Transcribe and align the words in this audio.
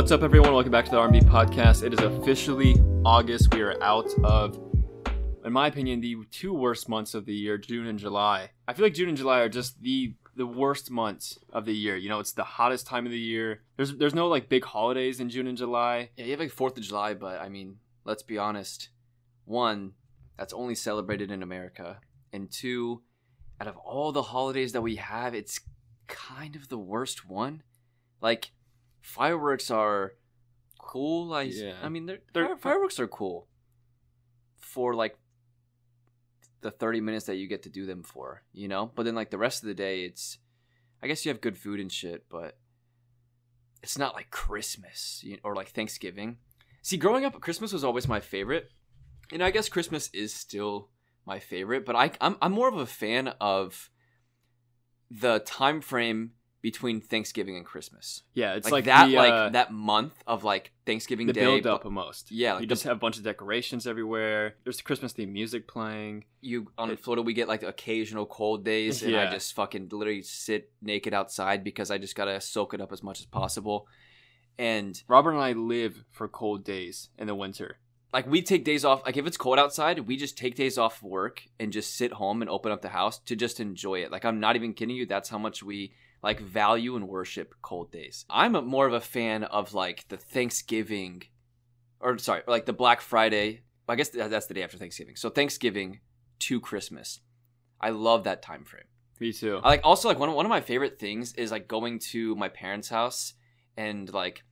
What's 0.00 0.12
up, 0.12 0.22
everyone? 0.22 0.54
Welcome 0.54 0.72
back 0.72 0.86
to 0.86 0.92
the 0.92 0.96
R&B 0.96 1.20
podcast. 1.20 1.82
It 1.82 1.92
is 1.92 2.00
officially 2.00 2.74
August. 3.04 3.52
We 3.54 3.60
are 3.60 3.80
out 3.82 4.08
of, 4.24 4.58
in 5.44 5.52
my 5.52 5.66
opinion, 5.66 6.00
the 6.00 6.16
two 6.30 6.54
worst 6.54 6.88
months 6.88 7.12
of 7.12 7.26
the 7.26 7.34
year, 7.34 7.58
June 7.58 7.86
and 7.86 7.98
July. 7.98 8.48
I 8.66 8.72
feel 8.72 8.86
like 8.86 8.94
June 8.94 9.10
and 9.10 9.18
July 9.18 9.40
are 9.40 9.50
just 9.50 9.82
the 9.82 10.14
the 10.34 10.46
worst 10.46 10.90
months 10.90 11.38
of 11.52 11.66
the 11.66 11.74
year. 11.74 11.96
You 11.96 12.08
know, 12.08 12.18
it's 12.18 12.32
the 12.32 12.44
hottest 12.44 12.86
time 12.86 13.04
of 13.04 13.12
the 13.12 13.18
year. 13.18 13.60
There's 13.76 13.94
there's 13.94 14.14
no 14.14 14.28
like 14.28 14.48
big 14.48 14.64
holidays 14.64 15.20
in 15.20 15.28
June 15.28 15.46
and 15.46 15.58
July. 15.58 16.08
Yeah, 16.16 16.24
you 16.24 16.30
have 16.30 16.40
like 16.40 16.50
Fourth 16.50 16.78
of 16.78 16.82
July, 16.82 17.12
but 17.12 17.38
I 17.38 17.50
mean, 17.50 17.76
let's 18.06 18.22
be 18.22 18.38
honest. 18.38 18.88
One, 19.44 19.92
that's 20.38 20.54
only 20.54 20.76
celebrated 20.76 21.30
in 21.30 21.42
America, 21.42 22.00
and 22.32 22.50
two, 22.50 23.02
out 23.60 23.68
of 23.68 23.76
all 23.76 24.12
the 24.12 24.22
holidays 24.22 24.72
that 24.72 24.80
we 24.80 24.96
have, 24.96 25.34
it's 25.34 25.60
kind 26.06 26.56
of 26.56 26.70
the 26.70 26.78
worst 26.78 27.28
one. 27.28 27.64
Like, 28.22 28.52
fireworks 29.00 29.70
are 29.70 30.12
cool. 30.78 31.32
I, 31.32 31.42
Yeah. 31.42 31.74
I 31.82 31.88
mean, 31.88 32.06
they're, 32.06 32.20
They're- 32.32 32.56
fireworks 32.56 32.98
are 33.00 33.08
cool 33.08 33.46
for 34.58 34.94
like 34.94 35.16
the 36.60 36.70
30 36.70 37.00
minutes 37.00 37.26
that 37.26 37.36
you 37.36 37.46
get 37.48 37.62
to 37.62 37.70
do 37.70 37.86
them 37.86 38.02
for, 38.02 38.42
you 38.52 38.68
know? 38.68 38.90
But 38.94 39.04
then, 39.04 39.14
like, 39.14 39.30
the 39.30 39.38
rest 39.38 39.62
of 39.62 39.68
the 39.68 39.74
day, 39.74 40.04
it's, 40.04 40.38
I 41.02 41.06
guess 41.06 41.24
you 41.24 41.30
have 41.30 41.40
good 41.40 41.56
food 41.56 41.80
and 41.80 41.90
shit, 41.90 42.26
but 42.28 42.58
it's 43.82 43.96
not 43.96 44.14
like 44.14 44.30
Christmas 44.30 45.20
you 45.24 45.38
or 45.42 45.54
like 45.54 45.68
Thanksgiving. 45.70 46.36
See, 46.82 46.98
growing 46.98 47.24
up, 47.24 47.40
Christmas 47.40 47.72
was 47.72 47.82
always 47.84 48.06
my 48.08 48.20
favorite. 48.20 48.68
And 49.32 49.42
I 49.42 49.50
guess 49.50 49.68
Christmas 49.68 50.10
is 50.12 50.34
still 50.34 50.90
my 51.24 51.38
favorite, 51.38 51.86
but 51.86 51.94
I, 51.96 52.10
I'm, 52.20 52.36
I'm 52.42 52.52
more 52.52 52.68
of 52.68 52.76
a 52.76 52.84
fan 52.86 53.28
of 53.40 53.90
the 55.10 55.38
time 55.40 55.80
frame 55.80 56.32
between 56.62 57.00
Thanksgiving 57.00 57.56
and 57.56 57.64
Christmas. 57.64 58.22
Yeah, 58.34 58.54
it's 58.54 58.66
like, 58.66 58.72
like, 58.72 58.84
that 58.84 59.06
the, 59.08 59.16
like 59.16 59.32
uh, 59.32 59.48
that 59.50 59.72
month 59.72 60.12
of 60.26 60.44
like 60.44 60.72
Thanksgiving 60.84 61.26
the 61.26 61.32
Day. 61.32 61.40
build 61.40 61.62
but 61.62 61.72
up 61.72 61.84
almost. 61.86 62.30
Yeah, 62.30 62.52
like 62.54 62.62
you 62.62 62.66
the- 62.66 62.74
just 62.74 62.84
have 62.84 62.96
a 62.96 63.00
bunch 63.00 63.16
of 63.16 63.24
decorations 63.24 63.86
everywhere. 63.86 64.56
There's 64.64 64.80
Christmas 64.82 65.12
themed 65.14 65.32
music 65.32 65.66
playing. 65.66 66.24
You 66.42 66.68
on 66.76 66.90
It- 66.90 67.00
Florida, 67.00 67.22
we 67.22 67.32
get 67.32 67.48
like 67.48 67.62
occasional 67.62 68.26
cold 68.26 68.64
days, 68.64 69.02
and 69.02 69.16
I 69.16 69.30
just 69.30 69.54
fucking 69.54 69.88
literally 69.90 70.22
sit 70.22 70.70
naked 70.82 71.14
outside 71.14 71.64
because 71.64 71.90
I 71.90 71.98
just 71.98 72.14
gotta 72.14 72.40
soak 72.40 72.74
it 72.74 72.80
up 72.80 72.92
as 72.92 73.02
much 73.02 73.20
as 73.20 73.26
possible. 73.26 73.86
And 74.58 75.02
Robert 75.08 75.32
and 75.32 75.40
I 75.40 75.52
live 75.52 76.04
for 76.10 76.28
cold 76.28 76.64
days 76.64 77.08
in 77.18 77.26
the 77.26 77.34
winter. 77.34 77.78
like 78.12 78.26
we 78.26 78.42
take 78.42 78.64
days 78.64 78.84
off. 78.84 79.04
Like 79.06 79.16
if 79.16 79.26
it's 79.26 79.36
cold 79.36 79.58
outside, 79.58 80.00
we 80.00 80.16
just 80.16 80.36
take 80.36 80.56
days 80.56 80.76
off 80.76 81.02
work 81.02 81.42
and 81.58 81.72
just 81.72 81.94
sit 81.96 82.12
home 82.14 82.42
and 82.42 82.50
open 82.50 82.72
up 82.72 82.82
the 82.82 82.88
house 82.90 83.18
to 83.20 83.36
just 83.36 83.60
enjoy 83.60 84.00
it. 84.02 84.10
Like 84.10 84.24
I'm 84.24 84.40
not 84.40 84.56
even 84.56 84.74
kidding 84.74 84.96
you. 84.96 85.06
That's 85.06 85.28
how 85.30 85.38
much 85.38 85.62
we 85.62 85.92
like 86.22 86.40
value 86.40 86.96
and 86.96 87.08
worship 87.08 87.54
cold 87.62 87.90
days. 87.90 88.24
I'm 88.28 88.54
a, 88.54 88.62
more 88.62 88.86
of 88.86 88.92
a 88.92 89.00
fan 89.00 89.44
of 89.44 89.74
like 89.74 90.06
the 90.08 90.16
Thanksgiving, 90.16 91.22
or 92.00 92.18
sorry, 92.18 92.42
like 92.46 92.66
the 92.66 92.72
Black 92.72 93.00
Friday. 93.00 93.62
I 93.88 93.96
guess 93.96 94.10
that's 94.10 94.46
the 94.46 94.54
day 94.54 94.62
after 94.62 94.78
Thanksgiving. 94.78 95.16
So 95.16 95.30
Thanksgiving 95.30 96.00
to 96.40 96.60
Christmas. 96.60 97.20
I 97.80 97.90
love 97.90 98.24
that 98.24 98.42
time 98.42 98.64
frame. 98.64 98.84
Me 99.18 99.32
too. 99.32 99.60
I 99.62 99.68
like 99.68 99.80
also 99.84 100.08
like 100.08 100.18
one 100.18 100.28
of, 100.28 100.34
one 100.34 100.46
of 100.46 100.50
my 100.50 100.60
favorite 100.60 100.98
things 100.98 101.34
is 101.34 101.50
like 101.50 101.66
going 101.66 101.98
to 102.10 102.34
my 102.36 102.48
parents' 102.48 102.88
house 102.88 103.34
and 103.76 104.12
like 104.12 104.42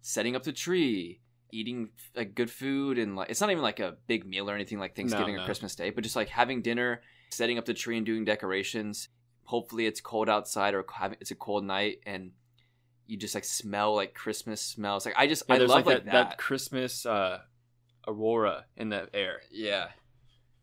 setting 0.00 0.34
up 0.34 0.42
the 0.42 0.52
tree, 0.52 1.20
eating 1.52 1.90
like 2.16 2.34
good 2.34 2.50
food 2.50 2.98
and 2.98 3.14
like 3.14 3.30
it's 3.30 3.40
not 3.40 3.50
even 3.50 3.62
like 3.62 3.80
a 3.80 3.96
big 4.06 4.26
meal 4.26 4.48
or 4.50 4.54
anything 4.54 4.78
like 4.78 4.96
Thanksgiving 4.96 5.36
no. 5.36 5.42
or 5.42 5.44
Christmas 5.44 5.74
Day, 5.74 5.90
but 5.90 6.02
just 6.02 6.16
like 6.16 6.28
having 6.28 6.62
dinner, 6.62 7.02
setting 7.30 7.58
up 7.58 7.64
the 7.64 7.74
tree 7.74 7.96
and 7.96 8.06
doing 8.06 8.24
decorations. 8.24 9.08
Hopefully 9.48 9.86
it's 9.86 10.02
cold 10.02 10.28
outside 10.28 10.74
or 10.74 10.84
it's 11.20 11.30
a 11.30 11.34
cold 11.34 11.64
night 11.64 12.00
and 12.04 12.32
you 13.06 13.16
just 13.16 13.34
like 13.34 13.46
smell 13.46 13.94
like 13.96 14.12
Christmas 14.12 14.60
smells. 14.60 15.06
Like 15.06 15.14
I 15.16 15.26
just 15.26 15.44
Yeah, 15.48 15.54
I 15.54 15.58
love 15.60 15.70
like, 15.70 15.86
like, 15.86 15.96
that, 15.96 16.04
that. 16.04 16.28
that 16.30 16.38
Christmas 16.38 17.06
uh, 17.06 17.38
aurora 18.06 18.66
in 18.76 18.90
the 18.90 19.08
air. 19.14 19.40
Yeah. 19.50 19.88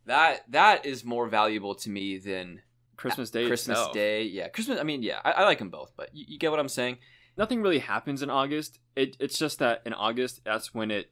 That 0.05 0.43
that 0.51 0.85
is 0.85 1.03
more 1.03 1.27
valuable 1.27 1.73
to 1.73 1.89
me 1.89 2.19
than 2.19 2.61
Christmas 2.95 3.31
Day. 3.31 3.47
Christmas 3.47 3.79
itself. 3.79 3.93
Day. 3.93 4.23
Yeah, 4.23 4.49
Christmas. 4.49 4.79
I 4.79 4.83
mean, 4.83 5.01
yeah, 5.01 5.19
I, 5.25 5.31
I 5.31 5.43
like 5.45 5.57
them 5.57 5.71
both, 5.71 5.93
but 5.97 6.11
you, 6.13 6.25
you 6.27 6.37
get 6.37 6.51
what 6.51 6.59
I'm 6.59 6.69
saying. 6.69 6.99
Nothing 7.37 7.63
really 7.63 7.79
happens 7.79 8.21
in 8.21 8.29
August. 8.29 8.77
It, 8.95 9.17
it's 9.19 9.39
just 9.39 9.57
that 9.59 9.81
in 9.83 9.93
August, 9.93 10.41
that's 10.45 10.75
when 10.75 10.91
it 10.91 11.11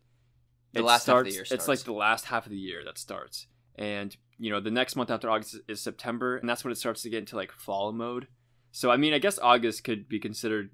The 0.74 0.81
it 0.81 0.84
last 0.84 1.08
half 1.08 1.18
of 1.18 1.26
the 1.26 1.31
starts. 1.31 1.52
It's 1.52 1.68
like 1.68 1.80
the 1.80 1.94
last 1.94 2.26
half 2.26 2.46
of 2.46 2.52
the 2.52 2.58
year 2.58 2.84
that 2.86 3.00
starts, 3.00 3.47
and 3.76 4.16
you 4.38 4.52
know 4.52 4.60
the 4.60 4.72
next 4.72 4.96
month 4.96 5.10
after 5.10 5.30
August 5.30 5.58
is, 5.68 5.82
September, 5.82 6.38
and 6.38 6.48
that's 6.48 6.64
when 6.64 6.72
it 6.72 6.78
starts 6.78 7.02
to 7.04 7.10
get 7.10 7.20
into 7.20 7.36
like 7.36 7.52
fall 7.52 7.92
mode. 7.92 8.28
So 8.72 8.92
I 8.92 8.98
mean, 8.98 9.14
I 9.14 9.20
guess 9.20 9.40
August 9.40 9.84
could 9.84 10.08
be 10.10 10.20
considered 10.20 10.72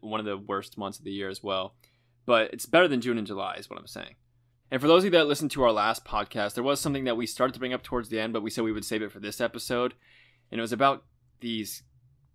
one 0.00 0.20
of 0.20 0.26
the 0.26 0.36
worst 0.36 0.76
months 0.78 0.98
of 0.98 1.04
the 1.04 1.12
year 1.12 1.28
as 1.28 1.42
well, 1.42 1.74
but 2.26 2.52
it's 2.52 2.66
better 2.66 2.88
than 2.88 3.00
June 3.00 3.18
and 3.18 3.26
July, 3.26 3.56
is 3.56 3.68
what 3.70 3.78
I'm 3.78 3.86
saying. 3.86 4.16
And 4.70 4.80
for 4.80 4.86
those 4.86 5.00
of 5.00 5.06
you 5.06 5.10
that 5.18 5.26
listened 5.26 5.50
to 5.52 5.64
our 5.64 5.72
last 5.72 6.04
podcast, 6.04 6.54
there 6.54 6.62
was 6.62 6.80
something 6.80 7.04
that 7.04 7.16
we 7.16 7.26
started 7.26 7.54
to 7.54 7.58
bring 7.58 7.72
up 7.72 7.82
towards 7.82 8.08
the 8.08 8.20
end, 8.20 8.32
but 8.32 8.42
we 8.42 8.50
said 8.50 8.62
we 8.64 8.72
would 8.72 8.84
save 8.84 9.02
it 9.02 9.10
for 9.10 9.18
this 9.20 9.40
episode, 9.40 9.94
and 10.50 10.58
it 10.58 10.62
was 10.62 10.72
about 10.72 11.04
these 11.40 11.82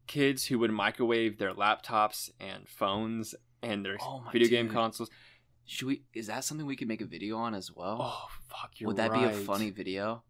kids 0.08 0.46
who 0.46 0.60
would 0.60 0.72
microwave 0.72 1.38
their 1.38 1.54
laptops 1.54 2.30
and 2.40 2.68
phones 2.68 3.34
and 3.64 3.86
their 3.86 3.98
Oh 4.02 4.24
video 4.32 4.50
game 4.50 4.70
consoles. 4.70 5.10
Should 5.66 5.88
we? 5.88 6.04
Is 6.14 6.28
that 6.28 6.44
something 6.44 6.68
we 6.68 6.76
could 6.76 6.88
make 6.88 7.02
a 7.02 7.06
video 7.06 7.38
on 7.38 7.56
as 7.56 7.72
well? 7.72 7.98
Oh 8.00 8.28
fuck, 8.50 8.72
you're 8.78 8.88
Would 8.90 8.98
that 8.98 9.12
right. 9.12 9.32
be 9.32 9.36
a 9.36 9.44
funny 9.46 9.72
video, 9.72 10.24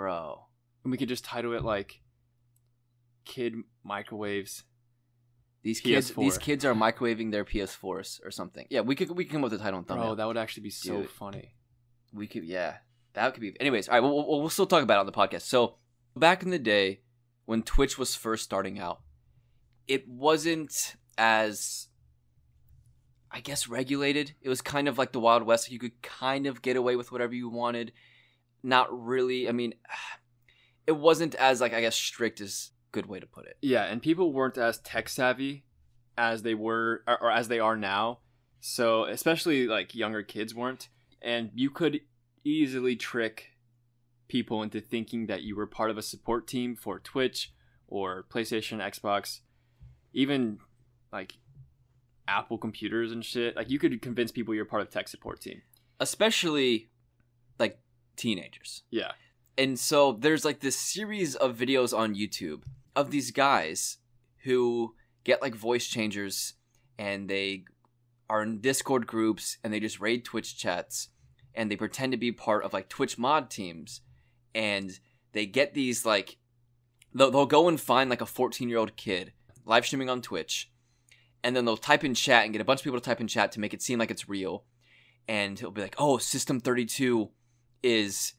bro? 0.00 0.46
And 0.82 0.90
we 0.90 0.96
could 0.96 1.08
just 1.08 1.24
title 1.24 1.52
it 1.52 1.62
like 1.62 2.00
"Kid 3.26 3.54
Microwaves." 3.84 4.64
These 5.62 5.80
kids, 5.80 6.10
PS4. 6.10 6.16
these 6.16 6.38
kids 6.38 6.64
are 6.64 6.72
microwaving 6.74 7.32
their 7.32 7.44
PS4s 7.44 8.24
or 8.24 8.30
something. 8.30 8.66
Yeah, 8.70 8.80
we 8.80 8.94
could 8.94 9.10
we 9.10 9.24
can 9.24 9.32
come 9.32 9.44
up 9.44 9.50
with 9.50 9.60
a 9.60 9.62
title 9.62 9.78
and 9.78 9.86
thumbnail. 9.86 10.08
Bro, 10.08 10.14
that 10.16 10.26
would 10.26 10.38
actually 10.38 10.62
be 10.62 10.70
so 10.70 11.02
Dude. 11.02 11.10
funny. 11.10 11.54
we 12.14 12.26
could, 12.26 12.44
yeah, 12.44 12.76
that 13.12 13.34
could 13.34 13.42
be. 13.42 13.54
Anyways, 13.60 13.88
all 13.88 13.94
right, 13.94 14.00
we'll, 14.00 14.16
we'll, 14.26 14.40
we'll 14.40 14.48
still 14.48 14.66
talk 14.66 14.82
about 14.82 14.96
it 14.96 15.00
on 15.00 15.06
the 15.06 15.12
podcast. 15.12 15.42
So 15.42 15.76
back 16.16 16.42
in 16.42 16.48
the 16.48 16.58
day 16.58 17.02
when 17.44 17.62
Twitch 17.62 17.98
was 17.98 18.14
first 18.14 18.42
starting 18.42 18.78
out, 18.78 19.02
it 19.86 20.08
wasn't 20.08 20.96
as 21.18 21.88
I 23.30 23.40
guess 23.40 23.68
regulated. 23.68 24.32
It 24.40 24.48
was 24.48 24.62
kind 24.62 24.88
of 24.88 24.96
like 24.96 25.12
the 25.12 25.20
Wild 25.20 25.42
West. 25.42 25.70
You 25.70 25.78
could 25.78 26.00
kind 26.00 26.46
of 26.46 26.62
get 26.62 26.76
away 26.78 26.96
with 26.96 27.12
whatever 27.12 27.34
you 27.34 27.50
wanted. 27.50 27.92
Not 28.62 28.88
really. 28.90 29.48
I 29.48 29.52
mean, 29.52 29.74
it 30.86 30.92
wasn't 30.92 31.34
as 31.36 31.60
like 31.60 31.74
I 31.74 31.80
guess 31.80 31.96
strict 31.96 32.40
is 32.40 32.72
good 32.92 33.06
way 33.06 33.20
to 33.20 33.26
put 33.26 33.46
it. 33.46 33.56
Yeah, 33.62 33.84
and 33.84 34.02
people 34.02 34.32
weren't 34.32 34.58
as 34.58 34.78
tech 34.78 35.08
savvy 35.08 35.64
as 36.18 36.42
they 36.42 36.54
were 36.54 37.02
or, 37.06 37.22
or 37.22 37.30
as 37.30 37.48
they 37.48 37.60
are 37.60 37.76
now. 37.76 38.18
So, 38.60 39.04
especially 39.04 39.66
like 39.66 39.94
younger 39.94 40.22
kids 40.22 40.54
weren't, 40.54 40.88
and 41.22 41.50
you 41.54 41.70
could 41.70 42.00
easily 42.44 42.96
trick 42.96 43.48
people 44.28 44.62
into 44.62 44.80
thinking 44.80 45.26
that 45.26 45.42
you 45.42 45.56
were 45.56 45.66
part 45.66 45.90
of 45.90 45.98
a 45.98 46.02
support 46.02 46.46
team 46.46 46.76
for 46.76 46.98
Twitch 46.98 47.52
or 47.88 48.24
PlayStation, 48.30 48.78
Xbox, 48.78 49.40
even 50.12 50.58
like 51.12 51.34
Apple 52.28 52.58
computers 52.58 53.12
and 53.12 53.24
shit. 53.24 53.56
Like 53.56 53.70
you 53.70 53.78
could 53.78 54.00
convince 54.02 54.30
people 54.30 54.54
you're 54.54 54.64
part 54.64 54.82
of 54.82 54.90
tech 54.90 55.08
support 55.08 55.40
team. 55.40 55.62
Especially 55.98 56.90
like 57.58 57.78
teenagers. 58.20 58.82
Yeah. 58.90 59.12
And 59.58 59.78
so 59.78 60.12
there's 60.12 60.44
like 60.44 60.60
this 60.60 60.76
series 60.76 61.34
of 61.34 61.56
videos 61.56 61.96
on 61.96 62.14
YouTube 62.14 62.62
of 62.94 63.10
these 63.10 63.30
guys 63.30 63.98
who 64.44 64.94
get 65.24 65.42
like 65.42 65.54
voice 65.54 65.86
changers 65.86 66.54
and 66.98 67.28
they 67.28 67.64
are 68.28 68.42
in 68.42 68.60
Discord 68.60 69.06
groups 69.06 69.58
and 69.64 69.72
they 69.72 69.80
just 69.80 70.00
raid 70.00 70.24
Twitch 70.24 70.56
chats 70.56 71.08
and 71.54 71.70
they 71.70 71.76
pretend 71.76 72.12
to 72.12 72.18
be 72.18 72.30
part 72.30 72.64
of 72.64 72.72
like 72.72 72.88
Twitch 72.88 73.18
mod 73.18 73.50
teams 73.50 74.02
and 74.54 74.98
they 75.32 75.46
get 75.46 75.74
these 75.74 76.06
like 76.06 76.36
they'll, 77.14 77.30
they'll 77.30 77.46
go 77.46 77.68
and 77.68 77.80
find 77.80 78.08
like 78.08 78.20
a 78.20 78.26
14 78.26 78.68
year 78.68 78.78
old 78.78 78.96
kid 78.96 79.32
live 79.64 79.84
streaming 79.84 80.10
on 80.10 80.22
Twitch 80.22 80.70
and 81.42 81.56
then 81.56 81.64
they'll 81.64 81.76
type 81.76 82.04
in 82.04 82.14
chat 82.14 82.44
and 82.44 82.52
get 82.52 82.62
a 82.62 82.64
bunch 82.64 82.80
of 82.80 82.84
people 82.84 83.00
to 83.00 83.04
type 83.04 83.20
in 83.20 83.28
chat 83.28 83.52
to 83.52 83.60
make 83.60 83.74
it 83.74 83.82
seem 83.82 83.98
like 83.98 84.10
it's 84.10 84.28
real 84.28 84.64
and 85.26 85.58
he'll 85.58 85.70
be 85.70 85.82
like 85.82 85.96
oh 85.98 86.18
system 86.18 86.60
32 86.60 87.30
is 87.82 88.34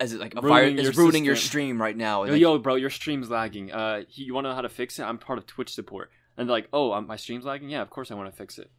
as 0.00 0.12
it 0.12 0.20
like 0.20 0.34
a 0.34 0.42
fire 0.42 0.62
Ruining 0.64 0.78
is 0.78 0.84
your 0.84 0.92
ruining 1.04 1.24
your 1.24 1.36
stream 1.36 1.80
right 1.80 1.96
now 1.96 2.24
Yo, 2.24 2.32
like, 2.32 2.40
yo, 2.40 2.58
bro, 2.58 2.74
your 2.74 2.90
stream's 2.90 3.30
lagging. 3.30 3.72
Uh, 3.72 4.02
you 4.10 4.34
want 4.34 4.44
to 4.44 4.48
know 4.50 4.54
how 4.54 4.60
to 4.62 4.68
fix 4.68 4.98
it? 4.98 5.04
I'm 5.04 5.18
part 5.18 5.38
of 5.38 5.46
Twitch 5.46 5.72
support. 5.72 6.10
And 6.36 6.48
they're 6.48 6.54
like, 6.56 6.68
oh, 6.72 6.92
um, 6.92 7.06
my 7.06 7.16
stream's 7.16 7.44
lagging. 7.44 7.68
Yeah, 7.70 7.80
of 7.82 7.90
course 7.90 8.10
I 8.10 8.14
want 8.14 8.28
to 8.30 8.36
fix 8.36 8.58
it. 8.58 8.70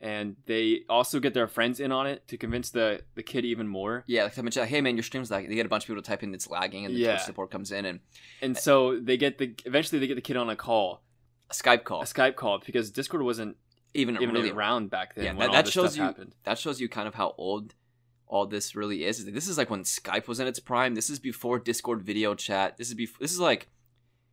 And 0.00 0.36
they 0.46 0.82
also 0.88 1.18
get 1.20 1.34
their 1.34 1.48
friends 1.48 1.80
in 1.80 1.90
on 1.90 2.06
it 2.06 2.28
to 2.28 2.36
convince 2.36 2.70
the 2.70 3.00
the 3.16 3.22
kid 3.22 3.44
even 3.44 3.66
more. 3.66 4.04
Yeah, 4.06 4.24
like 4.24 4.38
I 4.38 4.42
mentioned, 4.42 4.62
like, 4.62 4.70
hey 4.70 4.80
man, 4.80 4.94
your 4.94 5.02
stream's 5.02 5.30
lagging. 5.30 5.48
They 5.48 5.56
get 5.56 5.66
a 5.66 5.70
bunch 5.70 5.84
of 5.84 5.88
people 5.88 6.02
to 6.02 6.06
type 6.08 6.22
in 6.22 6.32
it's 6.34 6.48
lagging, 6.48 6.84
and 6.84 6.94
the 6.94 6.98
Yeah. 7.00 7.12
Twitch 7.14 7.22
support 7.22 7.50
comes 7.50 7.72
in 7.72 7.84
and 7.84 8.00
And 8.42 8.56
so 8.56 8.98
they 9.00 9.16
get 9.16 9.38
the 9.38 9.54
eventually 9.64 9.98
they 9.98 10.06
get 10.06 10.14
the 10.14 10.20
kid 10.20 10.36
on 10.36 10.50
a 10.50 10.54
call, 10.56 11.02
a 11.50 11.54
Skype 11.54 11.82
call, 11.82 12.02
a 12.02 12.04
Skype 12.04 12.36
call, 12.36 12.60
because 12.64 12.90
Discord 12.92 13.22
wasn't 13.22 13.56
even 13.94 14.16
even 14.22 14.32
really 14.34 14.50
around 14.50 14.90
back 14.90 15.14
then. 15.16 15.24
Yeah, 15.24 15.46
that- 15.46 15.52
that 15.52 15.68
shows 15.68 15.96
you- 15.96 16.02
happened. 16.04 16.34
that 16.44 16.58
shows 16.58 16.78
you 16.80 16.88
kind 16.88 17.08
of 17.08 17.14
how 17.14 17.34
old 17.38 17.74
all 18.28 18.46
this 18.46 18.74
really 18.76 19.04
is. 19.04 19.24
This 19.24 19.48
is 19.48 19.58
like 19.58 19.70
when 19.70 19.82
Skype 19.84 20.28
was 20.28 20.38
in 20.40 20.46
its 20.46 20.60
prime. 20.60 20.94
This 20.94 21.10
is 21.10 21.18
before 21.18 21.58
Discord 21.58 22.02
video 22.02 22.34
chat. 22.34 22.76
This 22.76 22.88
is 22.88 22.94
before. 22.94 23.18
This 23.20 23.32
is 23.32 23.40
like 23.40 23.68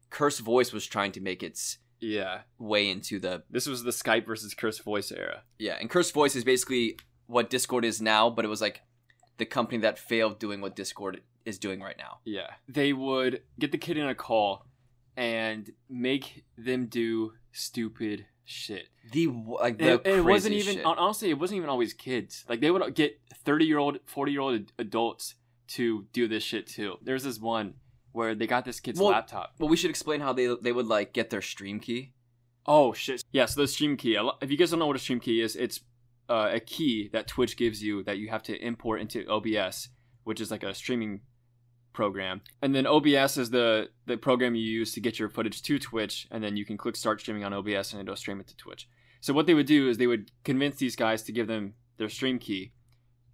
Curse 0.09 0.39
Voice 0.39 0.71
was 0.73 0.85
trying 0.85 1.11
to 1.13 1.21
make 1.21 1.41
its 1.43 1.77
Yeah. 1.99 2.41
way 2.59 2.89
into 2.89 3.19
the 3.19 3.43
This 3.49 3.67
was 3.67 3.83
the 3.83 3.91
Skype 3.91 4.25
versus 4.25 4.53
Curse 4.53 4.79
Voice 4.79 5.11
era. 5.11 5.43
yeah. 5.59 5.77
And 5.79 5.89
Curse 5.89 6.11
Voice 6.11 6.35
is 6.35 6.43
basically 6.43 6.97
what 7.27 7.49
Discord 7.49 7.85
is 7.85 8.01
now, 8.01 8.29
but 8.29 8.45
it 8.45 8.49
was 8.49 8.61
like 8.61 8.81
the 9.37 9.45
company 9.45 9.79
that 9.81 9.97
failed 9.97 10.39
doing 10.39 10.61
what 10.61 10.75
Discord 10.75 11.21
is 11.45 11.57
doing 11.59 11.79
right 11.81 11.97
now. 11.97 12.19
Yeah. 12.25 12.51
They 12.67 12.93
would 12.93 13.43
get 13.59 13.71
the 13.71 13.77
kid 13.77 13.97
in 13.97 14.07
a 14.07 14.15
call 14.15 14.65
and 15.17 15.71
make 15.89 16.43
them 16.57 16.87
do 16.87 17.33
stupid 17.51 18.25
shit. 18.45 18.87
The 19.11 19.27
like 19.27 19.77
the 19.77 19.95
it, 19.95 20.07
it 20.07 20.23
wasn't 20.25 20.55
even 20.55 20.75
shit. 20.75 20.85
honestly 20.85 21.29
it 21.29 21.39
wasn't 21.39 21.57
even 21.57 21.69
always 21.69 21.93
kids. 21.93 22.45
Like 22.47 22.61
they 22.61 22.71
would 22.71 22.95
get 22.95 23.19
30-year-old, 23.45 23.99
40-year-old 24.07 24.71
adults 24.79 25.35
to 25.69 26.05
do 26.13 26.27
this 26.27 26.43
shit 26.43 26.67
too. 26.67 26.95
There's 27.01 27.23
this 27.23 27.39
one 27.39 27.73
where 28.11 28.33
they 28.35 28.47
got 28.47 28.63
this 28.65 28.79
kid's 28.79 28.99
Well- 28.99 29.09
laptop. 29.09 29.55
Well, 29.59 29.69
we 29.69 29.77
should 29.77 29.89
explain 29.89 30.21
how 30.21 30.31
they 30.33 30.55
they 30.61 30.71
would 30.71 30.87
like 30.87 31.13
get 31.13 31.29
their 31.29 31.41
stream 31.41 31.79
key. 31.79 32.13
Oh 32.67 32.93
shit! 32.93 33.23
Yeah, 33.31 33.45
so 33.45 33.61
the 33.61 33.67
stream 33.67 33.95
key. 33.97 34.17
If 34.41 34.49
you 34.49 34.57
guys 34.57 34.71
don't 34.71 34.79
know 34.79 34.87
what 34.87 34.95
a 34.95 34.99
stream 34.99 35.19
key 35.19 35.41
is, 35.41 35.55
it's 35.55 35.81
uh, 36.29 36.49
a 36.53 36.59
key 36.59 37.09
that 37.13 37.27
Twitch 37.27 37.57
gives 37.57 37.83
you 37.83 38.01
that 38.03 38.17
you 38.17 38.29
have 38.29 38.41
to 38.43 38.55
import 38.57 39.01
into 39.01 39.23
OBS, 39.29 39.89
which 40.23 40.41
is 40.41 40.49
like 40.49 40.63
a 40.63 40.73
streaming 40.73 41.21
program. 41.95 42.41
And 42.61 42.75
then 42.75 42.85
OBS 42.85 43.37
is 43.37 43.49
the 43.49 43.89
the 44.05 44.17
program 44.17 44.53
you 44.53 44.61
use 44.61 44.93
to 44.93 44.99
get 44.99 45.17
your 45.17 45.29
footage 45.29 45.61
to 45.63 45.79
Twitch, 45.79 46.27
and 46.29 46.43
then 46.43 46.57
you 46.57 46.65
can 46.65 46.77
click 46.77 46.95
start 46.95 47.19
streaming 47.21 47.43
on 47.43 47.53
OBS 47.53 47.93
and 47.93 48.01
it'll 48.01 48.15
stream 48.15 48.39
it 48.39 48.47
to 48.47 48.55
Twitch. 48.55 48.87
So 49.21 49.33
what 49.33 49.47
they 49.47 49.55
would 49.55 49.65
do 49.65 49.89
is 49.89 49.97
they 49.97 50.05
would 50.05 50.29
convince 50.43 50.75
these 50.77 50.95
guys 50.95 51.23
to 51.23 51.31
give 51.31 51.47
them 51.47 51.73
their 51.97 52.09
stream 52.09 52.37
key, 52.37 52.73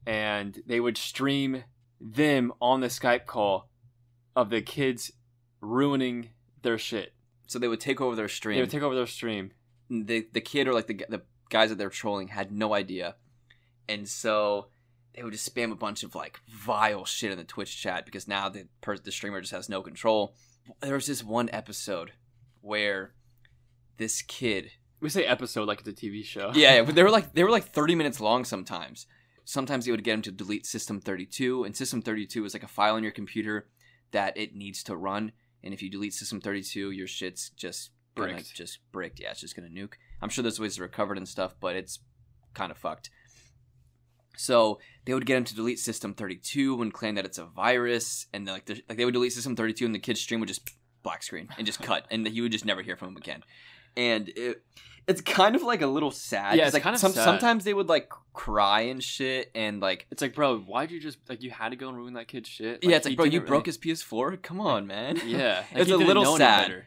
and 0.05 0.61
they 0.65 0.79
would 0.79 0.97
stream 0.97 1.63
them 1.99 2.53
on 2.61 2.79
the 2.79 2.87
Skype 2.87 3.25
call 3.25 3.69
of 4.35 4.49
the 4.49 4.61
kids 4.61 5.11
ruining 5.59 6.29
their 6.61 6.77
shit. 6.77 7.13
So 7.47 7.59
they 7.59 7.67
would 7.67 7.81
take 7.81 7.99
over 7.99 8.15
their 8.15 8.29
stream. 8.29 8.55
They 8.55 8.61
would 8.61 8.71
take 8.71 8.83
over 8.83 8.95
their 8.95 9.07
stream. 9.07 9.51
the 9.89 10.27
the 10.31 10.41
kid 10.41 10.67
or 10.67 10.73
like 10.73 10.87
the 10.87 11.05
the 11.09 11.23
guys 11.49 11.69
that 11.69 11.77
they're 11.77 11.89
trolling 11.89 12.29
had 12.29 12.51
no 12.51 12.73
idea, 12.73 13.15
and 13.89 14.07
so 14.07 14.67
they 15.15 15.23
would 15.23 15.33
just 15.33 15.53
spam 15.53 15.71
a 15.71 15.75
bunch 15.75 16.03
of 16.03 16.15
like 16.15 16.39
vile 16.49 17.05
shit 17.05 17.31
in 17.31 17.37
the 17.37 17.43
Twitch 17.43 17.81
chat 17.81 18.05
because 18.05 18.27
now 18.27 18.49
the 18.49 18.67
per- 18.81 18.97
the 18.97 19.11
streamer 19.11 19.41
just 19.41 19.53
has 19.53 19.69
no 19.69 19.81
control. 19.81 20.35
There 20.81 20.95
was 20.95 21.07
this 21.07 21.23
one 21.23 21.49
episode 21.51 22.11
where 22.61 23.13
this 23.97 24.21
kid, 24.21 24.71
We 24.99 25.09
say 25.09 25.25
episode 25.25 25.67
like 25.67 25.79
it's 25.79 25.89
a 25.89 25.93
TV 25.93 26.23
show. 26.23 26.51
yeah, 26.53 26.75
yeah, 26.75 26.81
but 26.83 26.95
they 26.95 27.03
were 27.03 27.09
like 27.17 27.33
they 27.33 27.43
were 27.43 27.49
like 27.51 27.65
thirty 27.73 27.95
minutes 27.95 28.19
long 28.19 28.45
sometimes. 28.45 29.07
Sometimes 29.43 29.87
it 29.87 29.91
would 29.91 30.03
get 30.03 30.13
him 30.13 30.21
to 30.23 30.31
delete 30.31 30.65
System 30.65 31.01
thirty 31.01 31.25
two, 31.25 31.63
and 31.63 31.75
System 31.75 32.01
thirty 32.01 32.25
two 32.25 32.45
is 32.45 32.53
like 32.53 32.63
a 32.63 32.67
file 32.67 32.95
on 32.95 33.03
your 33.03 33.11
computer 33.11 33.67
that 34.11 34.37
it 34.37 34.55
needs 34.55 34.83
to 34.83 34.95
run, 34.95 35.31
and 35.63 35.73
if 35.73 35.81
you 35.81 35.89
delete 35.89 36.13
System 36.13 36.39
thirty 36.41 36.61
two, 36.63 36.91
your 36.91 37.07
shit's 37.07 37.49
just 37.49 37.91
Bricked. 38.13 38.53
just 38.53 38.79
bricked. 38.91 39.19
Yeah, 39.21 39.31
it's 39.31 39.39
just 39.39 39.55
gonna 39.55 39.69
nuke. 39.69 39.93
I'm 40.21 40.27
sure 40.29 40.41
there's 40.41 40.59
ways 40.59 40.75
to 40.75 40.81
recover 40.81 41.13
it 41.13 41.17
and 41.17 41.27
stuff, 41.27 41.55
but 41.59 41.75
it's 41.75 41.99
kind 42.53 42.69
of 42.71 42.77
fucked. 42.77 43.09
So 44.38 44.80
they 45.06 45.13
would 45.13 45.25
get 45.25 45.38
him 45.38 45.44
to 45.45 45.56
delete 45.56 45.80
System 45.80 46.13
32 46.13 46.81
and 46.81 46.94
claim 46.94 47.16
that 47.16 47.25
it's 47.25 47.38
a 47.38 47.45
virus, 47.45 48.28
and 48.33 48.45
like 48.48 48.66
the, 48.66 48.81
like 48.88 48.98
they 48.98 49.06
would 49.06 49.13
delete 49.13 49.33
System 49.33 49.56
32, 49.56 49.86
and 49.86 49.94
the 49.95 50.00
kid's 50.00 50.22
stream 50.22 50.39
would 50.39 50.48
just 50.48 50.69
black 51.04 51.24
screen 51.24 51.50
and 51.57 51.66
just 51.66 51.81
cut, 51.81 52.06
and 52.12 52.28
he 52.28 52.42
would 52.42 52.51
just 52.51 52.66
never 52.66 52.81
hear 52.81 52.95
from 52.95 53.10
him 53.10 53.18
again. 53.18 53.44
And 53.98 54.30
it, 54.30 54.63
it's 55.07 55.22
kind 55.22 55.56
of 55.56 55.63
like 55.63 55.81
a 55.81 55.88
little 55.88 56.12
sad. 56.12 56.56
Yeah, 56.57 56.66
it's 56.66 56.74
like 56.74 56.83
kind 56.83 56.94
of 56.95 57.00
some, 57.00 57.12
sad. 57.12 57.24
sometimes 57.24 57.63
they 57.63 57.74
would 57.74 57.89
like 57.89 58.10
cry 58.33 58.81
and 58.81 59.04
shit, 59.04 59.51
and 59.54 59.81
like 59.81 60.07
It's 60.12 60.22
like, 60.22 60.36
bro, 60.36 60.60
why'd 60.60 60.92
you 60.92 61.00
just 61.00 61.18
like 61.28 61.42
you 61.44 61.51
had 61.51 61.69
to 61.69 61.75
go 61.75 61.89
and 61.89 61.98
ruin 61.98 62.13
that 62.13 62.28
kid's 62.28 62.50
shit? 62.50 62.83
yeah, 62.83 62.98
it's 62.98 63.06
like 63.06 63.16
bro, 63.16 63.25
you 63.25 63.31
didn't 63.31 63.48
broke 63.48 63.66
his 63.66 63.78
PS4. 63.78 64.42
Come 64.42 64.62
on, 64.62 64.88
man. 64.88 65.19
Yeah, 65.25 65.63
It's 65.72 65.92
a 65.92 65.98
little 65.98 66.38
sad. 66.38 66.86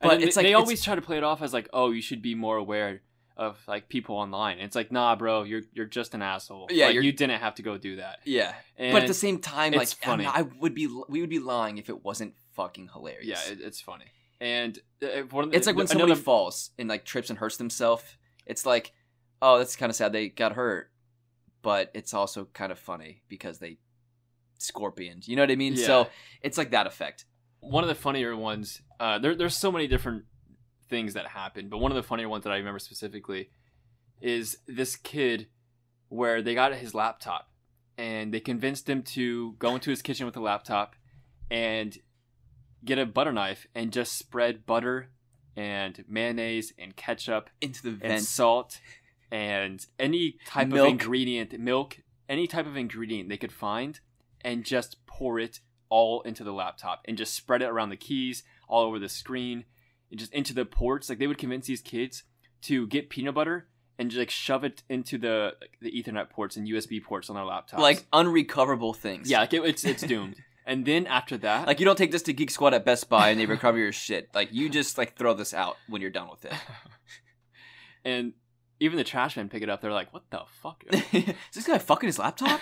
But 0.00 0.08
But 0.08 0.22
it's 0.22 0.36
they, 0.36 0.40
like- 0.40 0.46
they 0.48 0.54
always 0.54 0.84
try 0.84 0.94
to 0.94 1.02
play 1.02 1.16
it 1.16 1.24
off 1.24 1.40
as 1.42 1.52
like, 1.52 1.68
oh, 1.72 1.90
you 1.90 2.02
should 2.02 2.20
be 2.22 2.34
more 2.34 2.56
aware 2.56 3.00
of 3.36 3.58
like 3.66 3.88
people 3.88 4.16
online. 4.16 4.58
It's 4.58 4.76
like, 4.76 4.92
nah, 4.92 5.16
bro, 5.16 5.42
you're 5.42 5.62
you're 5.72 5.86
just 5.86 6.14
an 6.14 6.22
asshole. 6.22 6.68
Yeah, 6.70 6.86
Like, 6.86 6.94
you're- 6.94 7.10
didn't 7.12 7.40
have 7.40 7.54
to 7.56 7.62
go 7.62 7.76
do 7.78 7.96
that. 7.96 8.20
yeah, 8.24 8.54
And 8.76 8.92
but 8.92 9.02
at 9.02 9.08
the 9.08 9.14
same 9.14 9.38
time, 9.38 9.72
like 9.72 9.82
it's 9.82 9.96
I, 10.04 10.16
mean, 10.16 10.26
funny. 10.26 10.38
I 10.38 10.42
would 10.60 10.74
be 10.74 10.86
we 11.08 11.20
would 11.20 11.30
be 11.30 11.40
lying 11.40 11.78
if 11.78 11.88
it 11.88 12.04
wasn't 12.04 12.34
fucking 12.54 12.90
hilarious. 12.92 13.26
yeah, 13.26 13.52
it, 13.52 13.60
it's 13.60 13.80
funny. 13.80 14.04
And 14.40 14.78
uh, 15.02 15.22
one 15.30 15.44
of 15.44 15.50
the, 15.50 15.56
It's 15.56 15.66
like 15.66 15.74
when 15.76 15.86
another- 15.86 16.00
somebody 16.00 16.20
falls 16.20 16.70
and 16.78 16.88
like 16.88 17.04
trips 17.04 17.30
and 17.30 17.38
hurts 17.38 17.56
themselves. 17.56 18.04
It's 18.46 18.66
like, 18.66 18.92
oh, 19.42 19.58
that's 19.58 19.74
kind 19.76 19.90
of 19.90 19.96
sad 19.96 20.12
they 20.12 20.28
got 20.28 20.52
hurt, 20.52 20.90
but 21.62 21.90
it's 21.94 22.12
also 22.14 22.44
kind 22.52 22.70
of 22.70 22.78
funny 22.78 23.22
because 23.28 23.58
they 23.58 23.78
scorpioned. 24.58 25.26
You 25.26 25.36
know 25.36 25.42
what 25.42 25.50
I 25.50 25.56
mean? 25.56 25.74
Yeah. 25.74 25.86
So 25.86 26.08
it's 26.42 26.58
like 26.58 26.70
that 26.70 26.86
effect. 26.86 27.24
one 27.60 27.82
of 27.84 27.88
the 27.88 27.94
funnier 27.94 28.36
ones 28.36 28.82
uh, 29.00 29.18
there, 29.18 29.34
there's 29.34 29.56
so 29.56 29.72
many 29.72 29.86
different 29.86 30.24
things 30.88 31.14
that 31.14 31.26
happen 31.28 31.68
but 31.68 31.78
one 31.78 31.90
of 31.90 31.96
the 31.96 32.02
funnier 32.02 32.28
ones 32.28 32.44
that 32.44 32.52
i 32.52 32.56
remember 32.56 32.78
specifically 32.78 33.48
is 34.20 34.58
this 34.66 34.96
kid 34.96 35.46
where 36.08 36.42
they 36.42 36.54
got 36.54 36.74
his 36.74 36.94
laptop 36.94 37.48
and 37.96 38.32
they 38.32 38.40
convinced 38.40 38.88
him 38.88 39.02
to 39.02 39.52
go 39.58 39.74
into 39.74 39.90
his 39.90 40.02
kitchen 40.02 40.26
with 40.26 40.36
a 40.36 40.40
laptop 40.40 40.94
and 41.50 41.98
get 42.84 42.98
a 42.98 43.06
butter 43.06 43.32
knife 43.32 43.66
and 43.74 43.92
just 43.92 44.16
spread 44.18 44.66
butter 44.66 45.08
and 45.56 46.04
mayonnaise 46.08 46.72
and 46.78 46.96
ketchup 46.96 47.50
Into 47.60 47.82
the 47.82 47.90
and 47.90 48.00
vent. 48.00 48.22
salt 48.22 48.80
and 49.30 49.84
any 49.98 50.36
type 50.46 50.68
Milk. 50.68 50.86
of 50.86 50.90
ingredient, 50.92 51.58
milk, 51.58 51.98
any 52.28 52.46
type 52.46 52.66
of 52.66 52.76
ingredient 52.76 53.28
they 53.28 53.36
could 53.36 53.52
find, 53.52 54.00
and 54.42 54.64
just 54.64 55.04
pour 55.06 55.38
it 55.38 55.60
all 55.88 56.20
into 56.22 56.44
the 56.44 56.52
laptop 56.52 57.02
and 57.06 57.16
just 57.16 57.34
spread 57.34 57.62
it 57.62 57.66
around 57.66 57.88
the 57.90 57.96
keys, 57.96 58.42
all 58.68 58.84
over 58.84 58.98
the 58.98 59.08
screen, 59.08 59.64
and 60.14 60.20
just 60.20 60.32
into 60.32 60.54
the 60.54 60.64
ports. 60.64 61.08
Like 61.08 61.18
they 61.18 61.26
would 61.26 61.38
convince 61.38 61.66
these 61.66 61.80
kids 61.80 62.22
to 62.62 62.86
get 62.86 63.10
peanut 63.10 63.34
butter 63.34 63.66
and 63.98 64.10
just 64.10 64.18
like 64.20 64.30
shove 64.30 64.62
it 64.62 64.84
into 64.88 65.18
the 65.18 65.54
like, 65.60 65.76
the 65.80 65.90
Ethernet 65.90 66.30
ports 66.30 66.56
and 66.56 66.68
USB 66.68 67.02
ports 67.02 67.28
on 67.28 67.34
their 67.34 67.44
laptops. 67.44 67.78
like 67.78 68.06
unrecoverable 68.12 68.94
things. 68.94 69.28
yeah, 69.28 69.40
like 69.40 69.52
it, 69.52 69.64
it's 69.64 69.84
it's 69.84 70.04
doomed. 70.04 70.36
and 70.66 70.86
then 70.86 71.08
after 71.08 71.36
that, 71.38 71.66
Like 71.66 71.80
you 71.80 71.84
don't 71.84 71.98
take 71.98 72.12
this 72.12 72.22
to 72.22 72.32
Geek 72.32 72.52
Squad 72.52 72.74
at 72.74 72.84
Best 72.84 73.08
Buy 73.08 73.30
and 73.30 73.40
they 73.40 73.46
recover 73.46 73.76
your 73.76 73.90
shit. 73.90 74.28
Like 74.32 74.50
you 74.52 74.68
just 74.68 74.96
like 74.96 75.16
throw 75.16 75.34
this 75.34 75.52
out 75.52 75.76
when 75.88 76.00
you're 76.00 76.12
done 76.12 76.30
with 76.30 76.44
it. 76.44 76.52
and 78.04 78.34
even 78.78 78.96
the 78.96 79.02
trash 79.04 79.36
men 79.36 79.48
pick 79.48 79.64
it 79.64 79.68
up. 79.68 79.80
They're 79.80 79.92
like, 79.92 80.12
"What 80.14 80.30
the 80.30 80.42
fuck?" 80.62 80.84
Is 80.92 81.34
this 81.54 81.66
guy 81.66 81.78
fucking 81.78 82.06
his 82.06 82.20
laptop? 82.20 82.60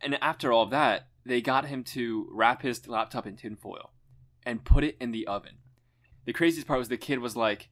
and 0.00 0.16
after 0.22 0.52
all 0.52 0.62
of 0.62 0.70
that, 0.70 1.08
they 1.26 1.40
got 1.40 1.66
him 1.66 1.82
to 1.84 2.28
wrap 2.30 2.62
his 2.62 2.86
laptop 2.86 3.26
in 3.26 3.34
tinfoil 3.36 3.90
and 4.46 4.64
put 4.64 4.84
it 4.84 4.96
in 5.00 5.10
the 5.10 5.26
oven. 5.26 5.58
The 6.26 6.32
craziest 6.32 6.66
part 6.66 6.78
was 6.78 6.88
the 6.88 6.96
kid 6.96 7.18
was 7.18 7.36
like, 7.36 7.68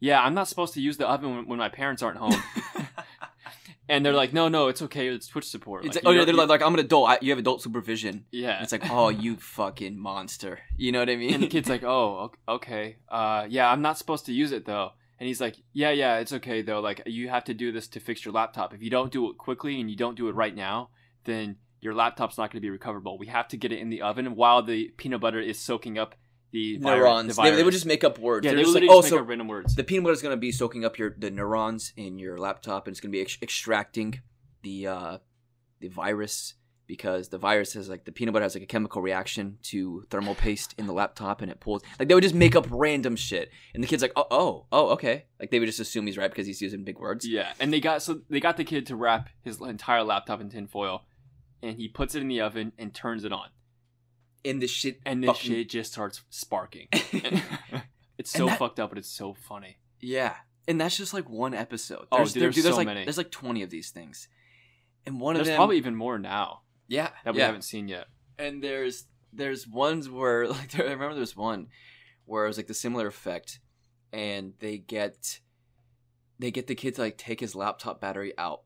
"Yeah, 0.00 0.20
I'm 0.22 0.34
not 0.34 0.48
supposed 0.48 0.74
to 0.74 0.80
use 0.80 0.96
the 0.96 1.08
oven 1.08 1.36
when, 1.36 1.46
when 1.46 1.58
my 1.58 1.68
parents 1.68 2.02
aren't 2.02 2.18
home." 2.18 2.34
and 3.88 4.04
they're 4.04 4.12
like, 4.12 4.32
"No, 4.32 4.48
no, 4.48 4.68
it's 4.68 4.82
okay. 4.82 5.08
It's 5.08 5.26
Twitch 5.26 5.48
support." 5.48 5.84
It's 5.84 5.96
Like, 5.96 6.04
like, 6.04 6.10
oh 6.14 6.16
yeah, 6.18 6.24
they're 6.24 6.34
like, 6.34 6.48
like 6.48 6.62
I'm 6.62 6.74
an 6.74 6.80
adult. 6.80 7.08
I, 7.10 7.18
you 7.20 7.30
have 7.30 7.38
adult 7.38 7.62
supervision. 7.62 8.24
"Yeah." 8.30 8.54
And 8.56 8.62
it's 8.64 8.72
like, 8.72 8.88
oh, 8.90 9.08
you 9.08 9.36
fucking 9.36 9.98
monster. 9.98 10.60
You 10.76 10.92
know 10.92 11.00
what 11.00 11.10
I 11.10 11.16
mean? 11.16 11.34
and 11.34 11.42
the 11.42 11.48
kid's 11.48 11.68
like, 11.68 11.82
"Oh, 11.84 12.18
ok- 12.30 12.38
okay. 12.48 12.96
Uh, 13.08 13.46
yeah, 13.48 13.70
I'm 13.70 13.82
not 13.82 13.98
supposed 13.98 14.26
to 14.26 14.32
use 14.32 14.52
it 14.52 14.64
though." 14.66 14.92
And 15.18 15.26
he's 15.28 15.40
like, 15.40 15.56
"Yeah, 15.72 15.90
yeah, 15.90 16.18
it's 16.18 16.32
okay 16.32 16.62
though. 16.62 16.80
Like, 16.80 17.02
you 17.06 17.28
have 17.28 17.44
to 17.44 17.54
do 17.54 17.70
this 17.72 17.88
to 17.88 18.00
fix 18.00 18.24
your 18.24 18.34
laptop. 18.34 18.74
If 18.74 18.82
you 18.82 18.90
don't 18.90 19.12
do 19.12 19.30
it 19.30 19.38
quickly 19.38 19.80
and 19.80 19.90
you 19.90 19.96
don't 19.96 20.16
do 20.16 20.28
it 20.28 20.34
right 20.34 20.54
now, 20.54 20.90
then 21.24 21.56
your 21.80 21.94
laptop's 21.94 22.38
not 22.38 22.50
going 22.50 22.58
to 22.58 22.66
be 22.66 22.70
recoverable. 22.70 23.18
We 23.18 23.26
have 23.26 23.48
to 23.48 23.56
get 23.56 23.72
it 23.72 23.78
in 23.80 23.90
the 23.90 24.02
oven 24.02 24.34
while 24.36 24.62
the 24.62 24.88
peanut 24.96 25.20
butter 25.20 25.40
is 25.40 25.58
soaking 25.58 25.98
up 25.98 26.14
the 26.52 26.76
virus- 26.78 26.98
neurons. 26.98 27.36
the 27.36 27.42
They, 27.42 27.50
they 27.56 27.62
would 27.64 27.72
just 27.72 27.86
make 27.86 28.04
up 28.04 28.18
words. 28.18 28.44
yeah, 28.44 28.50
They're 28.52 28.58
they 28.58 28.60
would 28.62 28.66
just 28.66 28.74
like, 28.74 28.82
literally 28.82 28.98
oh, 28.98 29.00
just 29.02 29.08
so 29.10 29.16
make 29.16 29.22
up 29.22 29.28
random 29.28 29.48
words. 29.48 29.74
the 29.74 29.84
peanut 29.84 30.04
butter 30.04 30.12
is 30.12 30.22
going 30.22 30.32
to 30.36 30.40
be 30.40 30.52
soaking 30.52 30.84
up 30.84 30.98
your 30.98 31.14
the 31.18 31.30
neurons 31.30 31.92
in 31.96 32.18
your 32.18 32.38
laptop, 32.38 32.86
and 32.86 32.92
it's 32.92 33.00
going 33.00 33.10
to 33.10 33.16
be 33.16 33.22
ex- 33.22 33.38
extracting 33.42 34.20
the 34.62 34.86
uh, 34.86 35.18
the 35.80 35.88
virus 35.88 36.54
because 36.86 37.30
the 37.30 37.38
virus 37.38 37.72
has 37.72 37.88
like 37.88 38.04
the 38.04 38.12
peanut 38.12 38.34
butter 38.34 38.42
has 38.42 38.54
like 38.54 38.62
a 38.64 38.66
chemical 38.66 39.00
reaction 39.00 39.56
to 39.62 40.04
thermal 40.10 40.34
paste 40.34 40.74
in 40.76 40.86
the 40.86 40.92
laptop, 40.92 41.40
and 41.40 41.50
it 41.50 41.58
pulls. 41.58 41.82
Like 41.98 42.08
they 42.08 42.14
would 42.14 42.22
just 42.22 42.34
make 42.34 42.54
up 42.54 42.66
random 42.70 43.16
shit, 43.16 43.50
and 43.72 43.82
the 43.82 43.86
kid's 43.88 44.02
like, 44.02 44.12
oh, 44.14 44.26
oh, 44.30 44.66
oh, 44.72 44.88
okay. 44.90 45.24
Like 45.40 45.50
they 45.50 45.58
would 45.58 45.66
just 45.66 45.80
assume 45.80 46.06
he's 46.06 46.18
right 46.18 46.30
because 46.30 46.46
he's 46.46 46.60
using 46.60 46.84
big 46.84 46.98
words. 46.98 47.26
Yeah, 47.26 47.52
and 47.60 47.72
they 47.72 47.80
got 47.80 48.02
so 48.02 48.20
they 48.28 48.40
got 48.40 48.56
the 48.58 48.64
kid 48.64 48.86
to 48.86 48.96
wrap 48.96 49.30
his 49.42 49.58
entire 49.60 50.02
laptop 50.02 50.40
in 50.42 50.50
tinfoil, 50.50 51.04
and 51.62 51.76
he 51.78 51.88
puts 51.88 52.14
it 52.14 52.20
in 52.20 52.28
the 52.28 52.40
oven 52.42 52.72
and 52.78 52.92
turns 52.92 53.24
it 53.24 53.32
on, 53.32 53.48
And 54.44 54.60
this 54.60 54.70
shit, 54.70 55.00
and 55.06 55.22
this 55.22 55.28
fucking- 55.28 55.50
shit 55.50 55.68
just 55.70 55.92
starts 55.92 56.22
sparking. 56.30 56.88
it's 58.18 58.30
so 58.30 58.46
that- 58.46 58.58
fucked 58.58 58.80
up, 58.80 58.90
but 58.90 58.98
it's 58.98 59.08
so 59.10 59.34
funny. 59.34 59.78
Yeah, 60.00 60.34
and 60.66 60.80
that's 60.80 60.96
just 60.96 61.14
like 61.14 61.28
one 61.30 61.54
episode. 61.54 62.06
Oh, 62.10 62.18
There's, 62.18 62.32
dude, 62.32 62.42
there- 62.42 62.50
there's 62.50 62.64
so 62.66 62.76
like 62.76 62.86
many. 62.86 63.04
there's 63.04 63.18
like 63.18 63.30
twenty 63.30 63.62
of 63.62 63.70
these 63.70 63.90
things, 63.90 64.28
and 65.06 65.20
one 65.20 65.36
of 65.36 65.38
There's 65.40 65.48
them 65.48 65.56
probably 65.56 65.76
even 65.76 65.94
more 65.94 66.18
now 66.18 66.62
yeah 66.88 67.10
that 67.24 67.34
we 67.34 67.40
yeah. 67.40 67.46
haven't 67.46 67.62
seen 67.62 67.86
yet. 67.88 68.06
and 68.38 68.62
there's 68.62 69.06
there's 69.32 69.66
ones 69.66 70.10
where 70.10 70.48
like 70.48 70.72
there, 70.72 70.88
I 70.88 70.92
remember 70.92 71.14
there's 71.14 71.36
one 71.36 71.68
where 72.24 72.44
it 72.44 72.48
was 72.48 72.56
like 72.56 72.66
the 72.66 72.74
similar 72.74 73.06
effect, 73.06 73.60
and 74.12 74.54
they 74.58 74.78
get 74.78 75.38
they 76.40 76.50
get 76.50 76.66
the 76.66 76.74
kid 76.74 76.96
to 76.96 77.00
like 77.02 77.16
take 77.16 77.38
his 77.38 77.54
laptop 77.54 78.00
battery 78.00 78.32
out, 78.36 78.62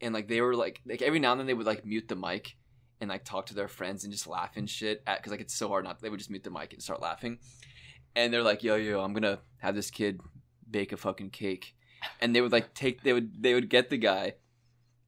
and 0.00 0.12
like 0.12 0.26
they 0.26 0.40
were 0.40 0.56
like 0.56 0.80
like 0.84 1.02
every 1.02 1.20
now 1.20 1.30
and 1.30 1.38
then 1.40 1.46
they 1.46 1.54
would 1.54 1.66
like 1.66 1.86
mute 1.86 2.08
the 2.08 2.16
mic 2.16 2.56
and 3.04 3.10
like 3.10 3.24
talk 3.24 3.46
to 3.46 3.54
their 3.54 3.68
friends 3.68 4.02
and 4.04 4.12
just 4.12 4.26
laugh 4.26 4.56
and 4.56 4.68
shit 4.68 5.02
at 5.06 5.18
because 5.18 5.30
like 5.30 5.40
it's 5.40 5.54
so 5.54 5.68
hard 5.68 5.84
not 5.84 6.00
they 6.00 6.08
would 6.10 6.18
just 6.18 6.30
mute 6.30 6.42
the 6.42 6.50
mic 6.50 6.72
and 6.72 6.82
start 6.82 7.00
laughing, 7.00 7.38
and 8.16 8.32
they're 8.32 8.42
like 8.42 8.62
yo 8.64 8.74
yo 8.76 9.00
I'm 9.00 9.12
gonna 9.12 9.38
have 9.58 9.74
this 9.74 9.90
kid 9.90 10.20
bake 10.68 10.92
a 10.92 10.96
fucking 10.96 11.30
cake, 11.30 11.74
and 12.20 12.34
they 12.34 12.40
would 12.40 12.52
like 12.52 12.74
take 12.74 13.02
they 13.02 13.12
would 13.12 13.42
they 13.42 13.54
would 13.54 13.68
get 13.70 13.90
the 13.90 13.98
guy. 13.98 14.34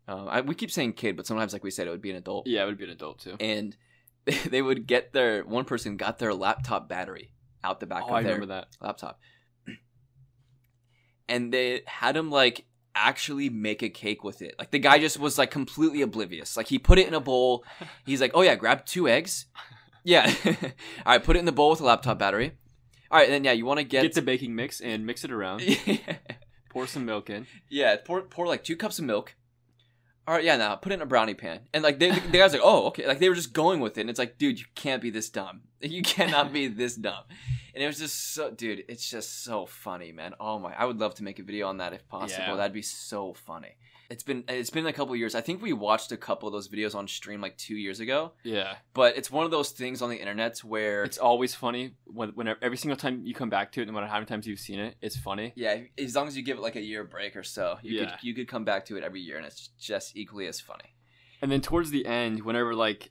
Um, 0.08 0.28
I, 0.28 0.40
we 0.42 0.54
keep 0.54 0.70
saying 0.70 0.92
kid, 0.92 1.16
but 1.16 1.26
sometimes 1.26 1.52
like 1.52 1.64
we 1.64 1.70
said, 1.72 1.88
it 1.88 1.90
would 1.90 2.00
be 2.00 2.10
an 2.10 2.16
adult. 2.16 2.46
Yeah, 2.46 2.62
it 2.62 2.66
would 2.66 2.78
be 2.78 2.84
an 2.84 2.90
adult 2.90 3.18
too. 3.18 3.36
And 3.40 3.76
they 4.46 4.62
would 4.62 4.86
get 4.86 5.12
their 5.12 5.42
one 5.44 5.64
person 5.64 5.96
got 5.96 6.18
their 6.20 6.32
laptop 6.32 6.88
battery 6.88 7.32
out 7.64 7.80
the 7.80 7.86
back 7.86 8.04
Oh, 8.04 8.10
of 8.10 8.14
I 8.14 8.22
their 8.22 8.34
remember 8.34 8.54
that. 8.54 8.68
laptop, 8.80 9.18
and 11.28 11.52
they 11.52 11.82
had 11.86 12.16
him 12.16 12.30
like 12.30 12.64
actually 12.96 13.48
make 13.50 13.82
a 13.82 13.88
cake 13.88 14.24
with 14.24 14.42
it. 14.42 14.54
Like 14.58 14.70
the 14.70 14.78
guy 14.78 14.98
just 14.98 15.18
was 15.20 15.38
like 15.38 15.50
completely 15.50 16.02
oblivious. 16.02 16.56
Like 16.56 16.66
he 16.68 16.78
put 16.78 16.98
it 16.98 17.06
in 17.06 17.14
a 17.14 17.20
bowl. 17.20 17.64
He's 18.04 18.20
like, 18.20 18.32
"Oh 18.34 18.42
yeah, 18.42 18.54
grab 18.56 18.84
two 18.86 19.08
eggs." 19.08 19.46
Yeah. 20.02 20.32
All 20.46 20.52
right, 21.06 21.22
put 21.22 21.36
it 21.36 21.40
in 21.40 21.44
the 21.44 21.52
bowl 21.52 21.70
with 21.70 21.80
a 21.80 21.84
laptop 21.84 22.18
battery. 22.18 22.52
All 23.10 23.18
right, 23.18 23.24
and 23.26 23.34
then 23.34 23.44
yeah, 23.44 23.52
you 23.52 23.64
want 23.66 23.78
to 23.78 23.84
Get, 23.84 24.02
get, 24.02 24.14
the 24.14 24.22
baking 24.22 24.54
mix 24.54 24.80
and 24.80 25.04
mix 25.06 25.24
it 25.24 25.30
around. 25.30 25.62
Pour 26.70 26.86
some 26.86 27.06
milk 27.06 27.30
in. 27.30 27.46
yeah, 27.70 27.96
pour 28.04 28.22
pour 28.22 28.46
like 28.46 28.62
two 28.64 28.76
cups 28.76 28.98
of 28.98 29.04
milk. 29.04 29.34
All 30.26 30.34
right, 30.34 30.44
yeah, 30.44 30.56
now 30.56 30.74
put 30.74 30.90
it 30.92 30.96
in 30.96 31.02
a 31.02 31.06
brownie 31.06 31.34
pan. 31.34 31.60
And 31.72 31.84
like 31.84 31.98
they, 31.98 32.10
the 32.10 32.38
guys 32.38 32.52
like, 32.52 32.62
"Oh, 32.64 32.86
okay." 32.88 33.06
Like 33.06 33.20
they 33.20 33.28
were 33.28 33.34
just 33.34 33.52
going 33.52 33.80
with 33.80 33.96
it. 33.96 34.02
And 34.02 34.10
it's 34.10 34.18
like, 34.18 34.38
"Dude, 34.38 34.58
you 34.58 34.66
can't 34.74 35.02
be 35.02 35.10
this 35.10 35.28
dumb. 35.30 35.62
You 35.80 36.02
cannot 36.02 36.52
be 36.52 36.68
this 36.68 36.96
dumb." 36.96 37.24
And 37.74 37.84
it 37.84 37.86
was 37.86 37.98
just 37.98 38.32
so 38.34 38.50
dude, 38.50 38.84
it's 38.88 39.08
just 39.08 39.44
so 39.44 39.66
funny, 39.66 40.10
man. 40.10 40.34
Oh 40.40 40.58
my, 40.58 40.74
I 40.74 40.86
would 40.86 40.98
love 40.98 41.14
to 41.16 41.22
make 41.22 41.38
a 41.38 41.42
video 41.42 41.68
on 41.68 41.76
that 41.76 41.92
if 41.92 42.08
possible. 42.08 42.44
Yeah. 42.48 42.56
That'd 42.56 42.72
be 42.72 42.82
so 42.82 43.34
funny. 43.34 43.76
It's 44.08 44.22
been 44.22 44.44
it's 44.48 44.70
been 44.70 44.86
a 44.86 44.92
couple 44.92 45.16
years. 45.16 45.34
I 45.34 45.40
think 45.40 45.60
we 45.62 45.72
watched 45.72 46.12
a 46.12 46.16
couple 46.16 46.46
of 46.48 46.52
those 46.52 46.68
videos 46.68 46.94
on 46.94 47.08
stream 47.08 47.40
like 47.40 47.56
2 47.58 47.74
years 47.76 47.98
ago. 48.00 48.32
Yeah, 48.44 48.76
But 48.94 49.16
it's 49.16 49.30
one 49.30 49.44
of 49.44 49.50
those 49.50 49.70
things 49.70 50.00
on 50.02 50.10
the 50.10 50.16
internet 50.16 50.58
where 50.60 51.02
it's 51.04 51.18
always 51.18 51.54
funny 51.54 51.94
when 52.04 52.28
whenever 52.30 52.58
every 52.62 52.76
single 52.76 52.96
time 52.96 53.22
you 53.24 53.34
come 53.34 53.50
back 53.50 53.72
to 53.72 53.82
it, 53.82 53.86
no 53.86 53.92
matter 53.92 54.06
how 54.06 54.14
many 54.14 54.26
times 54.26 54.46
you've 54.46 54.60
seen 54.60 54.78
it, 54.78 54.94
it's 55.00 55.16
funny. 55.16 55.52
yeah, 55.56 55.78
as 55.98 56.14
long 56.14 56.28
as 56.28 56.36
you 56.36 56.42
give 56.44 56.56
it 56.58 56.60
like 56.62 56.76
a 56.76 56.80
year 56.82 57.02
break 57.04 57.34
or 57.36 57.42
so, 57.42 57.78
you 57.82 57.98
Yeah. 57.98 58.10
could 58.10 58.22
you 58.22 58.34
could 58.34 58.46
come 58.48 58.64
back 58.64 58.86
to 58.86 58.96
it 58.96 59.02
every 59.02 59.20
year 59.20 59.36
and 59.38 59.46
it's 59.46 59.68
just 59.78 60.16
equally 60.16 60.46
as 60.46 60.60
funny. 60.60 60.94
And 61.42 61.50
then 61.50 61.60
towards 61.60 61.90
the 61.90 62.06
end, 62.06 62.44
whenever 62.44 62.74
like 62.74 63.10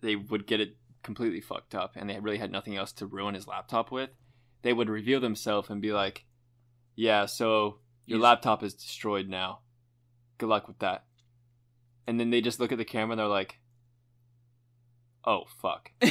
they 0.00 0.16
would 0.16 0.46
get 0.46 0.60
it 0.60 0.76
completely 1.02 1.40
fucked 1.40 1.74
up 1.74 1.92
and 1.96 2.10
they 2.10 2.18
really 2.18 2.38
had 2.38 2.50
nothing 2.50 2.76
else 2.76 2.92
to 2.94 3.06
ruin 3.06 3.34
his 3.34 3.46
laptop 3.46 3.90
with, 3.92 4.10
they 4.62 4.72
would 4.72 4.88
reveal 4.90 5.20
themselves 5.20 5.70
and 5.70 5.80
be 5.80 5.92
like, 5.92 6.24
"Yeah, 6.96 7.26
so 7.26 7.78
your 8.06 8.18
He's- 8.18 8.22
laptop 8.22 8.62
is 8.62 8.74
destroyed 8.74 9.28
now. 9.28 9.60
Good 10.38 10.48
luck 10.48 10.68
with 10.68 10.78
that." 10.80 11.04
And 12.06 12.18
then 12.20 12.30
they 12.30 12.40
just 12.40 12.60
look 12.60 12.72
at 12.72 12.78
the 12.78 12.84
camera 12.84 13.12
and 13.12 13.20
they're 13.20 13.26
like, 13.26 13.58
"Oh 15.24 15.44
fuck." 15.60 15.90
and 16.02 16.10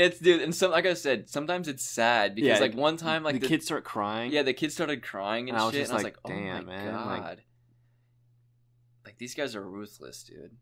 it's 0.00 0.18
dude, 0.18 0.42
and 0.42 0.54
some 0.54 0.70
like 0.70 0.86
I 0.86 0.94
said, 0.94 1.28
sometimes 1.28 1.68
it's 1.68 1.84
sad 1.84 2.34
because 2.34 2.58
Yeah, 2.58 2.58
like 2.58 2.74
one 2.74 2.96
time 2.96 3.22
like 3.22 3.34
the, 3.34 3.40
the, 3.40 3.46
kids 3.48 3.64
start 3.66 3.84
crying. 3.84 4.32
yeah, 4.32 4.42
the 4.42 4.52
kids 4.54 4.74
started 4.74 5.02
crying 5.02 5.48
and, 5.48 5.56
And 5.56 5.62
I 5.62 5.64
was 5.66 5.74
shit, 5.74 5.82
just 5.82 5.92
and 5.92 5.94
I 5.94 5.98
was 5.98 6.04
like, 6.04 6.16
like, 6.16 6.20
oh 6.24 6.28
"Damn, 6.36 6.66
my 6.66 6.72
man, 6.76 6.92
god, 6.92 7.06
like- 7.28 7.38
like 9.04 9.18
these 9.18 9.34
guys 9.34 9.54
are 9.54 9.62
ruthless, 9.62 10.22
dude. 10.24 10.56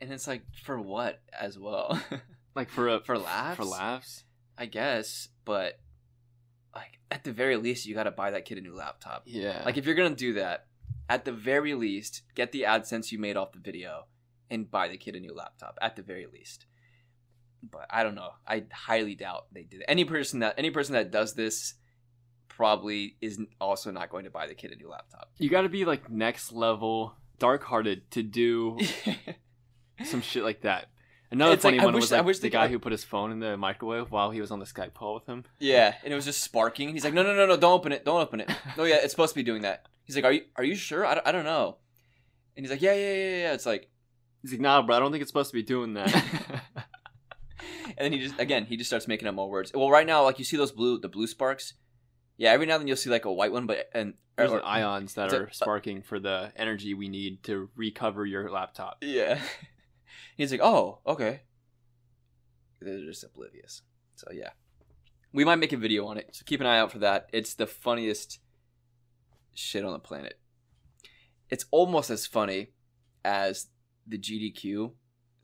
And 0.00 0.10
it's 0.12 0.26
like 0.26 0.42
for 0.64 0.80
what 0.80 1.20
as 1.38 1.58
well, 1.58 2.00
like 2.54 2.70
for 2.70 2.88
a 2.88 3.00
For 3.00 3.18
laughs? 3.18 3.56
For 3.56 3.64
laughs. 3.64 4.24
I 4.56 4.66
guess, 4.66 5.28
but 5.44 5.78
like 6.74 6.98
at 7.10 7.24
the 7.24 7.32
very 7.32 7.56
least, 7.56 7.86
you 7.86 7.94
got 7.94 8.04
to 8.04 8.10
buy 8.10 8.30
that 8.30 8.44
kid 8.44 8.58
a 8.58 8.60
new 8.60 8.74
laptop. 8.74 9.22
Yeah. 9.26 9.62
Like 9.64 9.76
if 9.76 9.86
you're 9.86 9.94
gonna 9.94 10.14
do 10.14 10.34
that, 10.34 10.66
at 11.08 11.24
the 11.24 11.32
very 11.32 11.74
least, 11.74 12.22
get 12.34 12.52
the 12.52 12.62
AdSense 12.62 13.10
you 13.10 13.18
made 13.18 13.36
off 13.36 13.52
the 13.52 13.58
video 13.58 14.06
and 14.50 14.70
buy 14.70 14.88
the 14.88 14.96
kid 14.96 15.16
a 15.16 15.20
new 15.20 15.34
laptop. 15.34 15.78
At 15.80 15.96
the 15.96 16.02
very 16.02 16.26
least. 16.26 16.66
But 17.62 17.86
I 17.90 18.02
don't 18.02 18.14
know. 18.14 18.30
I 18.46 18.64
highly 18.72 19.14
doubt 19.14 19.46
they 19.52 19.64
did. 19.64 19.82
Any 19.86 20.04
person 20.04 20.40
that 20.40 20.54
any 20.56 20.70
person 20.70 20.94
that 20.94 21.10
does 21.10 21.34
this 21.34 21.74
probably 22.48 23.16
is 23.20 23.40
also 23.60 23.90
not 23.90 24.10
going 24.10 24.24
to 24.24 24.30
buy 24.30 24.46
the 24.46 24.54
kid 24.54 24.70
a 24.70 24.76
new 24.76 24.88
laptop. 24.88 25.30
you 25.38 25.48
got 25.48 25.62
to 25.62 25.68
be 25.68 25.84
like 25.84 26.10
next 26.10 26.52
level 26.52 27.14
dark-hearted 27.38 28.10
to 28.10 28.22
do 28.22 28.78
some 30.04 30.20
shit 30.20 30.44
like 30.44 30.60
that. 30.62 30.90
Another 31.32 31.52
It's 31.54 31.62
like, 31.64 31.72
funny 31.74 31.80
I 31.80 31.84
one 31.84 31.94
wish- 31.94 32.02
was 32.02 32.12
like 32.12 32.26
the 32.26 32.32
they 32.40 32.50
guy 32.50 32.66
who 32.68 32.78
put 32.80 32.90
his 32.92 33.04
phone 33.04 33.30
in 33.30 33.38
the 33.38 33.56
microwave 33.56 34.10
while 34.10 34.30
he 34.32 34.40
was 34.40 34.50
on 34.50 34.58
the 34.58 34.64
Skype 34.64 34.94
call 34.94 35.14
with 35.14 35.26
him. 35.26 35.44
yeah, 35.60 35.94
and 36.02 36.12
it 36.12 36.16
was 36.16 36.24
just 36.24 36.42
sparking. 36.42 36.88
He's 36.90 37.04
like, 37.04 37.14
no, 37.14 37.22
no, 37.22 37.34
no, 37.34 37.46
no, 37.46 37.56
don't 37.56 37.72
open 37.72 37.92
it, 37.92 38.04
don't 38.04 38.20
open 38.20 38.40
it. 38.40 38.50
Oh 38.76 38.84
yeah, 38.84 38.96
it's 38.96 39.12
supposed 39.12 39.32
to 39.34 39.38
be 39.38 39.44
doing 39.44 39.62
that. 39.62 39.86
He's 40.04 40.16
like, 40.16 40.24
are 40.24 40.32
you 40.32 40.42
are 40.56 40.64
you 40.64 40.74
sure? 40.74 41.06
I 41.06 41.14
don't, 41.14 41.26
I 41.28 41.32
don't 41.32 41.44
know. 41.44 41.76
And 42.56 42.64
he's 42.66 42.70
like, 42.72 42.82
yeah, 42.82 42.94
yeah, 42.94 43.12
yeah, 43.14 43.36
yeah. 43.42 43.52
It's 43.52 43.64
like, 43.66 43.88
He's 44.42 44.52
like, 44.52 44.60
nah, 44.60 44.82
bro, 44.82 44.96
I 44.96 44.98
don't 44.98 45.12
think 45.12 45.22
it's 45.22 45.30
supposed 45.30 45.50
to 45.50 45.54
be 45.56 45.62
doing 45.62 45.94
that. 45.94 46.12
and 47.86 47.96
then 47.98 48.12
he 48.12 48.18
just 48.20 48.38
again 48.40 48.64
he 48.64 48.76
just 48.76 48.88
starts 48.90 49.06
making 49.06 49.28
up 49.28 49.34
more 49.34 49.48
words. 49.50 49.70
Well, 49.74 49.90
right 49.90 50.06
now, 50.06 50.24
like 50.24 50.38
you 50.38 50.44
see 50.44 50.56
those 50.56 50.72
blue 50.72 50.98
the 50.98 51.08
blue 51.08 51.26
sparks. 51.26 51.74
Yeah, 52.38 52.50
every 52.52 52.64
now 52.66 52.74
and 52.74 52.80
then 52.82 52.88
you'll 52.88 52.96
see 52.96 53.10
like 53.10 53.26
a 53.26 53.32
white 53.32 53.52
one, 53.52 53.66
but 53.66 53.88
and 53.94 54.14
There's 54.36 54.50
or- 54.50 54.64
ions 54.64 55.14
that 55.14 55.32
are 55.32 55.50
sparking 55.52 56.00
for 56.02 56.18
the 56.18 56.52
energy 56.56 56.94
we 56.94 57.08
need 57.08 57.42
to 57.44 57.68
recover 57.76 58.24
your 58.24 58.50
laptop. 58.50 58.98
yeah. 59.02 59.40
He's 60.40 60.52
like, 60.52 60.62
oh, 60.62 61.00
okay. 61.06 61.42
They're 62.80 63.04
just 63.04 63.24
oblivious. 63.24 63.82
So 64.14 64.28
yeah, 64.32 64.50
we 65.34 65.44
might 65.44 65.56
make 65.56 65.74
a 65.74 65.76
video 65.76 66.06
on 66.06 66.16
it. 66.16 66.30
So 66.32 66.44
keep 66.46 66.62
an 66.62 66.66
eye 66.66 66.78
out 66.78 66.90
for 66.90 66.98
that. 67.00 67.28
It's 67.30 67.52
the 67.52 67.66
funniest 67.66 68.38
shit 69.52 69.84
on 69.84 69.92
the 69.92 69.98
planet. 69.98 70.38
It's 71.50 71.66
almost 71.70 72.08
as 72.08 72.26
funny 72.26 72.68
as 73.22 73.66
the 74.06 74.16
GDQ 74.16 74.92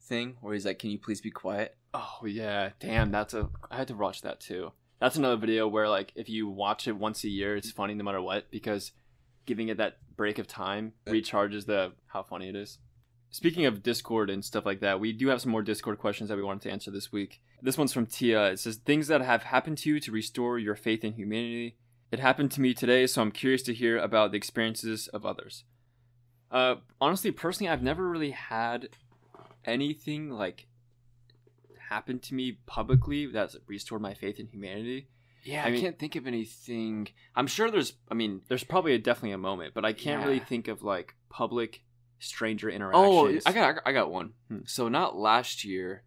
thing, 0.01 0.37
where 0.41 0.55
he's 0.55 0.65
like, 0.65 0.79
"Can 0.79 0.89
you 0.89 0.99
please 0.99 1.21
be 1.21 1.31
quiet?" 1.31 1.77
Oh 1.93 2.21
yeah, 2.25 2.71
damn, 2.81 3.11
that's 3.11 3.35
a. 3.35 3.51
I 3.71 3.77
had 3.77 3.89
to 3.89 3.95
watch 3.95 4.23
that 4.23 4.41
too. 4.41 4.73
That's 4.99 5.17
another 5.17 5.37
video 5.37 5.69
where 5.69 5.91
like 5.91 6.11
if 6.15 6.31
you 6.31 6.49
watch 6.49 6.89
it 6.89 6.97
once 6.97 7.23
a 7.23 7.29
year, 7.29 7.55
it's 7.55 7.71
funny 7.71 7.93
no 7.93 8.03
matter 8.03 8.23
what 8.23 8.51
because 8.51 8.93
giving 9.45 9.69
it 9.69 9.77
that 9.77 9.99
break 10.17 10.39
of 10.39 10.47
time 10.47 10.95
recharges 11.07 11.67
the 11.67 11.93
how 12.07 12.23
funny 12.23 12.49
it 12.49 12.57
is. 12.57 12.79
Speaking 13.37 13.67
of 13.67 13.83
Discord 13.83 14.31
and 14.31 14.43
stuff 14.43 14.65
like 14.65 14.81
that, 14.81 14.99
we 14.99 15.13
do 15.13 15.29
have 15.29 15.43
some 15.43 15.53
more 15.53 15.61
Discord 15.61 15.99
questions 15.99 16.31
that 16.31 16.39
we 16.39 16.43
wanted 16.43 16.63
to 16.63 16.71
answer 16.71 16.91
this 16.91 17.13
week. 17.13 17.43
This 17.61 17.77
one's 17.77 17.93
from 17.93 18.07
Tia. 18.07 18.53
It 18.53 18.61
says 18.61 18.77
things 18.77 19.09
that 19.09 19.21
have 19.21 19.43
happened 19.43 19.77
to 19.77 19.91
you 19.91 20.01
to 20.01 20.11
restore 20.11 20.59
your 20.59 20.75
faith 20.75 21.05
in 21.05 21.13
humanity. 21.13 21.77
It 22.11 22.19
happened 22.19 22.51
to 22.53 22.63
me 22.63 22.73
today, 22.73 23.07
so 23.07 23.21
I'm 23.21 23.31
curious 23.31 23.63
to 23.65 23.75
hear 23.75 23.99
about 23.99 24.31
the 24.31 24.39
experiences 24.39 25.07
of 25.09 25.27
others. 25.27 25.65
Uh, 26.51 26.77
honestly, 26.99 27.31
personally, 27.31 27.71
I've 27.71 27.83
never 27.83 28.09
really 28.09 28.31
had 28.31 28.89
anything 29.67 30.31
like 30.31 30.67
happen 31.91 32.19
to 32.21 32.35
me 32.35 32.53
publicly 32.65 33.27
that's 33.27 33.55
restored 33.67 34.01
my 34.01 34.15
faith 34.15 34.41
in 34.41 34.47
humanity. 34.47 35.09
Yeah, 35.45 35.63
I 35.63 35.67
I, 35.67 35.71
mean- 35.73 35.83
can't 35.83 35.99
think 35.99 36.17
of 36.17 36.27
anything. 36.27 37.09
I'm 37.35 37.49
sure 37.49 37.71
there's. 37.71 37.93
I 38.11 38.15
mean, 38.15 38.41
There's 38.49 38.65
probably 38.65 38.95
a, 38.95 38.99
definitely 38.99 39.33
a 39.33 39.39
moment, 39.39 39.75
but 39.75 39.85
I 39.85 39.93
can't 39.93 40.25
really 40.25 40.41
think 40.41 40.69
of 40.69 40.83
like 40.83 41.15
public 41.29 41.83
stranger 42.19 42.71
oh, 42.71 42.75
interactions. 42.75 43.43
I 43.47 43.53
got, 43.53 43.69
I 43.69 43.73
got, 43.73 43.83
I 43.87 43.93
got 43.93 44.11
one. 44.11 44.33
Hmm. 44.49 44.59
So 44.67 44.89
not 44.89 45.17
last 45.17 45.65
year, 45.65 46.05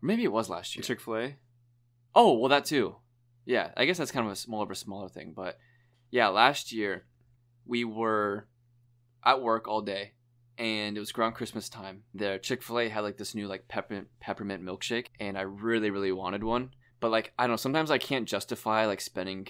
maybe 0.00 0.24
it 0.24 0.32
was 0.32 0.48
last 0.48 0.76
year. 0.76 0.82
Chick 0.82 1.00
Fil 1.00 1.16
A. 1.16 1.36
Oh, 2.14 2.38
well, 2.38 2.48
that 2.48 2.64
too. 2.64 2.96
Yeah, 3.44 3.70
I 3.76 3.84
guess 3.84 3.98
that's 3.98 4.10
kind 4.10 4.26
of 4.26 4.32
a 4.32 4.36
small 4.36 4.62
of 4.62 4.70
a 4.70 4.74
smaller 4.74 5.08
thing, 5.08 5.32
but 5.36 5.58
yeah, 6.10 6.28
last 6.28 6.72
year 6.72 7.04
we 7.66 7.84
were 7.84 8.46
at 9.24 9.42
work 9.42 9.68
all 9.68 9.82
day, 9.82 10.12
and 10.56 10.96
it 10.96 11.00
was 11.00 11.12
around 11.12 11.32
Christmas 11.32 11.68
time. 11.68 12.04
The 12.14 12.38
Chick 12.42 12.62
Fil 12.62 12.78
A 12.78 12.88
had 12.88 13.00
like 13.00 13.18
this 13.18 13.34
new 13.34 13.46
like 13.46 13.68
peppermint 13.68 14.08
peppermint 14.20 14.64
milkshake, 14.64 15.08
and 15.20 15.36
I 15.36 15.42
really 15.42 15.90
really 15.90 16.12
wanted 16.12 16.44
one. 16.44 16.70
But 17.00 17.10
like 17.10 17.32
I 17.38 17.44
don't 17.44 17.52
know, 17.52 17.56
sometimes 17.56 17.90
I 17.90 17.98
can't 17.98 18.28
justify 18.28 18.86
like 18.86 19.00
spending 19.00 19.48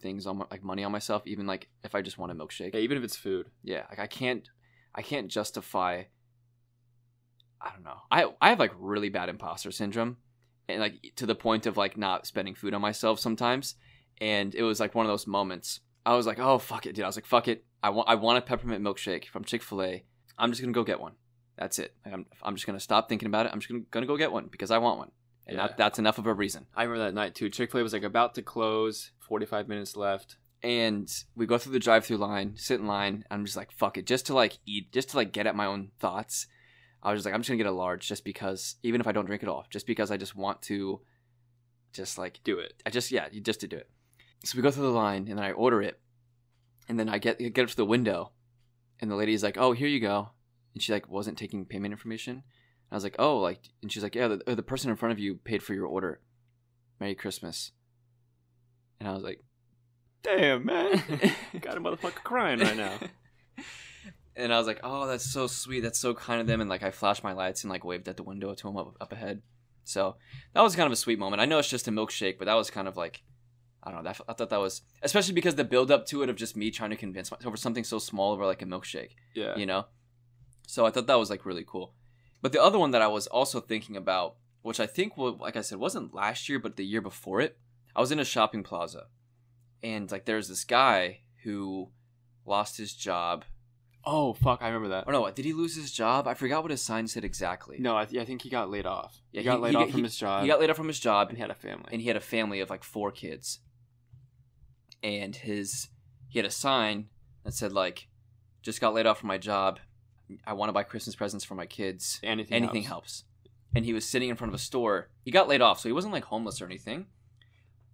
things 0.00 0.26
on 0.26 0.44
like 0.50 0.62
money 0.62 0.84
on 0.84 0.92
myself, 0.92 1.26
even 1.26 1.46
like 1.46 1.68
if 1.82 1.94
I 1.94 2.02
just 2.02 2.18
want 2.18 2.32
a 2.32 2.34
milkshake. 2.34 2.74
Yeah, 2.74 2.80
even 2.80 2.98
if 2.98 3.04
it's 3.04 3.16
food. 3.16 3.50
Yeah, 3.62 3.84
like 3.88 3.98
I 3.98 4.06
can't, 4.06 4.48
I 4.94 5.02
can't 5.02 5.28
justify. 5.28 6.04
I 7.60 7.70
don't 7.70 7.84
know. 7.84 7.98
I 8.10 8.26
I 8.40 8.50
have 8.50 8.58
like 8.58 8.72
really 8.78 9.08
bad 9.08 9.28
imposter 9.28 9.70
syndrome, 9.70 10.18
and 10.68 10.80
like 10.80 11.12
to 11.16 11.26
the 11.26 11.34
point 11.34 11.66
of 11.66 11.76
like 11.76 11.96
not 11.96 12.26
spending 12.26 12.54
food 12.54 12.74
on 12.74 12.80
myself 12.80 13.18
sometimes. 13.20 13.74
And 14.20 14.54
it 14.54 14.62
was 14.62 14.78
like 14.80 14.94
one 14.94 15.06
of 15.06 15.10
those 15.10 15.26
moments. 15.26 15.80
I 16.06 16.14
was 16.14 16.26
like, 16.26 16.38
oh 16.38 16.58
fuck 16.58 16.86
it, 16.86 16.94
dude. 16.94 17.04
I 17.04 17.08
was 17.08 17.16
like, 17.16 17.26
fuck 17.26 17.48
it. 17.48 17.64
I 17.82 17.90
want 17.90 18.08
I 18.08 18.14
want 18.16 18.38
a 18.38 18.42
peppermint 18.42 18.84
milkshake 18.84 19.26
from 19.26 19.44
Chick 19.44 19.62
Fil 19.62 19.82
A. 19.82 20.04
I'm 20.38 20.50
just 20.50 20.60
gonna 20.60 20.72
go 20.72 20.84
get 20.84 21.00
one. 21.00 21.12
That's 21.56 21.78
it. 21.78 21.94
Like, 22.04 22.14
I'm 22.14 22.26
I'm 22.42 22.54
just 22.54 22.66
gonna 22.66 22.80
stop 22.80 23.08
thinking 23.08 23.26
about 23.26 23.46
it. 23.46 23.52
I'm 23.52 23.60
just 23.60 23.70
gonna 23.70 23.84
gonna 23.90 24.06
go 24.06 24.16
get 24.16 24.32
one 24.32 24.48
because 24.50 24.70
I 24.70 24.78
want 24.78 24.98
one, 24.98 25.10
and 25.46 25.56
Yeah. 25.56 25.68
that, 25.68 25.76
that's 25.78 25.98
enough 25.98 26.18
of 26.18 26.26
a 26.26 26.34
reason. 26.34 26.66
I 26.76 26.82
remember 26.84 27.04
that 27.06 27.14
night 27.14 27.34
too. 27.34 27.48
Chick 27.50 27.70
Fil 27.72 27.80
A 27.80 27.82
was 27.82 27.92
like 27.92 28.02
about 28.02 28.34
to 28.34 28.42
close, 28.42 29.10
45 29.20 29.68
minutes 29.68 29.96
left. 29.96 30.36
And 30.64 31.08
we 31.36 31.46
go 31.46 31.58
through 31.58 31.72
the 31.72 31.78
drive-through 31.78 32.16
line, 32.16 32.54
sit 32.56 32.80
in 32.80 32.86
line. 32.86 33.24
And 33.30 33.38
I'm 33.38 33.44
just 33.44 33.56
like, 33.56 33.70
fuck 33.70 33.98
it, 33.98 34.06
just 34.06 34.26
to 34.26 34.34
like 34.34 34.58
eat, 34.66 34.90
just 34.92 35.10
to 35.10 35.16
like 35.18 35.32
get 35.32 35.46
at 35.46 35.54
my 35.54 35.66
own 35.66 35.90
thoughts. 36.00 36.46
I 37.02 37.12
was 37.12 37.18
just 37.18 37.26
like, 37.26 37.34
I'm 37.34 37.42
just 37.42 37.50
gonna 37.50 37.58
get 37.58 37.66
a 37.66 37.70
large, 37.70 38.08
just 38.08 38.24
because, 38.24 38.76
even 38.82 39.00
if 39.00 39.06
I 39.06 39.12
don't 39.12 39.26
drink 39.26 39.42
it 39.42 39.48
all, 39.48 39.66
just 39.70 39.86
because 39.86 40.10
I 40.10 40.16
just 40.16 40.34
want 40.34 40.62
to, 40.62 41.02
just 41.92 42.16
like, 42.16 42.40
Do 42.42 42.58
it. 42.58 42.82
I 42.86 42.90
just 42.90 43.12
yeah, 43.12 43.28
you 43.30 43.40
just 43.40 43.60
to 43.60 43.68
do 43.68 43.76
it. 43.76 43.90
So 44.42 44.56
we 44.56 44.62
go 44.62 44.70
through 44.70 44.84
the 44.84 44.88
line, 44.88 45.28
and 45.28 45.38
then 45.38 45.44
I 45.44 45.52
order 45.52 45.82
it, 45.82 46.00
and 46.88 46.98
then 46.98 47.10
I 47.10 47.18
get 47.18 47.38
get 47.38 47.62
up 47.62 47.68
to 47.68 47.76
the 47.76 47.84
window, 47.84 48.32
and 49.00 49.10
the 49.10 49.16
lady's 49.16 49.42
like, 49.42 49.58
oh, 49.58 49.72
here 49.72 49.88
you 49.88 50.00
go, 50.00 50.30
and 50.72 50.82
she 50.82 50.92
like 50.92 51.08
wasn't 51.08 51.36
taking 51.36 51.66
payment 51.66 51.92
information. 51.92 52.42
I 52.90 52.94
was 52.94 53.04
like, 53.04 53.16
oh, 53.18 53.38
like, 53.38 53.70
and 53.82 53.92
she's 53.92 54.02
like, 54.02 54.14
yeah, 54.14 54.28
the, 54.28 54.54
the 54.54 54.62
person 54.62 54.90
in 54.90 54.96
front 54.96 55.12
of 55.12 55.18
you 55.18 55.36
paid 55.36 55.62
for 55.62 55.74
your 55.74 55.86
order. 55.86 56.20
Merry 57.00 57.14
Christmas. 57.14 57.72
And 59.00 59.08
I 59.08 59.12
was 59.12 59.22
like, 59.22 59.42
Damn, 60.24 60.64
man. 60.64 61.02
Got 61.60 61.76
a 61.76 61.80
motherfucker 61.80 62.22
crying 62.24 62.58
right 62.60 62.76
now. 62.76 62.98
and 64.36 64.52
I 64.52 64.58
was 64.58 64.66
like, 64.66 64.80
"Oh, 64.82 65.06
that's 65.06 65.24
so 65.30 65.46
sweet. 65.46 65.80
That's 65.80 65.98
so 65.98 66.14
kind 66.14 66.40
of 66.40 66.46
them." 66.46 66.60
And 66.60 66.68
like, 66.70 66.82
I 66.82 66.90
flashed 66.90 67.22
my 67.22 67.32
lights 67.32 67.62
and 67.62 67.70
like 67.70 67.84
waved 67.84 68.08
at 68.08 68.16
the 68.16 68.22
window 68.22 68.54
to 68.54 68.68
him 68.68 68.76
up, 68.76 68.96
up 69.00 69.12
ahead. 69.12 69.42
So 69.84 70.16
that 70.54 70.62
was 70.62 70.74
kind 70.74 70.86
of 70.86 70.92
a 70.92 70.96
sweet 70.96 71.18
moment. 71.18 71.42
I 71.42 71.44
know 71.44 71.58
it's 71.58 71.68
just 71.68 71.88
a 71.88 71.92
milkshake, 71.92 72.38
but 72.38 72.46
that 72.46 72.54
was 72.54 72.70
kind 72.70 72.88
of 72.88 72.96
like, 72.96 73.22
I 73.82 73.90
don't 73.90 74.02
know. 74.02 74.10
That, 74.10 74.20
I 74.28 74.32
thought 74.32 74.48
that 74.50 74.60
was 74.60 74.80
especially 75.02 75.34
because 75.34 75.56
the 75.56 75.64
build 75.64 75.90
up 75.90 76.06
to 76.06 76.22
it 76.22 76.30
of 76.30 76.36
just 76.36 76.56
me 76.56 76.70
trying 76.70 76.90
to 76.90 76.96
convince 76.96 77.30
myself 77.30 77.46
over 77.46 77.56
something 77.58 77.84
so 77.84 77.98
small 77.98 78.32
over 78.32 78.46
like 78.46 78.62
a 78.62 78.66
milkshake, 78.66 79.10
Yeah. 79.34 79.56
you 79.56 79.66
know. 79.66 79.84
So 80.66 80.86
I 80.86 80.90
thought 80.90 81.06
that 81.06 81.18
was 81.18 81.28
like 81.28 81.44
really 81.44 81.64
cool. 81.66 81.92
But 82.40 82.52
the 82.52 82.62
other 82.62 82.78
one 82.78 82.92
that 82.92 83.02
I 83.02 83.08
was 83.08 83.26
also 83.26 83.60
thinking 83.60 83.94
about, 83.96 84.36
which 84.62 84.80
I 84.80 84.86
think, 84.86 85.12
like 85.18 85.56
I 85.56 85.60
said, 85.60 85.78
wasn't 85.78 86.14
last 86.14 86.48
year, 86.48 86.58
but 86.58 86.76
the 86.76 86.84
year 86.84 87.02
before 87.02 87.42
it, 87.42 87.58
I 87.94 88.00
was 88.00 88.10
in 88.10 88.18
a 88.18 88.24
shopping 88.24 88.62
plaza, 88.62 89.04
and 89.84 90.10
like 90.10 90.24
there's 90.24 90.48
this 90.48 90.64
guy 90.64 91.20
who 91.44 91.90
lost 92.44 92.76
his 92.78 92.92
job 92.92 93.44
Oh 94.06 94.34
fuck, 94.34 94.60
I 94.60 94.66
remember 94.66 94.88
that. 94.88 95.04
Oh 95.06 95.12
no, 95.12 95.30
did 95.30 95.46
he 95.46 95.54
lose 95.54 95.74
his 95.76 95.90
job? 95.90 96.26
I 96.28 96.34
forgot 96.34 96.60
what 96.62 96.70
his 96.70 96.82
sign 96.82 97.08
said 97.08 97.24
exactly. 97.24 97.78
No, 97.78 97.96
I, 97.96 98.04
th- 98.04 98.20
I 98.20 98.26
think 98.26 98.42
he 98.42 98.50
got 98.50 98.68
laid 98.70 98.84
off. 98.84 99.22
Yeah, 99.32 99.40
he 99.40 99.44
got 99.46 99.62
laid 99.62 99.70
he 99.70 99.76
off 99.76 99.82
got- 99.84 99.90
from 99.92 100.00
he- 100.00 100.04
his 100.04 100.16
job. 100.16 100.42
he 100.42 100.48
got 100.48 100.60
laid 100.60 100.68
off 100.68 100.76
from 100.76 100.88
his 100.88 101.00
job, 101.00 101.28
and 101.30 101.38
he 101.38 101.40
had 101.40 101.50
a 101.50 101.54
family. 101.54 101.88
and 101.90 102.02
he 102.02 102.08
had 102.08 102.16
a 102.16 102.20
family 102.20 102.60
of 102.60 102.68
like 102.68 102.84
four 102.84 103.10
kids. 103.10 103.60
And 105.02 105.34
his 105.36 105.88
he 106.28 106.38
had 106.38 106.44
a 106.46 106.50
sign 106.50 107.08
that 107.44 107.54
said 107.54 107.72
like, 107.72 108.08
"Just 108.62 108.80
got 108.80 108.94
laid 108.94 109.06
off 109.06 109.20
from 109.20 109.28
my 109.28 109.38
job. 109.38 109.80
I 110.46 110.52
want 110.54 110.68
to 110.68 110.72
buy 110.74 110.82
Christmas 110.82 111.16
presents 111.16 111.44
for 111.44 111.54
my 111.54 111.66
kids. 111.66 112.20
anything, 112.22 112.54
Anything 112.62 112.82
helps." 112.82 113.24
And 113.74 113.84
he 113.84 113.92
was 113.92 114.04
sitting 114.06 114.28
in 114.28 114.36
front 114.36 114.50
of 114.50 114.54
a 114.54 114.62
store. 114.62 115.08
He 115.24 115.30
got 115.30 115.48
laid 115.48 115.60
off, 115.62 115.80
so 115.80 115.88
he 115.88 115.92
wasn't 115.92 116.12
like 116.12 116.24
homeless 116.24 116.60
or 116.62 116.66
anything. 116.66 117.06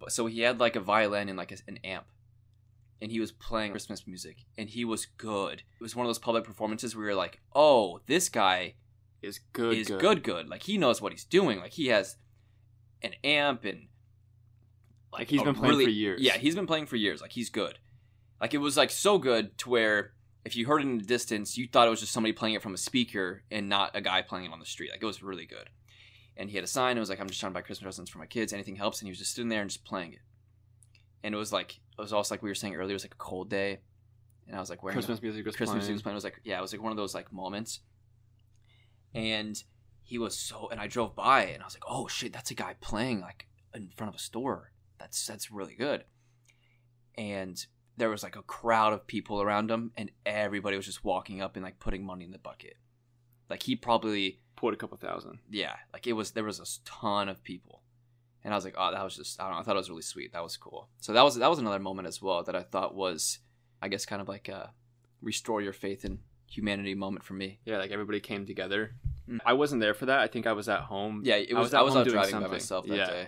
So 0.09 0.25
he 0.27 0.41
had 0.41 0.59
like 0.59 0.75
a 0.75 0.79
violin 0.79 1.29
and 1.29 1.37
like 1.37 1.51
a, 1.51 1.57
an 1.67 1.77
amp. 1.83 2.05
And 3.01 3.11
he 3.11 3.19
was 3.19 3.31
playing 3.31 3.71
Christmas 3.71 4.05
music, 4.05 4.45
and 4.59 4.69
he 4.69 4.85
was 4.85 5.07
good. 5.17 5.63
It 5.79 5.81
was 5.81 5.95
one 5.95 6.05
of 6.05 6.09
those 6.09 6.19
public 6.19 6.43
performances 6.43 6.95
where 6.95 7.05
you're 7.07 7.15
like, 7.15 7.39
"Oh, 7.55 7.99
this 8.05 8.29
guy 8.29 8.75
Is 9.23 9.39
good. 9.53 9.75
is 9.75 9.87
good. 9.87 10.21
good 10.23 10.47
like 10.47 10.63
he 10.63 10.77
knows 10.77 11.01
what 11.01 11.11
he's 11.11 11.25
doing 11.25 11.59
like 11.59 11.71
he 11.73 11.87
has 11.87 12.17
an 13.03 13.13
amp 13.23 13.65
and 13.65 13.87
Like, 15.11 15.29
he's 15.29 15.41
been 15.43 15.55
playing 15.55 15.83
for 15.83 15.89
years. 15.89 16.21
yeah 16.21 16.37
he's 16.37 16.55
been 16.55 16.67
playing 16.67 16.85
for 16.85 16.95
years 16.95 17.21
like 17.21 17.31
he's 17.31 17.49
good 17.49 17.77
like 18.39 18.53
it 18.53 18.59
was 18.59 18.77
like 18.77 18.89
so 18.91 19.17
good 19.17 19.57
to 19.59 19.69
where 19.69 20.13
if 20.45 20.55
you 20.55 20.65
heard 20.67 20.81
it 20.81 20.85
in 20.87 20.97
the 20.99 21.03
distance 21.03 21.57
you 21.57 21.67
thought 21.67 21.87
it 21.87 21.91
was 21.91 21.99
just 21.99 22.11
somebody 22.13 22.33
playing 22.33 22.55
it 22.55 22.61
from 22.63 22.73
a 22.73 22.77
speaker 22.77 23.43
and 23.51 23.67
not 23.69 23.91
a 23.95 24.01
guy 24.01 24.21
playing 24.21 24.45
it 24.45 24.51
on 24.53 24.59
the 24.59 24.65
street 24.65 24.89
like 24.91 25.01
it 25.01 25.05
was 25.05 25.21
really 25.21 25.45
good 25.45 25.69
and 26.37 26.49
he 26.49 26.55
had 26.55 26.63
a 26.63 26.67
sign 26.67 26.97
it 26.97 26.99
was 26.99 27.09
like 27.09 27.19
i'm 27.19 27.27
just 27.27 27.39
trying 27.39 27.51
to 27.51 27.53
buy 27.53 27.61
christmas 27.61 27.83
presents 27.83 28.11
for 28.11 28.19
my 28.19 28.25
kids 28.25 28.53
anything 28.53 28.75
helps 28.75 28.99
and 28.99 29.07
he 29.07 29.11
was 29.11 29.19
just 29.19 29.35
sitting 29.35 29.49
there 29.49 29.61
and 29.61 29.69
just 29.69 29.83
playing 29.85 30.13
it 30.13 30.19
and 31.23 31.33
it 31.33 31.37
was 31.37 31.51
like 31.51 31.73
it 31.77 32.01
was 32.01 32.13
also 32.13 32.33
like 32.33 32.41
we 32.41 32.49
were 32.49 32.55
saying 32.55 32.75
earlier 32.75 32.91
it 32.91 32.93
was 32.93 33.03
like 33.03 33.13
a 33.13 33.17
cold 33.17 33.49
day 33.49 33.79
and 34.47 34.55
i 34.55 34.59
was 34.59 34.69
like 34.69 34.81
wearing 34.83 34.97
a- 34.97 34.99
Christmas 34.99 35.21
music 35.21 35.45
was 35.45 35.55
Christmas 35.55 35.75
playing. 35.75 35.79
music 35.79 35.93
was 35.93 36.01
playing. 36.01 36.13
It 36.13 36.17
was 36.17 36.23
like 36.23 36.41
yeah, 36.43 36.57
it 36.57 36.61
was 36.61 36.73
like 36.73 36.81
one 36.81 36.91
of 36.91 36.97
those 36.97 37.13
like 37.13 37.31
moments. 37.31 37.79
And 39.13 39.61
he 40.03 40.17
was 40.17 40.37
so, 40.37 40.69
and 40.71 40.79
I 40.79 40.87
drove 40.87 41.15
by 41.15 41.43
and 41.45 41.61
I 41.61 41.65
was 41.65 41.75
like, 41.75 41.83
oh 41.87 42.07
shit, 42.07 42.33
that's 42.33 42.51
a 42.51 42.55
guy 42.55 42.75
playing 42.81 43.21
like 43.21 43.47
in 43.73 43.89
front 43.95 44.09
of 44.09 44.15
a 44.15 44.23
store. 44.23 44.71
That's 44.99 45.25
that's 45.25 45.51
really 45.51 45.75
good. 45.75 46.05
And 47.17 47.63
there 47.97 48.09
was 48.09 48.23
like 48.23 48.35
a 48.35 48.41
crowd 48.41 48.93
of 48.93 49.05
people 49.07 49.41
around 49.41 49.69
him, 49.69 49.91
and 49.97 50.11
everybody 50.25 50.75
was 50.77 50.85
just 50.85 51.03
walking 51.03 51.41
up 51.41 51.55
and 51.55 51.63
like 51.63 51.79
putting 51.79 52.05
money 52.05 52.25
in 52.25 52.31
the 52.31 52.37
bucket. 52.37 52.77
Like 53.49 53.63
he 53.63 53.75
probably 53.75 54.39
Put 54.61 54.73
a 54.75 54.77
couple 54.77 54.97
thousand. 54.97 55.39
yeah, 55.49 55.75
like 55.91 56.05
it 56.07 56.13
was 56.13 56.31
there 56.31 56.43
was 56.43 56.59
a 56.59 56.65
ton 56.89 57.27
of 57.29 57.43
people. 57.43 57.81
And 58.43 58.53
I 58.53 58.57
was 58.57 58.63
like, 58.65 58.73
oh, 58.77 58.91
that 58.91 59.03
was 59.03 59.15
just 59.15 59.39
I 59.41 59.45
don't 59.45 59.53
know, 59.53 59.59
I 59.59 59.63
thought 59.63 59.75
it 59.75 59.79
was 59.79 59.89
really 59.89 60.01
sweet. 60.03 60.33
That 60.33 60.43
was 60.43 60.55
cool. 60.57 60.87
So 60.99 61.13
that 61.13 61.23
was 61.23 61.35
that 61.35 61.49
was 61.49 61.59
another 61.59 61.79
moment 61.79 62.07
as 62.07 62.21
well 62.21 62.43
that 62.43 62.55
I 62.55 62.63
thought 62.63 62.95
was 62.95 63.39
I 63.81 63.87
guess 63.87 64.05
kind 64.05 64.21
of 64.21 64.27
like 64.27 64.47
a 64.49 64.71
restore 65.21 65.61
your 65.61 65.73
faith 65.73 66.05
in 66.05 66.19
humanity 66.47 66.93
moment 66.95 67.23
for 67.23 67.33
me. 67.33 67.59
Yeah, 67.65 67.77
like 67.77 67.91
everybody 67.91 68.19
came 68.19 68.45
together. 68.45 68.95
Mm. 69.29 69.39
I 69.45 69.53
wasn't 69.53 69.81
there 69.81 69.93
for 69.95 70.05
that. 70.07 70.19
I 70.19 70.27
think 70.27 70.45
I 70.47 70.53
was 70.53 70.69
at 70.69 70.81
home. 70.81 71.21
Yeah, 71.25 71.35
it 71.35 71.51
I 71.53 71.59
was 71.59 71.65
was 71.67 71.73
I 71.73 71.81
was, 71.81 71.95
out 71.95 72.07
driving 72.07 72.21
by 72.21 72.29
something. 72.29 72.51
myself 72.51 72.85
that 72.87 72.95
Yeah. 72.97 73.07
day. 73.09 73.27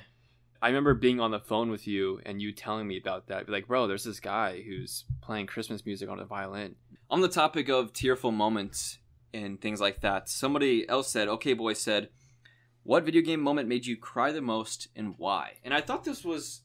I 0.62 0.68
remember 0.68 0.94
being 0.94 1.20
on 1.20 1.32
the 1.32 1.40
phone 1.40 1.70
with 1.72 1.88
you 1.88 2.22
and 2.26 2.42
you 2.42 2.52
telling 2.54 2.88
me 2.88 2.98
about 2.98 3.28
that. 3.28 3.50
Like, 3.50 3.68
bro, 3.68 3.86
there's 3.88 4.06
this 4.06 4.20
guy 4.22 4.62
who's 4.66 5.04
playing 5.22 5.48
Christmas 5.48 5.86
music 5.86 6.10
on 6.10 6.20
a 6.20 6.26
violin. 6.26 6.76
On 7.10 7.20
the 7.22 7.28
topic 7.28 7.68
of 7.70 7.92
tearful 7.92 8.32
moments 8.32 8.98
and 9.34 9.60
things 9.62 9.82
like 9.82 10.02
that, 10.02 10.30
somebody 10.30 10.88
else 10.88 11.10
said, 11.10 11.28
"Okay, 11.28 11.54
boy 11.54 11.74
said, 11.74 12.10
what 12.84 13.04
video 13.04 13.22
game 13.22 13.40
moment 13.42 13.68
made 13.70 13.86
you 13.86 13.98
cry 13.98 14.32
the 14.32 14.42
most 14.42 14.88
and 14.96 15.16
why?" 15.18 15.58
And 15.64 15.74
I 15.74 15.82
thought 15.82 16.04
this 16.04 16.24
was 16.24 16.62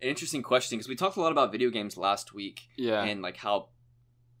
an 0.00 0.08
interesting 0.08 0.42
question 0.42 0.78
because 0.78 0.88
we 0.88 0.94
talked 0.96 1.16
a 1.16 1.20
lot 1.20 1.32
about 1.32 1.50
video 1.52 1.70
games 1.70 1.96
last 1.96 2.32
week 2.32 2.68
Yeah, 2.76 3.02
and 3.02 3.20
like 3.22 3.36
how 3.38 3.70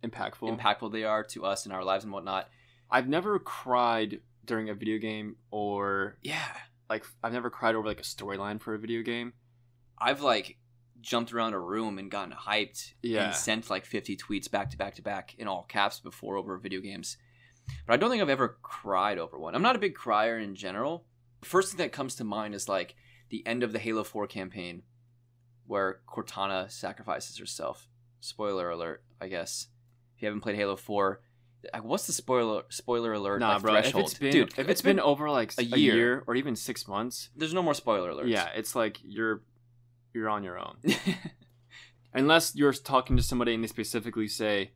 impactful. 0.02 0.56
impactful 0.58 0.92
they 0.92 1.04
are 1.04 1.24
to 1.24 1.44
us 1.44 1.66
in 1.66 1.72
our 1.72 1.82
lives 1.84 2.04
and 2.04 2.12
whatnot. 2.12 2.48
I've 2.90 3.08
never 3.08 3.38
cried 3.38 4.20
during 4.44 4.68
a 4.70 4.74
video 4.74 4.98
game 4.98 5.36
or 5.50 6.16
Yeah, 6.22 6.46
like 6.88 7.04
I've 7.22 7.32
never 7.32 7.50
cried 7.50 7.74
over 7.74 7.86
like 7.88 8.00
a 8.00 8.04
storyline 8.04 8.60
for 8.60 8.74
a 8.74 8.78
video 8.78 9.02
game. 9.02 9.32
I've 9.98 10.20
like 10.22 10.58
jumped 11.00 11.32
around 11.32 11.54
a 11.54 11.58
room 11.60 11.98
and 11.98 12.10
gotten 12.10 12.32
hyped 12.34 12.94
Yeah. 13.02 13.26
and 13.26 13.34
sent 13.34 13.68
like 13.70 13.84
50 13.84 14.16
tweets 14.16 14.50
back 14.50 14.70
to 14.70 14.76
back 14.76 14.94
to 14.96 15.02
back 15.02 15.34
in 15.38 15.46
all 15.48 15.64
caps 15.64 16.00
before 16.00 16.36
over 16.36 16.56
video 16.58 16.80
games. 16.80 17.16
But 17.86 17.94
I 17.94 17.96
don't 17.96 18.10
think 18.10 18.22
I've 18.22 18.28
ever 18.28 18.58
cried 18.62 19.18
over 19.18 19.38
one. 19.38 19.54
I'm 19.54 19.62
not 19.62 19.76
a 19.76 19.80
big 19.80 19.94
crier 19.94 20.38
in 20.38 20.54
general. 20.54 21.04
First 21.42 21.70
thing 21.70 21.78
that 21.78 21.92
comes 21.92 22.14
to 22.16 22.24
mind 22.24 22.54
is 22.54 22.68
like 22.68 22.94
the 23.30 23.46
end 23.46 23.62
of 23.62 23.72
the 23.72 23.78
Halo 23.78 24.04
4 24.04 24.26
campaign 24.26 24.82
where 25.66 26.00
Cortana 26.08 26.70
sacrifices 26.70 27.38
herself. 27.38 27.88
Spoiler 28.20 28.70
alert, 28.70 29.02
I 29.20 29.28
guess. 29.28 29.68
If 30.16 30.22
you 30.22 30.26
haven't 30.26 30.40
played 30.40 30.56
Halo 30.56 30.76
4, 30.76 31.20
uh, 31.74 31.78
what's 31.80 32.06
the 32.06 32.12
spoiler 32.12 32.62
spoiler 32.68 33.12
alert 33.12 33.40
Nah, 33.40 33.54
like, 33.54 33.62
bro. 33.62 33.72
threshold? 33.72 34.04
If 34.06 34.10
it's 34.12 34.18
been 34.18 34.32
Dude, 34.32 34.58
if 34.58 34.68
it's 34.68 34.80
been, 34.82 35.00
over 35.00 35.28
like 35.30 35.52
a 35.58 35.62
a 35.62 35.64
year. 35.64 35.94
year. 35.94 36.24
or 36.26 36.34
even 36.36 36.56
six 36.56 36.86
months, 36.88 37.30
there's 37.36 37.52
no 37.54 37.62
more 37.62 37.74
spoiler 37.74 38.12
alerts. 38.12 38.28
yeah, 38.30 38.48
it's 38.54 38.74
like 38.74 38.98
you're 39.04 39.42
you're 40.14 40.28
on 40.28 40.42
your 40.44 40.58
own. 40.58 40.76
Unless 42.14 42.56
you're 42.56 42.72
talking 42.72 43.16
to 43.16 43.22
somebody 43.22 43.54
and 43.54 43.62
they 43.62 43.68
specifically 43.68 44.28
say, 44.28 44.72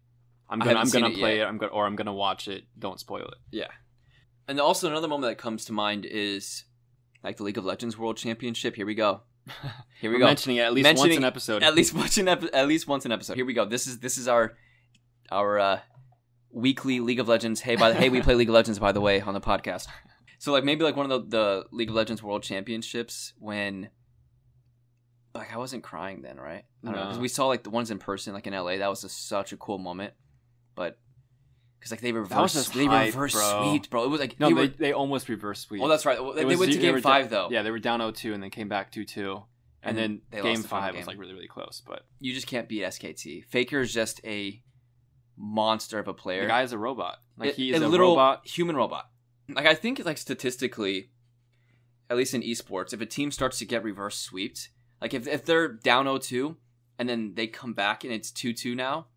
"I'm 0.53 0.59
gonna 0.59 0.79
I'm 0.79 0.91
gonna 0.91 1.09
it 1.09 1.17
play 1.17 1.39
yet. 1.39 1.47
it, 1.47 1.49
I'm 1.49 1.59
gonna 1.59 1.73
or 1.73 1.87
I'm 1.87 1.97
gonna 1.97 2.13
watch 2.13 2.49
it." 2.49 2.65
Don't 2.79 3.01
spoil 3.01 3.25
it. 3.25 3.39
Yeah. 3.51 3.69
And 4.49 4.61
also 4.61 4.89
another 4.89 5.09
moment 5.09 5.31
that 5.31 5.43
comes 5.43 5.65
to 5.67 5.73
mind 5.73 6.05
is 6.05 6.65
like 7.23 7.37
the 7.37 7.43
League 7.45 7.59
of 7.59 7.65
Legends 7.65 7.97
World 7.97 8.17
Championship. 8.17 8.77
Here 8.77 8.87
we 8.87 8.95
go. 8.95 9.23
Here 10.01 10.11
we 10.11 10.19
go. 10.19 10.27
mentioning 10.27 10.59
it 10.59 10.63
at 10.63 10.73
least 10.73 10.99
once 10.99 11.17
an 11.17 11.25
episode. 11.25 11.63
At 11.63 11.75
least 11.75 11.95
once 12.05 12.19
an 12.19 12.29
epi- 12.29 12.53
at 12.53 12.69
least 12.69 12.87
once 12.87 13.05
an 13.05 13.13
episode. 13.13 13.37
Here 13.37 13.47
we 13.47 13.55
go. 13.55 13.65
This 13.65 13.87
is 13.87 13.99
this 14.01 14.19
is 14.19 14.29
our 14.29 14.55
our 15.31 15.59
uh, 15.59 15.81
weekly 16.51 17.01
League 17.01 17.21
of 17.21 17.29
Legends. 17.29 17.61
Hey, 17.61 17.77
by 17.77 17.91
the 17.91 17.95
hey, 17.95 18.09
we 18.09 18.21
play 18.21 18.35
League 18.35 18.49
of 18.49 18.55
Legends 18.55 18.79
by 18.79 18.93
the 18.93 19.01
way 19.01 19.21
on 19.21 19.35
the 19.35 19.41
podcast. 19.41 19.87
So 20.39 20.53
like 20.53 20.65
maybe 20.65 20.85
like 20.85 20.97
one 20.97 21.11
of 21.11 21.31
the 21.31 21.37
the 21.37 21.65
League 21.71 21.89
of 21.89 21.95
Legends 21.95 22.23
World 22.23 22.43
Championships 22.43 23.33
when 23.39 23.91
like 25.35 25.53
I 25.53 25.57
wasn't 25.57 25.83
crying 25.83 26.23
then, 26.23 26.39
right? 26.39 26.65
I 26.83 26.87
don't 26.87 26.97
know 26.97 27.05
because 27.05 27.19
we 27.19 27.29
saw 27.29 27.47
like 27.47 27.63
the 27.63 27.71
ones 27.71 27.91
in 27.91 27.99
person 27.99 28.35
like 28.35 28.47
in 28.47 28.53
LA. 28.53 28.79
That 28.79 28.91
was 28.91 29.03
just 29.03 29.29
such 29.29 29.53
a 29.53 29.57
cool 29.57 29.79
moment, 29.79 30.15
but. 30.75 30.99
Because 31.79 31.91
like 31.91 32.01
they 32.01 32.13
reverse, 32.13 32.53
just 32.53 32.75
they 32.75 32.85
hype, 32.85 33.07
reverse 33.07 33.33
bro. 33.33 33.71
sweep, 33.71 33.91
bro. 33.91 34.05
It 34.05 34.09
was 34.09 34.21
like 34.21 34.39
no, 34.39 34.49
they 34.51 34.55
they, 34.55 34.61
were, 34.61 34.67
they 34.69 34.93
almost 34.93 35.29
reversed 35.29 35.63
sweep. 35.63 35.83
Oh, 35.83 35.89
that's 35.89 36.07
right. 36.07 36.23
Well, 36.23 36.33
They, 36.33 36.45
was 36.45 36.61
went 36.61 36.71
to 36.71 36.79
game 36.79 37.01
five 37.01 37.29
da- 37.29 37.49
though. 37.49 37.51
Yeah, 37.51 37.63
they 37.63 37.73
were 37.73 37.81
down 37.81 37.99
0-2 37.99 38.33
and 38.33 38.41
then 38.41 38.51
came 38.51 38.69
back 38.69 38.93
2-2. 38.93 39.43
And, 39.83 39.99
And 39.99 40.21
then 40.31 40.43
game 40.45 40.63
the 40.63 40.69
five 40.69 40.95
was 40.95 41.09
like 41.09 41.19
really 41.19 41.33
really 41.33 41.49
close. 41.49 41.83
But 41.85 42.05
You 42.21 42.33
just 42.35 42.47
can't 42.47 42.69
beat 42.69 42.85
SKT. 42.85 43.47
Faker 43.47 43.81
is 43.81 43.93
just 43.93 44.21
a 44.25 44.63
monster 45.37 45.99
of 45.99 46.07
a 46.07 46.15
player. 46.15 46.43
the 46.43 46.47
guy 46.49 46.63
is 46.63 46.73
a 46.73 46.79
robot. 46.79 47.19
Like 47.37 47.51
A- 47.51 47.53
he 47.55 47.73
is 47.73 47.83
a, 47.83 47.89
little 47.89 48.11
robot. 48.11 48.47
human 48.47 48.77
robot. 48.77 49.07
Like 49.49 49.67
I 49.67 49.75
think 49.75 50.05
like 50.05 50.19
statistically, 50.19 51.11
at 52.09 52.17
least 52.17 52.33
in 52.33 52.43
esports, 52.43 52.93
if 52.93 53.01
a 53.01 53.07
team 53.07 53.33
starts 53.33 53.59
to 53.59 53.65
get 53.65 53.83
reverse 53.83 54.19
sweeped, 54.19 54.69
like 55.01 55.15
if 55.15 55.27
if 55.27 55.45
they're 55.45 55.67
down 55.69 56.07
0-2 56.07 56.55
and 56.99 57.09
then 57.09 57.33
they 57.35 57.49
come 57.49 57.73
back 57.75 58.05
and 58.05 58.13
it's 58.13 58.31
2-2 58.31 58.77
now, 58.77 59.09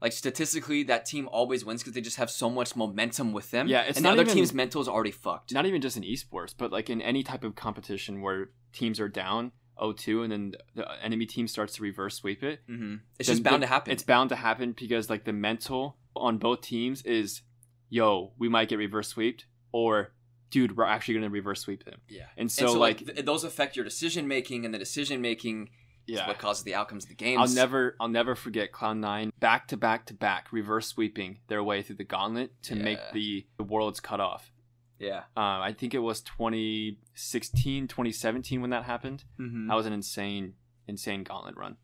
like 0.00 0.12
statistically 0.12 0.82
that 0.84 1.04
team 1.06 1.28
always 1.30 1.64
wins 1.64 1.82
because 1.82 1.92
they 1.94 2.00
just 2.00 2.16
have 2.16 2.30
so 2.30 2.48
much 2.50 2.74
momentum 2.76 3.32
with 3.32 3.50
them. 3.50 3.68
Yeah, 3.68 3.82
it's 3.82 3.98
and 3.98 4.04
not 4.04 4.10
the 4.10 4.12
other 4.14 4.22
even- 4.22 4.34
team's 4.36 4.54
mental 4.54 4.80
is 4.80 4.88
already 4.88 5.10
fucked. 5.10 5.52
Not 5.52 5.66
even 5.66 5.80
just 5.80 5.96
in 5.96 6.02
esports, 6.02 6.54
but 6.56 6.72
like 6.72 6.88
in 6.90 7.02
any 7.02 7.22
type 7.22 7.44
of 7.44 7.54
competition 7.54 8.20
where 8.22 8.50
teams 8.72 8.98
are 9.00 9.08
down 9.08 9.52
0-2 9.80 10.22
and 10.24 10.32
then 10.32 10.52
the 10.74 10.86
enemy 11.02 11.26
team 11.26 11.46
starts 11.48 11.74
to 11.74 11.82
reverse 11.82 12.16
sweep 12.16 12.42
it. 12.42 12.60
hmm 12.66 12.96
It's 13.18 13.28
just 13.28 13.42
bound 13.42 13.62
the- 13.62 13.66
to 13.66 13.72
happen. 13.72 13.92
It's 13.92 14.02
bound 14.02 14.28
to 14.30 14.36
happen 14.36 14.72
because 14.78 15.08
like 15.10 15.24
the 15.24 15.32
mental 15.32 15.98
on 16.16 16.38
both 16.38 16.60
teams 16.62 17.02
is, 17.02 17.42
yo, 17.88 18.32
we 18.38 18.48
might 18.48 18.68
get 18.68 18.78
reverse 18.78 19.08
swept, 19.08 19.46
or 19.72 20.12
dude, 20.50 20.76
we're 20.76 20.84
actually 20.84 21.14
gonna 21.14 21.30
reverse 21.30 21.60
sweep 21.60 21.84
them. 21.84 22.00
yeah. 22.08 22.26
And 22.36 22.50
so, 22.50 22.64
and 22.64 22.72
so 22.72 22.78
like, 22.78 23.00
like 23.02 23.14
th- 23.14 23.24
those 23.26 23.44
affect 23.44 23.76
your 23.76 23.84
decision 23.84 24.26
making, 24.26 24.64
and 24.64 24.74
the 24.74 24.78
decision 24.78 25.20
making 25.20 25.70
yeah, 26.06 26.26
what 26.26 26.38
causes 26.38 26.64
the 26.64 26.74
outcomes 26.74 27.04
of 27.04 27.08
the 27.08 27.14
games. 27.14 27.40
I'll 27.40 27.54
never, 27.54 27.96
I'll 28.00 28.08
never 28.08 28.34
forget 28.34 28.72
Cloud9 28.72 29.30
back 29.38 29.68
to 29.68 29.76
back 29.76 30.06
to 30.06 30.14
back 30.14 30.52
reverse 30.52 30.88
sweeping 30.88 31.38
their 31.48 31.62
way 31.62 31.82
through 31.82 31.96
the 31.96 32.04
gauntlet 32.04 32.52
to 32.64 32.74
make 32.74 32.98
the, 33.12 33.46
the 33.56 33.64
world's 33.64 34.00
cut 34.00 34.20
off. 34.20 34.52
Yeah. 34.98 35.22
Um, 35.36 35.62
I 35.62 35.72
think 35.72 35.94
it 35.94 36.00
was 36.00 36.20
2016, 36.20 37.88
2017 37.88 38.60
when 38.60 38.70
that 38.70 38.84
happened. 38.84 39.24
Mm-hmm. 39.40 39.68
That 39.68 39.74
was 39.74 39.86
an 39.86 39.94
insane, 39.94 40.54
insane 40.86 41.24
gauntlet 41.24 41.56
run. 41.56 41.76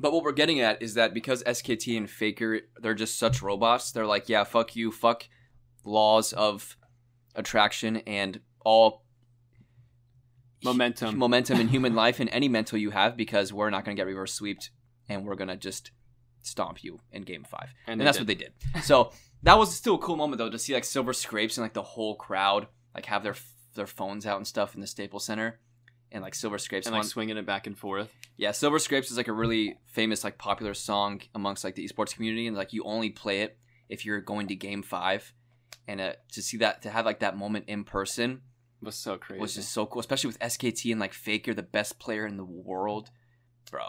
But 0.00 0.12
what 0.12 0.24
we're 0.24 0.32
getting 0.32 0.60
at 0.60 0.82
is 0.82 0.94
that 0.94 1.12
because 1.12 1.42
SKT 1.44 1.96
and 1.96 2.08
Faker, 2.08 2.60
they're 2.80 2.94
just 2.94 3.18
such 3.18 3.42
robots. 3.42 3.92
They're 3.92 4.06
like, 4.06 4.28
yeah, 4.28 4.44
fuck 4.44 4.74
you, 4.74 4.90
fuck 4.90 5.28
laws 5.84 6.32
of 6.32 6.76
attraction 7.34 7.98
and 7.98 8.40
all 8.64 9.04
Momentum. 10.64 11.18
momentum 11.18 11.60
in 11.60 11.68
human 11.68 11.94
life 11.94 12.20
and 12.20 12.28
any 12.30 12.48
mental 12.48 12.78
you 12.78 12.90
have 12.90 13.16
because 13.16 13.52
we're 13.52 13.70
not 13.70 13.84
going 13.84 13.96
to 13.96 14.00
get 14.00 14.06
reverse 14.06 14.32
sweeped 14.32 14.70
and 15.08 15.26
we're 15.26 15.34
going 15.34 15.48
to 15.48 15.56
just 15.56 15.90
stomp 16.42 16.82
you 16.84 17.00
in 17.10 17.22
game 17.22 17.44
five. 17.44 17.72
And, 17.86 18.00
they 18.00 18.04
that's 18.04 18.18
did. 18.18 18.22
what 18.22 18.26
they 18.28 18.34
did. 18.34 18.52
So 18.84 19.12
that 19.42 19.58
was 19.58 19.74
still 19.74 19.96
a 19.96 19.98
cool 19.98 20.16
moment 20.16 20.38
though 20.38 20.50
to 20.50 20.58
see 20.58 20.74
like 20.74 20.84
Silver 20.84 21.12
Scrapes 21.12 21.56
and 21.56 21.64
like 21.64 21.74
the 21.74 21.82
whole 21.82 22.16
crowd 22.16 22.68
like 22.94 23.06
have 23.06 23.22
their 23.22 23.36
their 23.74 23.86
phones 23.86 24.26
out 24.26 24.36
and 24.36 24.46
stuff 24.46 24.74
in 24.74 24.80
the 24.80 24.86
Staples 24.86 25.24
Center. 25.24 25.58
And 26.14 26.22
like 26.22 26.34
Silver 26.34 26.58
Scrapes, 26.58 26.86
and 26.86 26.94
like 26.94 27.06
swinging 27.06 27.38
it 27.38 27.46
back 27.46 27.66
and 27.66 27.74
forth. 27.76 28.14
yeah, 28.36 28.50
Silver 28.50 28.78
Scrapes 28.78 29.10
is 29.10 29.16
like 29.16 29.28
a 29.28 29.32
really 29.32 29.78
famous, 29.86 30.24
like 30.24 30.36
popular 30.36 30.74
song 30.74 31.22
amongst 31.34 31.64
like 31.64 31.74
the 31.74 31.88
esports 31.88 32.14
community, 32.14 32.46
and 32.46 32.54
like 32.54 32.74
you 32.74 32.84
only 32.84 33.08
play 33.08 33.40
it 33.40 33.56
if 33.88 34.04
you're 34.04 34.20
going 34.20 34.46
to 34.48 34.54
Game 34.54 34.82
Five, 34.82 35.32
and 35.88 36.02
uh, 36.02 36.12
to 36.32 36.42
see 36.42 36.58
that 36.58 36.82
to 36.82 36.90
have 36.90 37.06
like 37.06 37.20
that 37.20 37.38
moment 37.38 37.64
in 37.66 37.84
person 37.84 38.42
was 38.82 38.94
so 38.96 39.16
crazy. 39.18 39.40
was 39.40 39.54
just 39.54 39.72
so 39.72 39.86
cool, 39.86 40.00
especially 40.00 40.28
with 40.28 40.38
SKT 40.40 40.90
and 40.90 41.00
like 41.00 41.12
Faker, 41.14 41.54
the 41.54 41.62
best 41.62 41.98
player 41.98 42.26
in 42.26 42.36
the 42.36 42.44
world, 42.44 43.10
bro. 43.70 43.82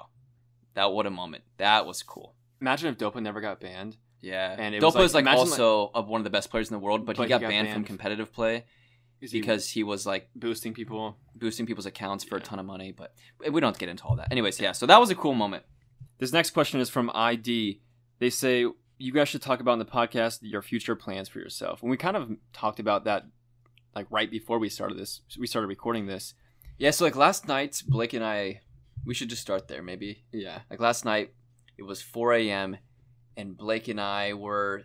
That 0.76 0.92
what 0.92 1.06
a 1.06 1.10
moment. 1.12 1.44
That 1.58 1.86
was 1.86 2.02
cool. 2.04 2.36
Imagine 2.62 2.90
if 2.90 2.98
Dopa 2.98 3.22
never 3.22 3.42
got 3.42 3.60
banned. 3.60 3.98
Yeah, 4.22 4.56
And 4.58 4.74
Dopa 4.76 4.96
was, 4.96 5.12
is 5.12 5.14
like- 5.16 5.26
like 5.26 5.38
also 5.38 5.92
of 5.94 6.08
one 6.08 6.22
of 6.22 6.24
the 6.24 6.30
best 6.30 6.50
players 6.50 6.70
in 6.70 6.74
the 6.76 6.80
world, 6.80 7.06
but, 7.06 7.18
But 7.18 7.24
he 7.24 7.26
he 7.26 7.30
got, 7.30 7.42
got 7.42 7.50
banned, 7.50 7.74
from 7.74 7.84
competitive 7.84 8.32
play 8.32 8.64
Is 9.20 9.34
he 9.34 9.42
because 9.42 9.68
he 9.70 9.84
was 9.84 10.06
like 10.06 10.30
boosting 10.34 10.74
people. 10.74 11.18
boosting 11.36 11.66
people's 11.66 11.86
accounts 11.86 12.24
for 12.24 12.38
a 12.38 12.40
ton 12.40 12.58
of 12.58 12.66
money. 12.66 12.94
But 12.94 13.14
we 13.52 13.60
don't 13.60 13.78
get 13.78 13.90
into 13.90 14.06
all 14.06 14.16
that. 14.16 14.32
Anyways, 14.32 14.60
yeah. 14.62 14.72
So 14.72 14.86
that 14.86 15.00
was 15.00 15.10
a 15.10 15.16
cool 15.16 15.34
moment. 15.34 15.64
This 16.20 16.32
next 16.32 16.52
question 16.52 16.80
is 16.80 16.90
from 16.90 17.12
ID. 17.14 17.82
They 18.20 18.30
say 18.30 18.66
you 18.98 19.12
guys 19.12 19.28
should 19.28 19.42
talk 19.42 19.60
about 19.60 19.74
in 19.74 19.80
the 19.80 19.86
podcast 19.86 20.40
your 20.42 20.62
future 20.62 20.96
plans 20.96 21.28
for 21.28 21.40
yourself. 21.40 21.82
And 21.82 21.92
we 21.92 21.98
kind 21.98 22.16
of 22.16 22.32
talked 22.54 22.80
about 22.80 23.04
that 23.04 23.26
like 23.96 24.08
right 24.10 24.30
before 24.30 24.60
we 24.60 24.70
started 24.70 24.98
this. 24.98 25.22
We 25.40 25.48
started 25.48 25.68
recording 25.68 26.08
this. 26.08 26.34
Yeah, 26.78 26.92
so 26.92 27.06
like 27.06 27.16
last 27.16 27.48
night, 27.48 27.82
Blake 27.88 28.14
and 28.14 28.24
I, 28.24 28.62
we 29.06 29.14
should 29.14 29.30
just 29.30 29.42
start 29.42 29.68
there 29.68 29.84
maybe. 29.84 30.24
Yeah. 30.32 30.60
Like 30.70 30.80
last 30.80 31.06
night, 31.06 31.34
it 31.78 31.84
was 31.84 32.02
4 32.02 32.34
a.m., 32.34 32.78
and 33.36 33.58
Blake 33.58 33.88
and 33.88 34.00
I 34.00 34.34
were 34.34 34.84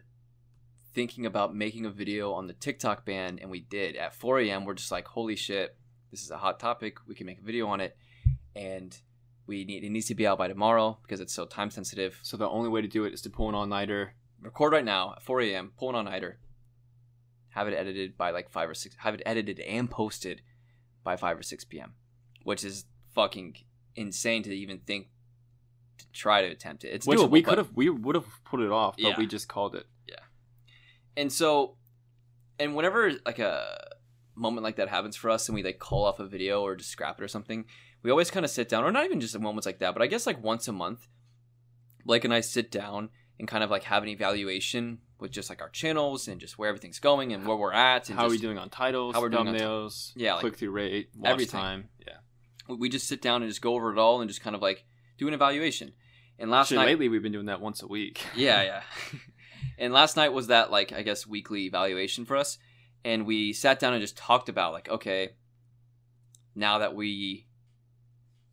thinking 0.95 1.27
about 1.27 1.55
making 1.55 1.85
a 1.85 1.91
video 1.91 2.33
on 2.33 2.47
the 2.47 2.55
TikTok 2.55 3.05
ban, 3.05 3.39
and 3.41 3.51
we 3.51 3.61
did. 3.61 3.97
At 3.97 4.15
4 4.15 4.41
a.m., 4.41 4.65
we're 4.65 4.75
just 4.75 4.91
like, 4.91 5.07
holy 5.07 5.37
shit, 5.37 5.77
this 6.11 6.23
is 6.23 6.31
a 6.31 6.39
hot 6.39 6.59
topic. 6.59 6.99
We 7.07 7.15
can 7.15 7.27
make 7.27 7.41
a 7.41 7.45
video 7.45 7.67
on 7.69 7.81
it, 7.81 7.97
and 8.57 8.97
we 9.47 9.65
need 9.65 9.85
it 9.85 9.91
needs 9.91 10.07
to 10.07 10.15
be 10.15 10.27
out 10.27 10.39
by 10.39 10.49
tomorrow 10.49 10.99
because 11.03 11.21
it's 11.21 11.35
so 11.35 11.47
time 11.47 11.71
sensitive. 11.71 12.19
So 12.23 12.37
the 12.37 12.49
only 12.49 12.69
way 12.69 12.83
to 12.83 12.89
do 12.89 13.05
it 13.05 13.15
is 13.15 13.23
to 13.23 13.31
pull 13.31 13.49
an 13.49 13.55
all 13.55 13.67
nighter. 13.67 14.15
Record 14.41 14.73
right 14.73 14.85
now 14.85 15.15
at 15.17 15.23
4 15.23 15.41
a.m. 15.43 15.73
Pull 15.77 15.91
it 15.91 15.97
on 15.97 16.05
Niter. 16.05 16.39
Have 17.59 17.67
it 17.67 17.75
edited 17.75 18.17
by 18.17 18.31
like 18.31 18.49
five 18.51 18.71
or 18.71 18.75
six. 18.75 18.95
Have 18.99 19.15
it 19.15 19.23
edited 19.27 19.59
and 19.61 19.91
posted 19.91 20.43
by 21.03 21.17
5 21.17 21.39
or 21.39 21.43
6 21.43 21.65
p.m., 21.65 21.95
which 22.45 22.63
is 22.63 22.85
fucking 23.15 23.57
insane 23.97 24.43
to 24.43 24.55
even 24.55 24.79
think 24.79 25.09
to 25.99 26.05
try 26.13 26.43
to 26.43 26.49
attempt 26.49 26.85
it. 26.85 26.89
It's 26.89 27.07
Which 27.07 27.19
doable, 27.19 27.31
we 27.31 27.43
could 27.43 27.59
have 27.59 27.71
we 27.75 27.89
would 27.89 28.15
have 28.15 28.27
put 28.45 28.61
it 28.61 28.71
off, 28.71 28.95
but 28.97 29.03
Yeah. 29.03 29.15
we 29.19 29.27
just 29.27 29.49
called 29.49 29.75
it. 29.75 29.87
Yeah. 30.07 30.25
And 31.17 31.33
so, 31.33 31.77
and 32.61 32.77
whenever 32.77 33.13
like 33.27 33.39
a 33.39 33.89
moment 34.37 34.63
like 34.65 34.77
that 34.77 34.89
happens 34.89 35.17
for 35.17 35.31
us, 35.31 35.49
and 35.49 35.55
we 35.57 35.63
like 35.65 35.79
call 35.79 36.05
off 36.05 36.21
a 36.21 36.27
video 36.27 36.63
or 36.63 36.77
just 36.77 36.91
scrap 36.91 37.19
it 37.19 37.25
or 37.25 37.29
something, 37.29 37.65
we 38.03 38.11
always 38.11 38.31
kind 38.31 38.45
of 38.45 38.51
sit 38.51 38.69
down, 38.69 38.85
or 38.85 38.93
not 38.93 39.05
even 39.05 39.21
just 39.21 39.35
in 39.35 39.43
moments 39.43 39.67
like 39.67 39.81
that, 39.81 39.95
but 39.95 40.03
I 40.03 40.07
guess 40.07 40.27
like 40.27 40.43
once 40.43 40.69
a 40.69 40.73
month, 40.73 41.09
Blake 42.05 42.25
and 42.25 42.35
I 42.35 42.41
sit 42.41 42.71
down 42.71 43.09
and 43.39 43.49
kind 43.49 43.65
of 43.65 43.71
like 43.71 43.85
have 43.85 44.03
an 44.03 44.09
evaluation 44.11 44.99
with 45.21 45.31
just 45.33 45.49
like 45.51 45.61
our 45.61 45.69
channels 45.71 46.29
and 46.29 46.41
just 46.41 46.59
where 46.59 46.69
everything's 46.69 46.99
going 47.01 47.33
and 47.33 47.47
where 47.47 47.57
we're 47.57 47.73
at, 47.73 48.09
and 48.09 48.19
How 48.19 48.25
are 48.27 48.29
we 48.29 48.37
just- 48.37 48.43
doing 48.43 48.59
on 48.59 48.71
titles, 48.71 49.15
how 49.15 49.21
we're 49.21 49.29
doing 49.29 49.49
on 49.49 49.55
ti- 49.55 49.61
thumbnails, 49.61 50.13
Yeah, 50.15 50.35
like 50.35 50.41
click 50.43 50.57
through 50.57 50.71
rate, 50.71 51.11
watch 51.17 51.31
everything. 51.33 51.61
time. 51.61 51.89
Yeah. 52.07 52.15
we- 52.69 52.89
just 52.89 53.09
sit 53.09 53.21
down 53.23 53.43
and 53.43 53.51
just 53.51 53.63
go 53.63 53.75
over 53.75 53.91
it 53.93 53.99
all 53.99 54.21
and 54.21 54.29
just 54.29 54.43
kind 54.43 54.55
of 54.55 54.63
like 54.63 54.85
do 55.17 55.27
an 55.29 55.35
evaluation. 55.35 55.93
And 56.39 56.51
last 56.51 56.69
Shit, 56.69 56.77
night, 56.77 56.87
lately 56.87 57.09
we've 57.09 57.23
been 57.23 57.33
doing 57.33 57.47
that 57.47 57.61
once 57.61 57.83
a 57.83 57.87
week. 57.89 58.25
yeah, 58.37 58.63
yeah. 58.63 58.83
and 59.79 59.93
last 59.93 60.17
night 60.17 60.33
was 60.33 60.47
that 60.49 60.71
like 60.71 60.93
I 60.93 61.03
guess 61.03 61.27
weekly 61.27 61.65
evaluation 61.67 62.25
for 62.25 62.37
us, 62.37 62.59
and 63.05 63.27
we 63.27 63.53
sat 63.53 63.81
down 63.81 63.93
and 63.95 64.01
just 64.01 64.17
talked 64.17 64.49
about 64.49 64.73
like 64.73 64.89
okay, 64.89 65.31
now 66.55 66.79
that 66.79 66.95
we 66.95 67.47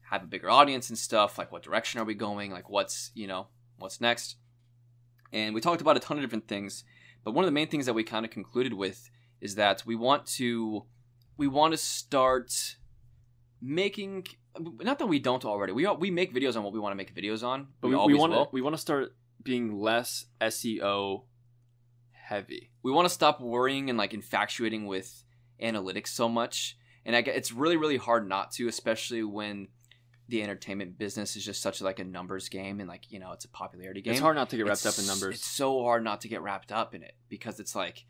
have 0.09 0.23
a 0.23 0.27
bigger 0.27 0.49
audience 0.49 0.89
and 0.89 0.97
stuff, 0.97 1.37
like 1.37 1.51
what 1.51 1.61
direction 1.63 1.99
are 1.99 2.05
we 2.05 2.13
going? 2.15 2.51
Like 2.51 2.69
what's 2.69 3.11
you 3.13 3.27
know 3.27 3.47
what's 3.77 3.99
next? 4.01 4.37
And 5.33 5.53
we 5.53 5.61
talked 5.61 5.81
about 5.81 5.97
a 5.97 5.99
ton 5.99 6.17
of 6.17 6.23
different 6.23 6.47
things, 6.47 6.83
but 7.23 7.31
one 7.31 7.43
of 7.43 7.47
the 7.47 7.53
main 7.53 7.67
things 7.67 7.85
that 7.87 7.93
we 7.93 8.03
kind 8.03 8.25
of 8.25 8.31
concluded 8.31 8.73
with 8.73 9.09
is 9.41 9.55
that 9.55 9.83
we 9.85 9.95
want 9.95 10.25
to 10.25 10.85
we 11.37 11.47
want 11.47 11.73
to 11.73 11.77
start 11.77 12.77
making 13.61 14.25
not 14.59 14.99
that 14.99 15.07
we 15.07 15.19
don't 15.19 15.43
already 15.43 15.73
we 15.73 15.87
we 15.87 16.11
make 16.11 16.33
videos 16.33 16.55
on 16.55 16.63
what 16.63 16.73
we 16.73 16.79
want 16.79 16.91
to 16.91 16.95
make 16.95 17.13
videos 17.13 17.43
on 17.43 17.67
But 17.81 17.89
we, 17.89 17.95
we 17.95 17.99
always 17.99 18.17
want 18.17 18.33
to 18.33 18.47
we 18.51 18.61
want 18.61 18.75
to 18.75 18.81
start 18.81 19.15
being 19.43 19.77
less 19.79 20.25
SEO 20.41 21.23
heavy. 22.11 22.71
we 22.81 22.91
want 22.91 23.05
to 23.05 23.13
stop 23.13 23.39
worrying 23.39 23.89
and 23.89 23.97
like 23.97 24.13
infatuating 24.13 24.87
with 24.87 25.23
analytics 25.61 26.07
so 26.07 26.27
much 26.27 26.77
and 27.05 27.15
I 27.15 27.21
get, 27.21 27.35
it's 27.35 27.51
really 27.51 27.77
really 27.77 27.97
hard 27.97 28.27
not 28.27 28.51
to 28.53 28.67
especially 28.67 29.23
when 29.23 29.67
the 30.27 30.41
entertainment 30.41 30.97
business 30.97 31.35
is 31.35 31.45
just 31.45 31.61
such 31.61 31.81
like 31.81 31.99
a 31.99 32.03
numbers 32.03 32.49
game 32.49 32.79
and 32.79 32.89
like 32.89 33.11
you 33.11 33.19
know 33.19 33.31
it's 33.31 33.45
a 33.45 33.49
popularity 33.49 34.01
game 34.01 34.13
It's 34.13 34.21
hard 34.21 34.35
not 34.35 34.49
to 34.49 34.57
get 34.57 34.65
wrapped 34.65 34.81
It's- 34.81 34.97
up 34.97 35.01
in 35.01 35.07
numbers. 35.07 35.35
it's 35.35 35.45
so 35.47 35.83
hard 35.83 36.03
not 36.03 36.21
to 36.21 36.27
get 36.27 36.41
wrapped 36.41 36.71
up 36.71 36.95
in 36.95 37.03
it 37.03 37.15
because 37.29 37.59
it's 37.59 37.75
like 37.75 38.05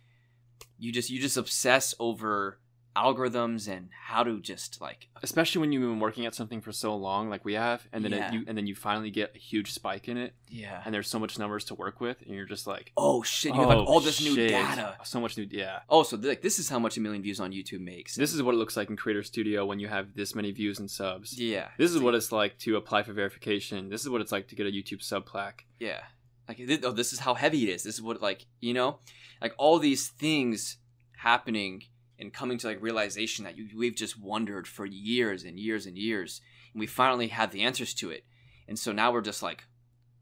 you 0.78 0.92
just 0.92 1.10
you 1.10 1.20
just 1.20 1.36
obsess 1.38 1.94
over 2.00 2.60
algorithms 2.96 3.68
and 3.68 3.90
how 4.08 4.24
to 4.24 4.40
just 4.40 4.80
like 4.80 5.08
especially 5.22 5.60
when 5.60 5.72
you've 5.72 5.82
been 5.82 6.00
working 6.00 6.26
at 6.26 6.34
something 6.34 6.62
for 6.62 6.72
so 6.72 6.96
long 6.96 7.30
like 7.30 7.44
we 7.44 7.54
have 7.54 7.86
and 7.92 8.04
then 8.04 8.12
Yeah. 8.12 8.30
it, 8.30 8.34
you 8.34 8.44
and 8.48 8.58
then 8.58 8.68
you 8.68 8.76
finally 8.76 9.12
get 9.12 9.34
a 9.36 9.38
huge 9.38 9.74
spike 9.74 10.08
in 10.08 10.18
it 10.18 10.34
yeah. 10.50 10.82
and 10.86 10.94
there's 10.94 11.10
so 11.10 11.20
much 11.20 11.38
numbers 11.38 11.66
to 11.66 11.76
work 11.76 12.00
with 12.00 12.22
and 12.22 12.34
you're 12.34 12.46
just 12.46 12.68
like 12.68 12.94
oh 12.96 13.22
shit 13.22 13.54
you 13.54 13.60
have 13.60 13.68
like 13.68 13.78
"Oh, 13.80 13.86
all 13.86 14.00
this 14.00 14.22
new 14.22 14.32
oh, 14.32 14.48
data. 14.48 14.98
So 15.04 15.20
much 15.20 15.38
new 15.38 15.48
yeah. 15.52 15.80
Oh 15.90 16.04
so 16.04 16.16
like 16.16 16.42
this 16.42 16.58
is 16.58 16.70
how 16.70 16.80
much 16.80 16.96
a 16.98 17.02
million 17.02 17.22
views 17.22 17.40
on 17.40 17.52
youtube 17.52 17.82
makes. 17.82 18.16
This 18.16 18.34
is 18.34 18.42
what 18.42 18.56
it 18.56 18.58
looks 18.58 18.78
like 18.78 18.90
in 18.90 18.96
creator 18.96 19.24
studio 19.24 19.66
when 19.66 19.80
you 19.80 19.88
have 19.88 20.16
this 20.16 20.34
many 20.34 20.52
views 20.52 20.80
and 20.80 20.90
subs. 20.90 21.38
Yeah 21.40 21.68
this 21.78 21.92
is 21.92 22.00
what 22.00 22.16
it's 22.16 22.32
like 22.32 22.58
to 22.60 22.78
apply 22.78 23.04
for 23.04 23.14
verification. 23.14 23.90
This 23.90 24.02
is 24.02 24.10
what 24.10 24.22
it's 24.22 24.32
like 24.32 24.48
to 24.48 24.56
get 24.56 24.68
a 24.68 24.72
youtube 24.72 25.04
sub 25.04 25.26
plaque. 25.26 25.66
Yeah. 25.80 26.02
Like, 26.48 26.62
oh, 26.84 26.92
this 26.92 27.12
is 27.12 27.20
how 27.20 27.34
heavy 27.34 27.64
it 27.64 27.74
is. 27.74 27.84
This 27.84 27.96
is 27.96 28.02
what, 28.02 28.22
like, 28.22 28.46
you 28.62 28.74
know, 28.74 29.00
like 29.42 29.54
all 29.58 29.80
these 29.80 30.10
things 30.10 30.78
happening 31.18 31.82
and 32.20 32.34
coming 32.34 32.58
to 32.60 32.68
like 32.68 32.82
realization 32.82 33.46
that 33.46 33.58
you, 33.58 33.68
we've 33.78 33.96
just 33.96 34.20
wondered 34.20 34.68
for 34.68 34.86
years 34.86 35.44
and 35.44 35.60
years 35.60 35.86
and 35.86 35.98
years, 35.98 36.42
and 36.74 36.80
we 36.80 36.88
finally 36.88 37.28
have 37.30 37.52
the 37.52 37.62
answers 37.64 37.94
to 37.96 38.10
it. 38.12 38.26
And 38.68 38.78
so 38.80 38.92
now 38.92 39.12
we're 39.12 39.22
just 39.22 39.44
like, 39.44 39.64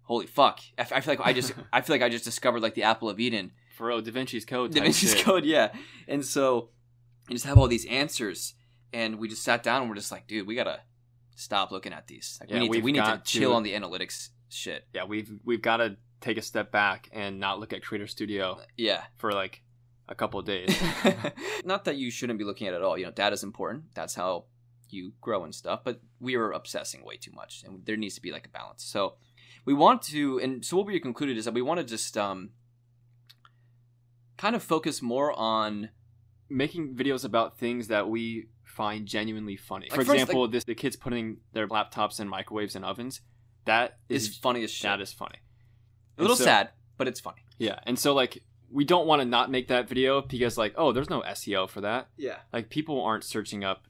holy 0.03 0.25
fuck! 0.27 0.59
I, 0.77 0.81
f- 0.81 0.91
I 0.93 0.99
feel 1.01 1.13
like 1.15 1.25
I 1.27 1.33
just, 1.33 1.53
I 1.73 1.81
feel 1.81 1.93
like 1.95 2.01
I 2.03 2.09
just 2.09 2.25
discovered 2.25 2.61
like 2.61 2.73
the 2.75 2.83
apple 2.83 3.09
of 3.09 3.19
Eden, 3.19 3.51
for 3.75 3.91
oh 3.91 4.01
da 4.01 4.11
vinci's 4.11 4.45
code 4.45 4.73
Da 4.73 4.81
Vinci's 4.81 5.15
shit. 5.15 5.23
Code, 5.25 5.45
yeah. 5.45 5.71
And 6.07 6.25
so 6.25 6.69
you 7.29 7.35
just 7.35 7.45
have 7.45 7.57
all 7.57 7.67
these 7.67 7.85
answers, 7.85 8.53
and 8.91 9.17
we 9.17 9.27
just 9.27 9.43
sat 9.43 9.63
down 9.63 9.81
and 9.81 9.89
we're 9.89 9.95
just 9.95 10.11
like, 10.11 10.27
dude, 10.27 10.45
we 10.47 10.55
gotta 10.55 10.81
stop 11.35 11.71
looking 11.71 11.93
at 11.93 12.05
these. 12.07 12.37
Like, 12.39 12.49
Yeah, 12.49 12.55
we 12.55 12.59
need 12.59 12.65
to, 12.73 12.79
we've 12.81 12.93
need 12.95 13.03
to 13.05 13.21
chill 13.25 13.51
to- 13.51 13.55
on 13.55 13.63
the 13.63 13.73
analytics 13.73 14.29
shit. 14.49 14.85
yeah 14.93 15.03
we've 15.03 15.31
we've 15.43 15.63
got 15.63 15.77
to 15.77 15.97
take 16.21 16.37
a 16.37 16.41
step 16.43 16.71
back 16.71 17.09
and 17.11 17.39
not 17.39 17.59
look 17.59 17.73
at 17.73 17.81
creator 17.83 18.05
studio 18.05 18.59
Yeah. 18.77 19.01
for 19.17 19.33
like 19.33 19.62
a 20.09 20.15
couple 20.15 20.39
of 20.39 20.45
days 20.45 20.75
Not 21.65 21.85
that 21.85 21.95
you 21.95 22.11
shouldn't 22.11 22.39
be 22.39 22.45
looking 22.45 22.67
at 22.67 22.73
it 22.73 22.77
at 22.77 22.83
all. 22.83 22.97
You 22.97 23.05
know, 23.05 23.11
data's 23.11 23.43
important. 23.43 23.85
That's 23.93 24.15
how 24.15 24.45
you 24.89 25.13
grow 25.21 25.43
and 25.43 25.55
stuff. 25.55 25.81
But 25.83 26.01
we 26.19 26.35
are 26.35 26.51
obsessing 26.51 27.03
way 27.05 27.17
too 27.17 27.31
much, 27.31 27.63
and 27.65 27.85
there 27.85 27.97
needs 27.97 28.15
to 28.15 28.21
be 28.21 28.31
like 28.31 28.45
a 28.45 28.49
balance. 28.49 28.83
So 28.83 29.15
we 29.65 29.73
want 29.73 30.01
to, 30.03 30.39
and 30.39 30.63
so 30.63 30.77
what 30.77 30.85
we 30.85 30.99
concluded 30.99 31.37
is 31.37 31.45
that 31.45 31.53
we 31.53 31.61
want 31.61 31.79
to 31.79 31.85
just 31.85 32.17
um 32.17 32.49
kind 34.37 34.55
of 34.55 34.63
focus 34.63 35.01
more 35.01 35.31
on 35.37 35.89
making 36.49 36.95
videos 36.95 37.23
about 37.23 37.57
things 37.57 37.87
that 37.87 38.09
we 38.09 38.47
find 38.65 39.07
genuinely 39.07 39.55
funny. 39.55 39.87
Like, 39.89 39.99
For 39.99 40.05
first, 40.05 40.19
example, 40.21 40.47
this 40.47 40.63
the 40.63 40.75
kids 40.75 40.95
putting 40.95 41.37
their 41.53 41.67
laptops 41.67 42.19
in 42.19 42.27
microwaves 42.27 42.75
and 42.75 42.83
ovens. 42.83 43.21
That 43.65 43.99
is 44.09 44.27
is 44.27 44.37
funny 44.37 44.63
as 44.63 44.71
shit. 44.71 44.83
that 44.83 44.99
is 44.99 45.13
funny. 45.13 45.37
a 46.17 46.21
little 46.21 46.35
so- 46.35 46.43
sad, 46.43 46.71
but 46.97 47.07
it's 47.07 47.19
funny. 47.19 47.45
Yeah, 47.57 47.79
and 47.83 47.97
so 47.97 48.13
like 48.13 48.43
we 48.73 48.83
don't 48.83 49.05
want 49.05 49.21
to 49.21 49.25
not 49.25 49.51
make 49.51 49.67
that 49.67 49.87
video 49.87 50.21
because 50.21 50.57
like 50.57 50.73
oh 50.77 50.91
there's 50.91 51.09
no 51.09 51.21
SEO 51.21 51.69
for 51.69 51.81
that. 51.81 52.09
Yeah. 52.17 52.37
Like 52.51 52.69
people 52.69 53.01
aren't 53.01 53.23
searching 53.23 53.63
up 53.63 53.87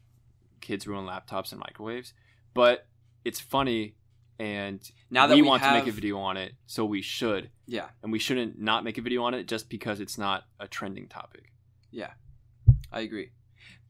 kids 0.61 0.87
ruin 0.87 1.05
laptops 1.05 1.51
and 1.51 1.59
microwaves, 1.59 2.13
but 2.53 2.87
it's 3.25 3.39
funny 3.39 3.95
and 4.39 4.81
Now 5.09 5.27
that 5.27 5.35
we, 5.35 5.41
we 5.41 5.47
want 5.47 5.63
to 5.63 5.71
make 5.71 5.87
a 5.87 5.91
video 5.91 6.17
on 6.19 6.37
it, 6.37 6.53
so 6.65 6.85
we 6.85 7.01
should. 7.01 7.49
Yeah. 7.65 7.87
And 8.01 8.11
we 8.11 8.19
shouldn't 8.19 8.59
not 8.59 8.83
make 8.83 8.97
a 8.97 9.01
video 9.01 9.23
on 9.23 9.33
it 9.33 9.47
just 9.47 9.69
because 9.69 9.99
it's 9.99 10.17
not 10.17 10.43
a 10.59 10.67
trending 10.67 11.07
topic. 11.07 11.51
Yeah. 11.91 12.11
I 12.91 13.01
agree. 13.01 13.31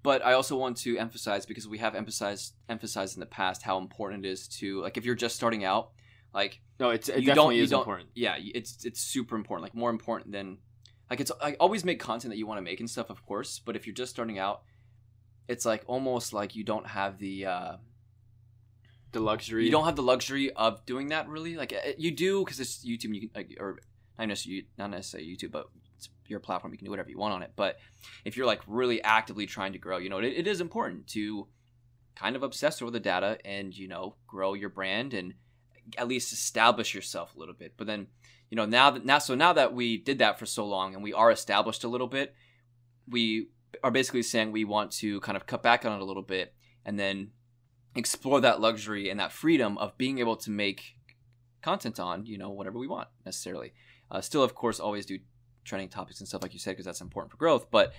But 0.04 0.24
I 0.24 0.34
also 0.34 0.58
want 0.58 0.78
to 0.78 0.98
emphasize 0.98 1.46
because 1.46 1.68
we 1.68 1.78
have 1.78 1.96
emphasized 1.96 2.54
emphasized 2.70 3.16
in 3.16 3.22
the 3.22 3.26
past 3.26 3.64
how 3.64 3.78
important 3.78 4.26
it 4.26 4.30
is 4.30 4.48
to 4.60 4.82
like 4.82 4.98
if 4.98 5.06
you're 5.06 5.16
just 5.16 5.36
starting 5.36 5.64
out, 5.64 5.92
Like 6.34 6.60
No, 6.80 6.90
it's 6.90 7.10
it 7.10 7.22
you 7.22 7.28
definitely 7.28 7.36
don't, 7.36 7.56
you 7.56 7.64
is 7.64 7.70
don't, 7.70 7.80
important. 7.80 8.10
Yeah, 8.14 8.36
it's 8.38 8.84
it's 8.86 9.00
super 9.00 9.36
important. 9.36 9.64
Like 9.64 9.76
more 9.76 9.90
important 9.90 10.34
than 10.34 10.58
like 11.14 11.22
it's. 11.24 11.32
I 11.40 11.54
always 11.60 11.84
make 11.86 12.00
content 12.00 12.32
that 12.32 12.40
you 12.42 12.48
want 12.48 12.58
to 12.58 12.68
make 12.70 12.80
and 12.80 12.90
stuff, 12.90 13.10
of 13.10 13.20
course. 13.30 13.62
But 13.66 13.76
if 13.76 13.86
you're 13.86 14.00
just 14.04 14.12
starting 14.12 14.40
out, 14.40 14.64
it's 15.48 15.66
like 15.72 15.84
almost 15.88 16.34
like 16.34 16.56
you 16.58 16.64
don't 16.64 16.88
have 16.88 17.20
the. 17.20 17.36
uh 17.46 17.76
The 19.12 19.20
luxury. 19.32 19.66
You 19.66 19.72
don't 19.72 19.86
have 19.86 20.00
the 20.02 20.10
luxury 20.14 20.52
of 20.66 20.72
doing 20.92 21.10
that 21.14 21.30
really. 21.36 21.56
Like 21.56 21.72
uh, 21.72 21.92
you 21.98 22.12
do 22.26 22.44
because 22.44 22.60
it's 22.60 22.84
YouTube. 22.84 23.14
You 23.16 23.22
can 23.24 23.32
like, 23.36 23.50
or 23.60 23.70
not 24.18 24.28
necessarily 24.28 24.68
not 24.82 24.90
necessarily 24.90 25.30
YouTube, 25.30 25.52
but 25.52 25.66
it's 25.98 26.10
your 26.28 26.40
platform. 26.40 26.74
You 26.74 26.80
can 26.80 26.86
do 26.86 26.92
whatever 26.92 27.12
you 27.12 27.20
want 27.20 27.36
on 27.36 27.44
it. 27.44 27.52
But 27.56 27.78
if 28.26 28.36
you're 28.36 28.52
like 28.54 28.62
really 28.68 29.00
actively 29.04 29.46
trying 29.46 29.74
to 29.74 29.80
grow, 29.86 29.98
you 30.00 30.10
know, 30.10 30.18
it, 30.18 30.34
it 30.42 30.48
is 30.48 30.62
important 30.62 31.08
to 31.10 31.48
kind 32.16 32.36
of 32.36 32.44
obsess 32.44 32.82
over 32.82 32.92
the 32.92 33.00
data 33.00 33.38
and 33.46 33.78
you 33.82 33.88
know 33.88 34.16
grow 34.28 34.56
your 34.56 34.70
brand 34.70 35.14
and 35.14 35.36
at 35.98 36.08
least 36.08 36.34
establish 36.34 36.96
yourself 36.96 37.36
a 37.36 37.40
little 37.40 37.58
bit. 37.64 37.74
But 37.78 37.88
then 37.88 38.08
you 38.54 38.56
know 38.56 38.68
now 38.68 38.92
that 38.92 39.04
now 39.04 39.18
so 39.18 39.34
now 39.34 39.52
that 39.52 39.74
we 39.74 39.98
did 39.98 40.20
that 40.20 40.38
for 40.38 40.46
so 40.46 40.64
long 40.64 40.94
and 40.94 41.02
we 41.02 41.12
are 41.12 41.32
established 41.32 41.84
a 41.84 41.88
little 41.88 42.06
bit, 42.06 42.36
we 43.10 43.48
are 43.84 43.90
basically 43.90 44.22
saying 44.22 44.52
we 44.52 44.64
want 44.64 44.92
to 44.92 45.20
kind 45.22 45.36
of 45.36 45.48
cut 45.48 45.64
back 45.64 45.86
on 45.86 45.92
it 45.92 46.00
a 46.00 46.06
little 46.06 46.22
bit 46.22 46.54
and 46.86 47.00
then 47.00 47.32
explore 47.96 48.40
that 48.42 48.62
luxury 48.62 49.10
and 49.10 49.20
that 49.20 49.32
freedom 49.32 49.76
of 49.80 49.98
being 49.98 50.20
able 50.20 50.36
to 50.36 50.52
make 50.52 50.98
content 51.64 52.00
on 52.00 52.28
you 52.28 52.38
know 52.38 52.52
whatever 52.52 52.78
we 52.78 52.86
want 52.86 53.08
necessarily. 53.26 53.74
Uh, 54.12 54.22
still 54.22 54.44
of 54.44 54.54
course 54.54 54.80
always 54.80 55.08
do 55.08 55.18
trending 55.66 55.90
topics 55.90 56.20
and 56.20 56.28
stuff 56.28 56.44
like 56.44 56.54
you 56.54 56.60
said 56.60 56.74
because 56.74 56.86
that's 56.86 57.02
important 57.02 57.32
for 57.32 57.38
growth 57.38 57.72
but 57.72 57.92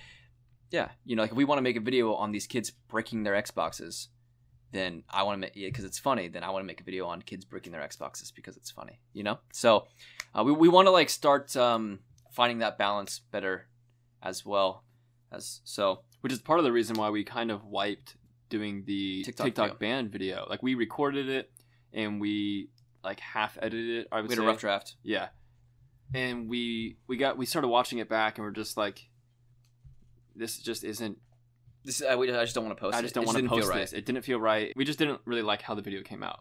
yeah 0.71 0.91
you 1.05 1.17
know 1.17 1.23
like 1.23 1.33
if 1.33 1.37
we 1.37 1.45
want 1.45 1.59
to 1.59 1.63
make 1.63 1.77
a 1.77 1.81
video 1.81 2.15
on 2.15 2.31
these 2.31 2.47
kids 2.47 2.71
breaking 2.89 3.25
their 3.25 3.35
xboxes 3.43 4.09
then 4.71 5.03
i 5.09 5.23
want 5.23 5.35
to 5.35 5.41
make 5.41 5.55
because 5.55 5.85
it's 5.85 5.99
funny 5.99 6.29
then 6.29 6.45
i 6.45 6.51
want 6.51 6.63
to 6.63 6.67
make 6.67 6.81
a 6.81 6.85
video 6.85 7.07
on 7.07 7.23
kids 7.23 7.45
breaking 7.45 7.73
their 7.73 7.81
xboxes 7.89 8.33
because 8.33 8.57
it's 8.57 8.71
funny 8.71 9.01
you 9.15 9.23
know? 9.23 9.39
So 9.51 9.87
uh, 10.35 10.43
we, 10.45 10.53
we 10.53 10.69
want 10.69 10.87
to 10.87 10.91
like 10.91 11.11
start 11.11 11.55
um, 11.57 12.01
finding 12.31 12.59
that 12.59 12.79
balance 12.79 13.21
better 13.31 13.69
as 14.23 14.45
well 14.45 14.85
as 15.31 15.61
so 15.65 16.01
which 16.21 16.33
is 16.33 16.41
part 16.41 16.59
of 16.59 16.65
the 16.65 16.73
reason 16.73 16.97
why 16.97 17.11
we 17.11 17.25
kind 17.25 17.51
of 17.51 17.65
wiped 17.67 18.17
doing 18.49 18.85
the 18.87 19.23
TikTok 19.25 19.47
TikTok, 19.47 19.67
video. 19.67 19.79
band 19.79 20.13
video. 20.13 20.47
Like 20.49 20.63
we 20.63 20.75
recorded 20.75 21.29
it 21.29 21.51
and 21.93 22.21
we 22.21 22.69
like 23.03 23.21
half 23.21 23.59
edited 23.61 23.99
it. 23.99 24.09
I 24.13 24.17
would 24.17 24.29
we 24.29 24.35
had 24.35 24.39
say. 24.39 24.45
a 24.45 24.47
rough 24.47 24.61
draft 24.61 24.97
Yeah, 25.03 25.29
and 26.15 26.49
we 26.49 26.97
we 27.07 27.17
got 27.17 27.37
we 27.37 27.47
started 27.47 27.69
watching 27.69 27.99
it 27.99 28.09
back 28.09 28.39
and 28.39 28.45
we're 28.45 28.53
just 28.53 28.77
like, 28.77 29.09
this 30.37 30.59
just 30.59 30.85
isn't. 30.85 31.19
this 31.85 32.03
I, 32.03 32.15
I 32.15 32.27
just 32.45 32.55
don't 32.55 32.65
want 32.65 32.77
to 32.77 32.81
post 32.81 32.97
I 32.97 33.03
just 33.03 33.15
don't 33.15 33.27
want 33.27 33.39
to 33.39 33.49
post 33.49 33.69
right. 33.69 33.81
this. 33.81 33.93
It 33.93 34.07
didn't 34.07 34.23
feel 34.23 34.39
right. 34.39 34.73
We 34.77 34.85
just 34.85 34.99
didn't 34.99 35.21
really 35.25 35.43
like 35.43 35.63
how 35.63 35.75
the 35.75 35.83
video 35.83 36.03
came 36.03 36.23
out, 36.23 36.41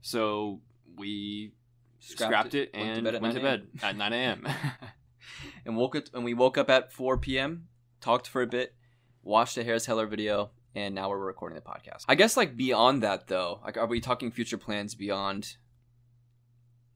so 0.00 0.60
we 0.96 1.52
scrapped, 2.00 2.54
it, 2.54 2.70
went 2.74 2.84
to 2.84 2.92
and 2.92 3.04
bed 3.04 3.14
at 3.14 3.22
went 3.22 3.34
to 3.34 3.40
9 3.40 3.50
bed 3.50 3.68
at 3.82 3.96
nine 3.96 4.12
a.m. 4.12 4.48
and 5.64 5.76
woke 5.76 5.94
up 5.96 6.04
and 6.14 6.24
we 6.24 6.34
woke 6.34 6.58
up 6.58 6.68
at 6.70 6.92
4 6.92 7.18
p.m. 7.18 7.68
talked 8.00 8.26
for 8.26 8.42
a 8.42 8.46
bit 8.46 8.74
watched 9.22 9.54
the 9.54 9.64
Harris 9.64 9.86
Heller 9.86 10.06
video 10.06 10.50
and 10.74 10.94
now 10.94 11.10
we're 11.10 11.18
recording 11.18 11.56
the 11.56 11.62
podcast 11.62 12.04
I 12.08 12.14
guess 12.14 12.36
like 12.36 12.56
beyond 12.56 13.02
that 13.02 13.28
though 13.28 13.60
like 13.64 13.76
are 13.76 13.86
we 13.86 14.00
talking 14.00 14.30
future 14.30 14.58
plans 14.58 14.94
beyond 14.94 15.56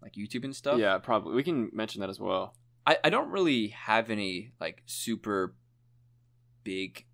like 0.02 0.12
YouTube 0.14 0.44
and 0.44 0.54
stuff 0.54 0.78
yeah, 0.78 0.98
probably 0.98 1.34
we 1.34 1.42
can 1.42 1.70
mention 1.72 2.00
that 2.00 2.10
as 2.10 2.20
well. 2.20 2.54
I, 2.86 2.98
I 3.02 3.10
don't 3.10 3.30
really 3.30 3.68
have 3.68 4.10
any 4.10 4.52
like 4.60 4.82
super 4.84 5.54
big 6.62 7.06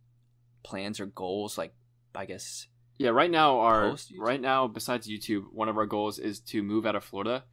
plans 0.62 1.00
or 1.00 1.07
goals 1.07 1.57
like 1.57 1.72
I 2.14 2.24
guess 2.24 2.66
Yeah, 2.98 3.11
right 3.11 3.31
now 3.31 3.61
our 3.61 3.96
right 4.18 4.40
now 4.40 4.66
besides 4.66 5.09
YouTube, 5.09 5.44
one 5.53 5.68
of 5.68 5.76
our 5.79 5.87
goals 5.87 6.18
is 6.18 6.40
to 6.40 6.62
move 6.62 6.85
out 6.85 6.96
of 6.96 7.05
Florida. 7.05 7.44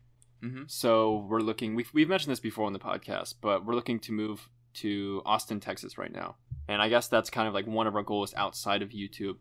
Mm-hmm. 0.44 0.64
So 0.68 1.26
we're 1.30 1.42
looking. 1.42 1.76
We've 1.76 1.90
we've 1.94 2.10
mentioned 2.10 2.32
this 2.32 2.40
before 2.40 2.66
on 2.66 2.74
the 2.74 2.80
podcast, 2.80 3.36
but 3.42 3.66
we're 3.66 3.76
looking 3.76 4.00
to 4.02 4.12
move 4.12 4.50
to 4.76 5.22
Austin, 5.26 5.60
Texas, 5.60 5.98
right 5.98 6.12
now. 6.12 6.36
And 6.68 6.82
I 6.82 6.90
guess 6.90 7.08
that's 7.08 7.30
kind 7.30 7.48
of 7.48 7.54
like 7.54 7.66
one 7.66 7.88
of 7.88 7.96
our 7.96 8.04
goals 8.04 8.34
outside 8.36 8.82
of 8.82 8.90
YouTube 8.90 9.38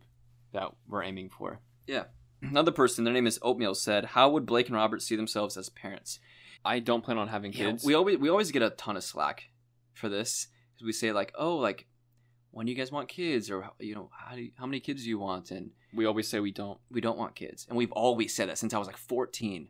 that 0.53 0.69
we're 0.87 1.03
aiming 1.03 1.29
for. 1.29 1.59
Yeah. 1.85 2.05
Another 2.41 2.71
person 2.71 3.03
their 3.03 3.13
name 3.13 3.27
is 3.27 3.39
Oatmeal 3.41 3.73
said 3.73 4.05
how 4.05 4.29
would 4.29 4.45
Blake 4.45 4.67
and 4.67 4.75
Robert 4.75 5.01
see 5.01 5.15
themselves 5.15 5.57
as 5.57 5.69
parents 5.69 6.19
I 6.63 6.79
don't 6.79 7.03
plan 7.03 7.17
on 7.17 7.27
having 7.29 7.51
Yeah, 7.53 7.71
kids. 7.71 7.83
we 7.83 7.93
always 7.93 8.17
we 8.17 8.29
always 8.29 8.51
get 8.51 8.61
a 8.61 8.69
ton 8.71 8.97
of 8.97 9.03
slack 9.03 9.45
for 9.93 10.09
this 10.09 10.47
because 10.73 10.85
we 10.85 10.93
say 10.93 11.11
like, 11.11 11.33
oh, 11.37 11.55
like 11.57 11.87
when 12.51 12.65
do 12.65 12.71
you 12.71 12.77
guys 12.77 12.91
want 12.91 13.07
kids, 13.09 13.51
or 13.51 13.69
you 13.79 13.95
know, 13.95 14.09
how 14.13 14.35
do 14.35 14.41
you, 14.41 14.51
how 14.57 14.65
many 14.65 14.79
kids 14.79 15.03
do 15.03 15.09
you 15.09 15.19
want, 15.19 15.51
and 15.51 15.71
we 15.93 16.05
always 16.05 16.27
say 16.27 16.39
we 16.39 16.51
don't. 16.51 16.79
we 16.89 17.01
don't 17.01 17.17
want 17.17 17.35
kids, 17.35 17.65
and 17.69 17.77
we've 17.77 17.91
always 17.91 18.33
said 18.35 18.49
that 18.49 18.57
since 18.57 18.73
I 18.73 18.77
was 18.79 18.87
like 18.87 18.97
fourteen. 18.97 19.69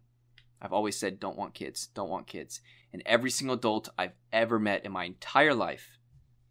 I've 0.61 0.73
always 0.73 0.97
said 0.97 1.19
don't 1.19 1.37
want 1.37 1.53
kids, 1.53 1.87
don't 1.87 2.09
want 2.09 2.27
kids, 2.27 2.61
and 2.91 3.03
every 3.05 3.29
single 3.29 3.55
adult 3.55 3.89
I've 3.97 4.13
ever 4.33 4.59
met 4.59 4.85
in 4.85 4.91
my 4.91 5.03
entire 5.05 5.53
life, 5.53 5.97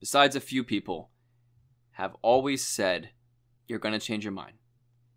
besides 0.00 0.36
a 0.36 0.40
few 0.40 0.62
people, 0.64 1.10
have 1.92 2.14
always 2.22 2.66
said 2.66 3.10
you're 3.66 3.78
gonna 3.80 3.98
change 3.98 4.24
your 4.24 4.32
mind. 4.32 4.54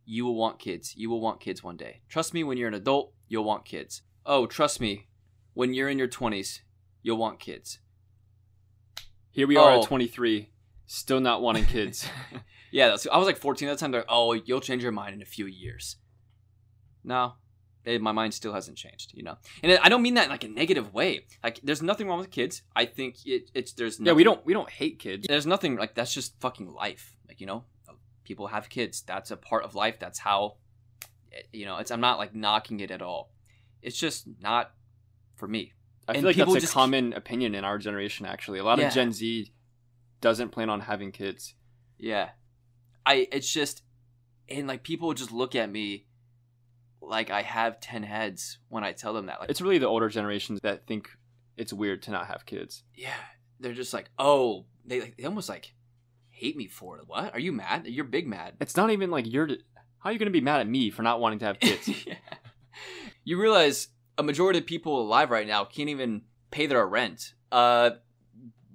You 0.05 0.25
will 0.25 0.35
want 0.35 0.57
kids. 0.59 0.95
You 0.95 1.09
will 1.09 1.21
want 1.21 1.39
kids 1.39 1.63
one 1.63 1.77
day. 1.77 2.01
Trust 2.09 2.33
me, 2.33 2.43
when 2.43 2.57
you're 2.57 2.67
an 2.67 2.73
adult, 2.73 3.13
you'll 3.27 3.43
want 3.43 3.65
kids. 3.65 4.01
Oh, 4.25 4.47
trust 4.47 4.81
me, 4.81 5.07
when 5.53 5.73
you're 5.75 5.89
in 5.89 5.99
your 5.99 6.07
20s, 6.07 6.61
you'll 7.03 7.17
want 7.17 7.39
kids. 7.39 7.79
Here 9.31 9.45
we 9.47 9.55
are 9.57 9.71
Oh. 9.73 9.81
at 9.81 9.87
23, 9.87 10.49
still 10.87 11.19
not 11.19 11.41
wanting 11.41 11.65
kids. 11.65 12.07
Yeah, 12.71 12.89
that's, 12.89 13.07
I 13.07 13.17
was 13.17 13.25
like 13.25 13.37
14 13.37 13.67
at 13.67 13.71
the 13.71 13.79
time. 13.79 13.89
They're 13.89 14.01
like, 14.01 14.09
oh, 14.11 14.33
you'll 14.33 14.61
change 14.61 14.83
your 14.83 14.91
mind 14.91 15.15
in 15.15 15.23
a 15.23 15.25
few 15.25 15.47
years. 15.47 15.95
No, 17.03 17.33
eh, 17.85 17.97
my 17.97 18.11
mind 18.11 18.33
still 18.33 18.53
hasn't 18.53 18.77
changed, 18.77 19.11
you 19.13 19.23
know. 19.23 19.37
And 19.63 19.79
I 19.81 19.89
don't 19.89 20.01
mean 20.01 20.15
that 20.15 20.25
in 20.25 20.29
like 20.29 20.43
a 20.43 20.47
negative 20.47 20.93
way. 20.93 21.25
Like, 21.43 21.59
there's 21.63 21.81
nothing 21.81 22.07
wrong 22.07 22.19
with 22.19 22.31
kids. 22.31 22.61
I 22.75 22.85
think 22.85 23.17
it, 23.25 23.49
it's 23.53 23.73
there's 23.73 23.99
yeah, 23.99 24.13
we 24.13 24.23
don't 24.23 24.45
we 24.45 24.53
don't 24.53 24.69
hate 24.69 24.99
kids. 24.99 25.25
There's 25.27 25.45
nothing 25.47 25.75
like 25.77 25.95
that's 25.95 26.13
just 26.13 26.39
fucking 26.39 26.73
life. 26.73 27.15
Like 27.27 27.39
you 27.41 27.47
know, 27.47 27.65
people 28.23 28.47
have 28.47 28.69
kids. 28.69 29.01
That's 29.01 29.31
a 29.31 29.37
part 29.37 29.63
of 29.63 29.75
life. 29.75 29.99
That's 29.99 30.19
how, 30.19 30.57
eh, 31.31 31.41
you 31.51 31.65
know. 31.65 31.77
It's 31.77 31.91
I'm 31.91 32.01
not 32.01 32.17
like 32.19 32.35
knocking 32.35 32.79
it 32.79 32.91
at 32.91 33.01
all. 33.01 33.31
It's 33.81 33.97
just 33.97 34.27
not 34.41 34.71
for 35.35 35.47
me. 35.47 35.73
I 36.07 36.13
And 36.13 36.21
feel 36.21 36.29
like 36.29 36.35
that's 36.37 36.55
a 36.55 36.59
just- 36.59 36.73
common 36.73 37.13
opinion 37.13 37.55
in 37.55 37.63
our 37.63 37.77
generation. 37.77 38.25
Actually, 38.25 38.59
a 38.59 38.63
lot 38.63 38.79
Yeah. 38.79 38.87
of 38.87 38.93
Gen 38.93 39.11
Z 39.13 39.51
doesn't 40.21 40.49
plan 40.49 40.69
on 40.69 40.81
having 40.81 41.11
kids. 41.11 41.53
Yeah. 41.97 42.31
I 43.05 43.27
it's 43.31 43.51
just 43.51 43.83
and 44.49 44.67
like 44.67 44.83
people 44.83 45.13
just 45.13 45.31
look 45.31 45.55
at 45.55 45.71
me 45.71 46.07
like 47.01 47.29
I 47.29 47.41
have 47.41 47.79
10 47.79 48.03
heads 48.03 48.57
when 48.69 48.83
I 48.83 48.91
tell 48.91 49.13
them 49.13 49.27
that. 49.27 49.39
Like 49.39 49.49
It's 49.49 49.61
really 49.61 49.77
the 49.77 49.87
older 49.87 50.09
generations 50.09 50.59
that 50.63 50.85
think 50.87 51.09
it's 51.57 51.73
weird 51.73 52.01
to 52.03 52.11
not 52.11 52.27
have 52.27 52.45
kids. 52.45 52.83
yeah, 52.95 53.13
they're 53.59 53.73
just 53.73 53.93
like, 53.93 54.09
"Oh, 54.17 54.65
they 54.85 55.01
like, 55.01 55.17
they 55.17 55.25
almost 55.25 55.49
like 55.49 55.73
hate 56.29 56.55
me 56.55 56.67
for 56.67 56.97
it. 56.97 57.03
What? 57.07 57.33
Are 57.33 57.39
you 57.39 57.51
mad? 57.51 57.85
You're 57.87 58.05
big 58.05 58.27
mad." 58.27 58.53
It's 58.61 58.77
not 58.77 58.91
even 58.91 59.11
like 59.11 59.25
you're. 59.31 59.47
How 59.99 60.09
are 60.09 60.13
you 60.13 60.19
going 60.19 60.27
to 60.31 60.31
be 60.31 60.39
mad 60.39 60.61
at 60.61 60.67
me 60.67 60.89
for 60.91 61.01
not 61.03 61.19
wanting 61.19 61.39
to 61.39 61.45
have 61.45 61.59
kids? 61.59 61.89
Yeah. 62.07 62.15
You 63.25 63.39
realize 63.39 63.89
a 64.17 64.23
majority 64.23 64.59
of 64.59 64.65
people 64.65 65.01
alive 65.01 65.29
right 65.29 65.45
now 65.47 65.65
can't 65.65 65.89
even 65.89 66.21
pay 66.51 66.65
their 66.67 66.85
rent. 66.87 67.33
Uh 67.51 67.91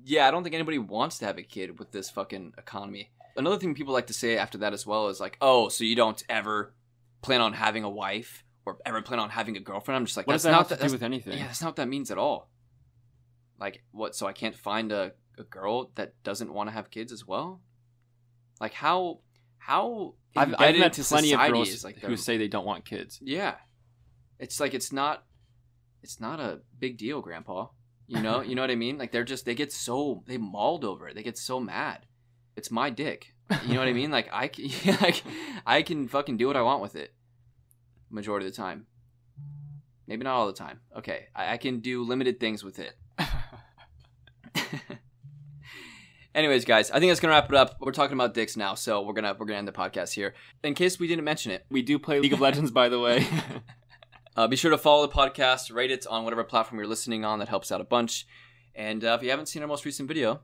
yeah, 0.04 0.28
I 0.28 0.30
don't 0.30 0.42
think 0.42 0.54
anybody 0.54 0.78
wants 0.78 1.18
to 1.18 1.24
have 1.24 1.38
a 1.38 1.42
kid 1.42 1.78
with 1.78 1.90
this 1.92 2.10
fucking 2.10 2.52
economy. 2.58 3.10
Another 3.36 3.56
thing 3.56 3.74
people 3.74 3.94
like 3.94 4.08
to 4.08 4.12
say 4.12 4.36
after 4.36 4.58
that 4.58 4.74
as 4.74 4.86
well 4.86 5.08
is 5.08 5.18
like, 5.18 5.38
"Oh, 5.40 5.68
so 5.70 5.82
you 5.82 5.96
don't 5.96 6.22
ever 6.28 6.74
plan 7.24 7.40
on 7.40 7.52
having 7.52 7.84
a 7.84 7.90
wife 7.90 8.44
or 8.66 8.78
ever 8.86 9.02
plan 9.02 9.18
on 9.20 9.30
having 9.30 9.56
a 9.56 9.60
girlfriend?" 9.60 9.96
I'm 9.96 10.04
just 10.06 10.16
like, 10.16 10.26
what 10.26 10.34
does 10.34 10.42
that's 10.42 10.52
that 10.52 10.56
not 10.56 10.68
have 10.70 10.78
to 10.78 10.86
do 10.86 10.92
with 10.92 11.02
anything? 11.02 11.38
Yeah, 11.38 11.46
that's 11.46 11.60
not 11.62 11.68
what 11.68 11.76
that 11.76 11.88
means 11.88 12.10
at 12.10 12.18
all. 12.18 12.50
Like, 13.58 13.82
what? 13.92 14.14
So 14.14 14.26
I 14.26 14.32
can't 14.32 14.56
find 14.56 14.92
a, 14.92 15.12
a 15.38 15.44
girl 15.44 15.90
that 15.94 16.12
doesn't 16.22 16.52
want 16.52 16.68
to 16.68 16.72
have 16.72 16.90
kids 16.90 17.12
as 17.12 17.26
well? 17.26 17.60
Like, 18.60 18.72
how? 18.74 19.20
How? 19.58 20.14
I've, 20.36 20.54
I've 20.58 20.76
met 20.76 20.92
plenty 20.92 21.32
of 21.32 21.40
girls 21.48 21.84
like 21.84 21.96
who 22.00 22.08
they're- 22.08 22.16
say 22.16 22.36
they 22.36 22.48
don't 22.48 22.66
want 22.66 22.84
kids. 22.84 23.18
yeah. 23.22 23.54
It's 24.40 24.58
like 24.58 24.74
it's 24.74 24.92
not 24.92 25.24
it's 26.02 26.20
not 26.20 26.40
a 26.40 26.60
big 26.78 26.98
deal, 26.98 27.20
grandpa. 27.22 27.68
You 28.06 28.20
know, 28.20 28.42
you 28.42 28.54
know 28.56 28.62
what 28.62 28.70
I 28.70 28.74
mean? 28.74 28.98
Like 28.98 29.12
they're 29.12 29.24
just 29.24 29.44
they 29.46 29.54
get 29.54 29.72
so 29.72 30.22
they 30.26 30.36
mauled 30.36 30.84
over 30.84 31.08
it. 31.08 31.14
They 31.14 31.22
get 31.22 31.38
so 31.38 31.60
mad. 31.60 32.04
It's 32.56 32.70
my 32.70 32.90
dick. 32.90 33.34
You 33.66 33.74
know 33.74 33.80
what 33.80 33.88
I 33.88 33.92
mean? 33.92 34.10
Like 34.14 34.28
I 34.32 34.48
can 34.48 34.96
like 35.00 35.22
I 35.66 35.82
can 35.82 36.08
fucking 36.08 36.36
do 36.36 36.46
what 36.46 36.56
I 36.56 36.62
want 36.62 36.82
with 36.82 36.96
it. 36.96 37.12
Majority 38.10 38.46
of 38.46 38.52
the 38.52 38.56
time. 38.56 38.86
Maybe 40.06 40.22
not 40.24 40.34
all 40.34 40.46
the 40.46 40.52
time. 40.52 40.80
Okay. 40.96 41.26
I, 41.34 41.54
I 41.54 41.56
can 41.56 41.80
do 41.80 42.04
limited 42.04 42.38
things 42.38 42.62
with 42.62 42.78
it. 42.78 42.94
Anyways, 46.34 46.64
guys, 46.64 46.90
I 46.90 46.98
think 46.98 47.10
that's 47.10 47.20
gonna 47.20 47.32
wrap 47.32 47.48
it 47.48 47.54
up. 47.54 47.76
We're 47.80 47.92
talking 47.92 48.14
about 48.14 48.34
dicks 48.34 48.56
now, 48.56 48.74
so 48.74 49.02
we're 49.02 49.12
gonna 49.12 49.36
we're 49.38 49.46
gonna 49.46 49.58
end 49.58 49.68
the 49.68 49.72
podcast 49.72 50.12
here. 50.12 50.34
In 50.64 50.74
case 50.74 50.98
we 50.98 51.06
didn't 51.06 51.24
mention 51.24 51.52
it, 51.52 51.64
we 51.70 51.80
do 51.80 51.96
play 51.98 52.18
League 52.18 52.32
of 52.32 52.40
Legends, 52.40 52.72
by 52.72 52.88
the 52.88 52.98
way. 52.98 53.24
uh, 54.36 54.48
be 54.48 54.56
sure 54.56 54.72
to 54.72 54.78
follow 54.78 55.06
the 55.06 55.12
podcast, 55.12 55.72
rate 55.72 55.92
it 55.92 56.06
on 56.08 56.24
whatever 56.24 56.42
platform 56.42 56.80
you're 56.80 56.88
listening 56.88 57.24
on. 57.24 57.38
That 57.38 57.48
helps 57.48 57.70
out 57.70 57.80
a 57.80 57.84
bunch. 57.84 58.26
And 58.74 59.04
uh, 59.04 59.16
if 59.16 59.22
you 59.22 59.30
haven't 59.30 59.46
seen 59.46 59.62
our 59.62 59.68
most 59.68 59.84
recent 59.84 60.08
video, 60.08 60.40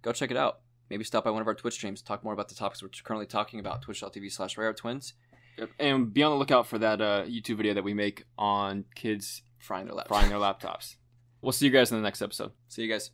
go 0.00 0.12
check 0.12 0.30
it 0.30 0.38
out. 0.38 0.60
Maybe 0.90 1.04
stop 1.04 1.24
by 1.24 1.30
one 1.30 1.42
of 1.42 1.48
our 1.48 1.54
Twitch 1.54 1.74
streams, 1.74 2.02
talk 2.02 2.22
more 2.22 2.32
about 2.32 2.48
the 2.48 2.54
topics 2.54 2.82
we're 2.82 2.90
currently 3.04 3.26
talking 3.26 3.58
about. 3.60 3.82
Twitch.tv 3.82 4.30
slash 4.32 4.56
Rare 4.56 4.72
Twins. 4.72 5.14
Yep. 5.58 5.70
And 5.78 6.12
be 6.12 6.22
on 6.22 6.32
the 6.32 6.36
lookout 6.38 6.66
for 6.66 6.78
that 6.78 7.00
uh, 7.00 7.24
YouTube 7.24 7.56
video 7.56 7.74
that 7.74 7.84
we 7.84 7.94
make 7.94 8.24
on 8.38 8.84
kids 8.94 9.42
Frying 9.58 9.86
their 9.86 9.94
laptops. 9.96 10.08
frying 10.08 10.28
their 10.28 10.38
laptops. 10.38 10.96
We'll 11.42 11.52
see 11.52 11.66
you 11.66 11.70
guys 11.70 11.92
in 11.92 11.98
the 11.98 12.02
next 12.02 12.22
episode. 12.22 12.52
See 12.66 12.82
you 12.82 12.90
guys. 12.90 13.10